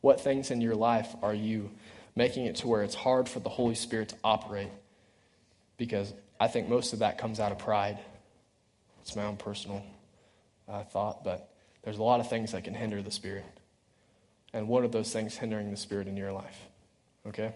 What 0.04 0.20
things 0.20 0.51
in 0.51 0.60
your 0.60 0.76
life 0.76 1.16
are 1.22 1.34
you 1.34 1.72
making 2.14 2.45
it 2.45 2.58
to 2.58 2.68
where 2.68 2.84
it's 2.84 2.93
hard 2.93 3.30
for 3.30 3.39
the 3.39 3.47
Holy 3.47 3.74
Spirit 3.74 4.10
to 4.10 4.18
operate? 4.22 4.68
Because 5.78 6.14
I 6.41 6.49
think 6.49 6.68
most 6.68 6.91
of 6.91 6.99
that 6.99 7.18
comes 7.18 7.39
out 7.39 7.54
of 7.54 7.58
pride. 7.58 7.97
It's 9.01 9.16
my 9.16 9.24
own 9.24 9.38
personal 9.38 9.82
uh, 10.68 10.84
thought, 10.84 11.24
but 11.24 11.56
there's 11.84 11.99
a 11.99 12.04
lot 12.04 12.20
of 12.20 12.30
things 12.30 12.51
that 12.51 12.66
can 12.66 12.74
hinder 12.74 13.01
the 13.01 13.12
Spirit. 13.12 13.45
And 14.51 14.68
what 14.68 14.84
are 14.84 14.89
those 14.89 15.14
things 15.14 15.38
hindering 15.38 15.72
the 15.72 15.78
Spirit 15.78 16.10
in 16.10 16.18
your 16.18 16.34
life? 16.34 16.60
Okay? 17.26 17.54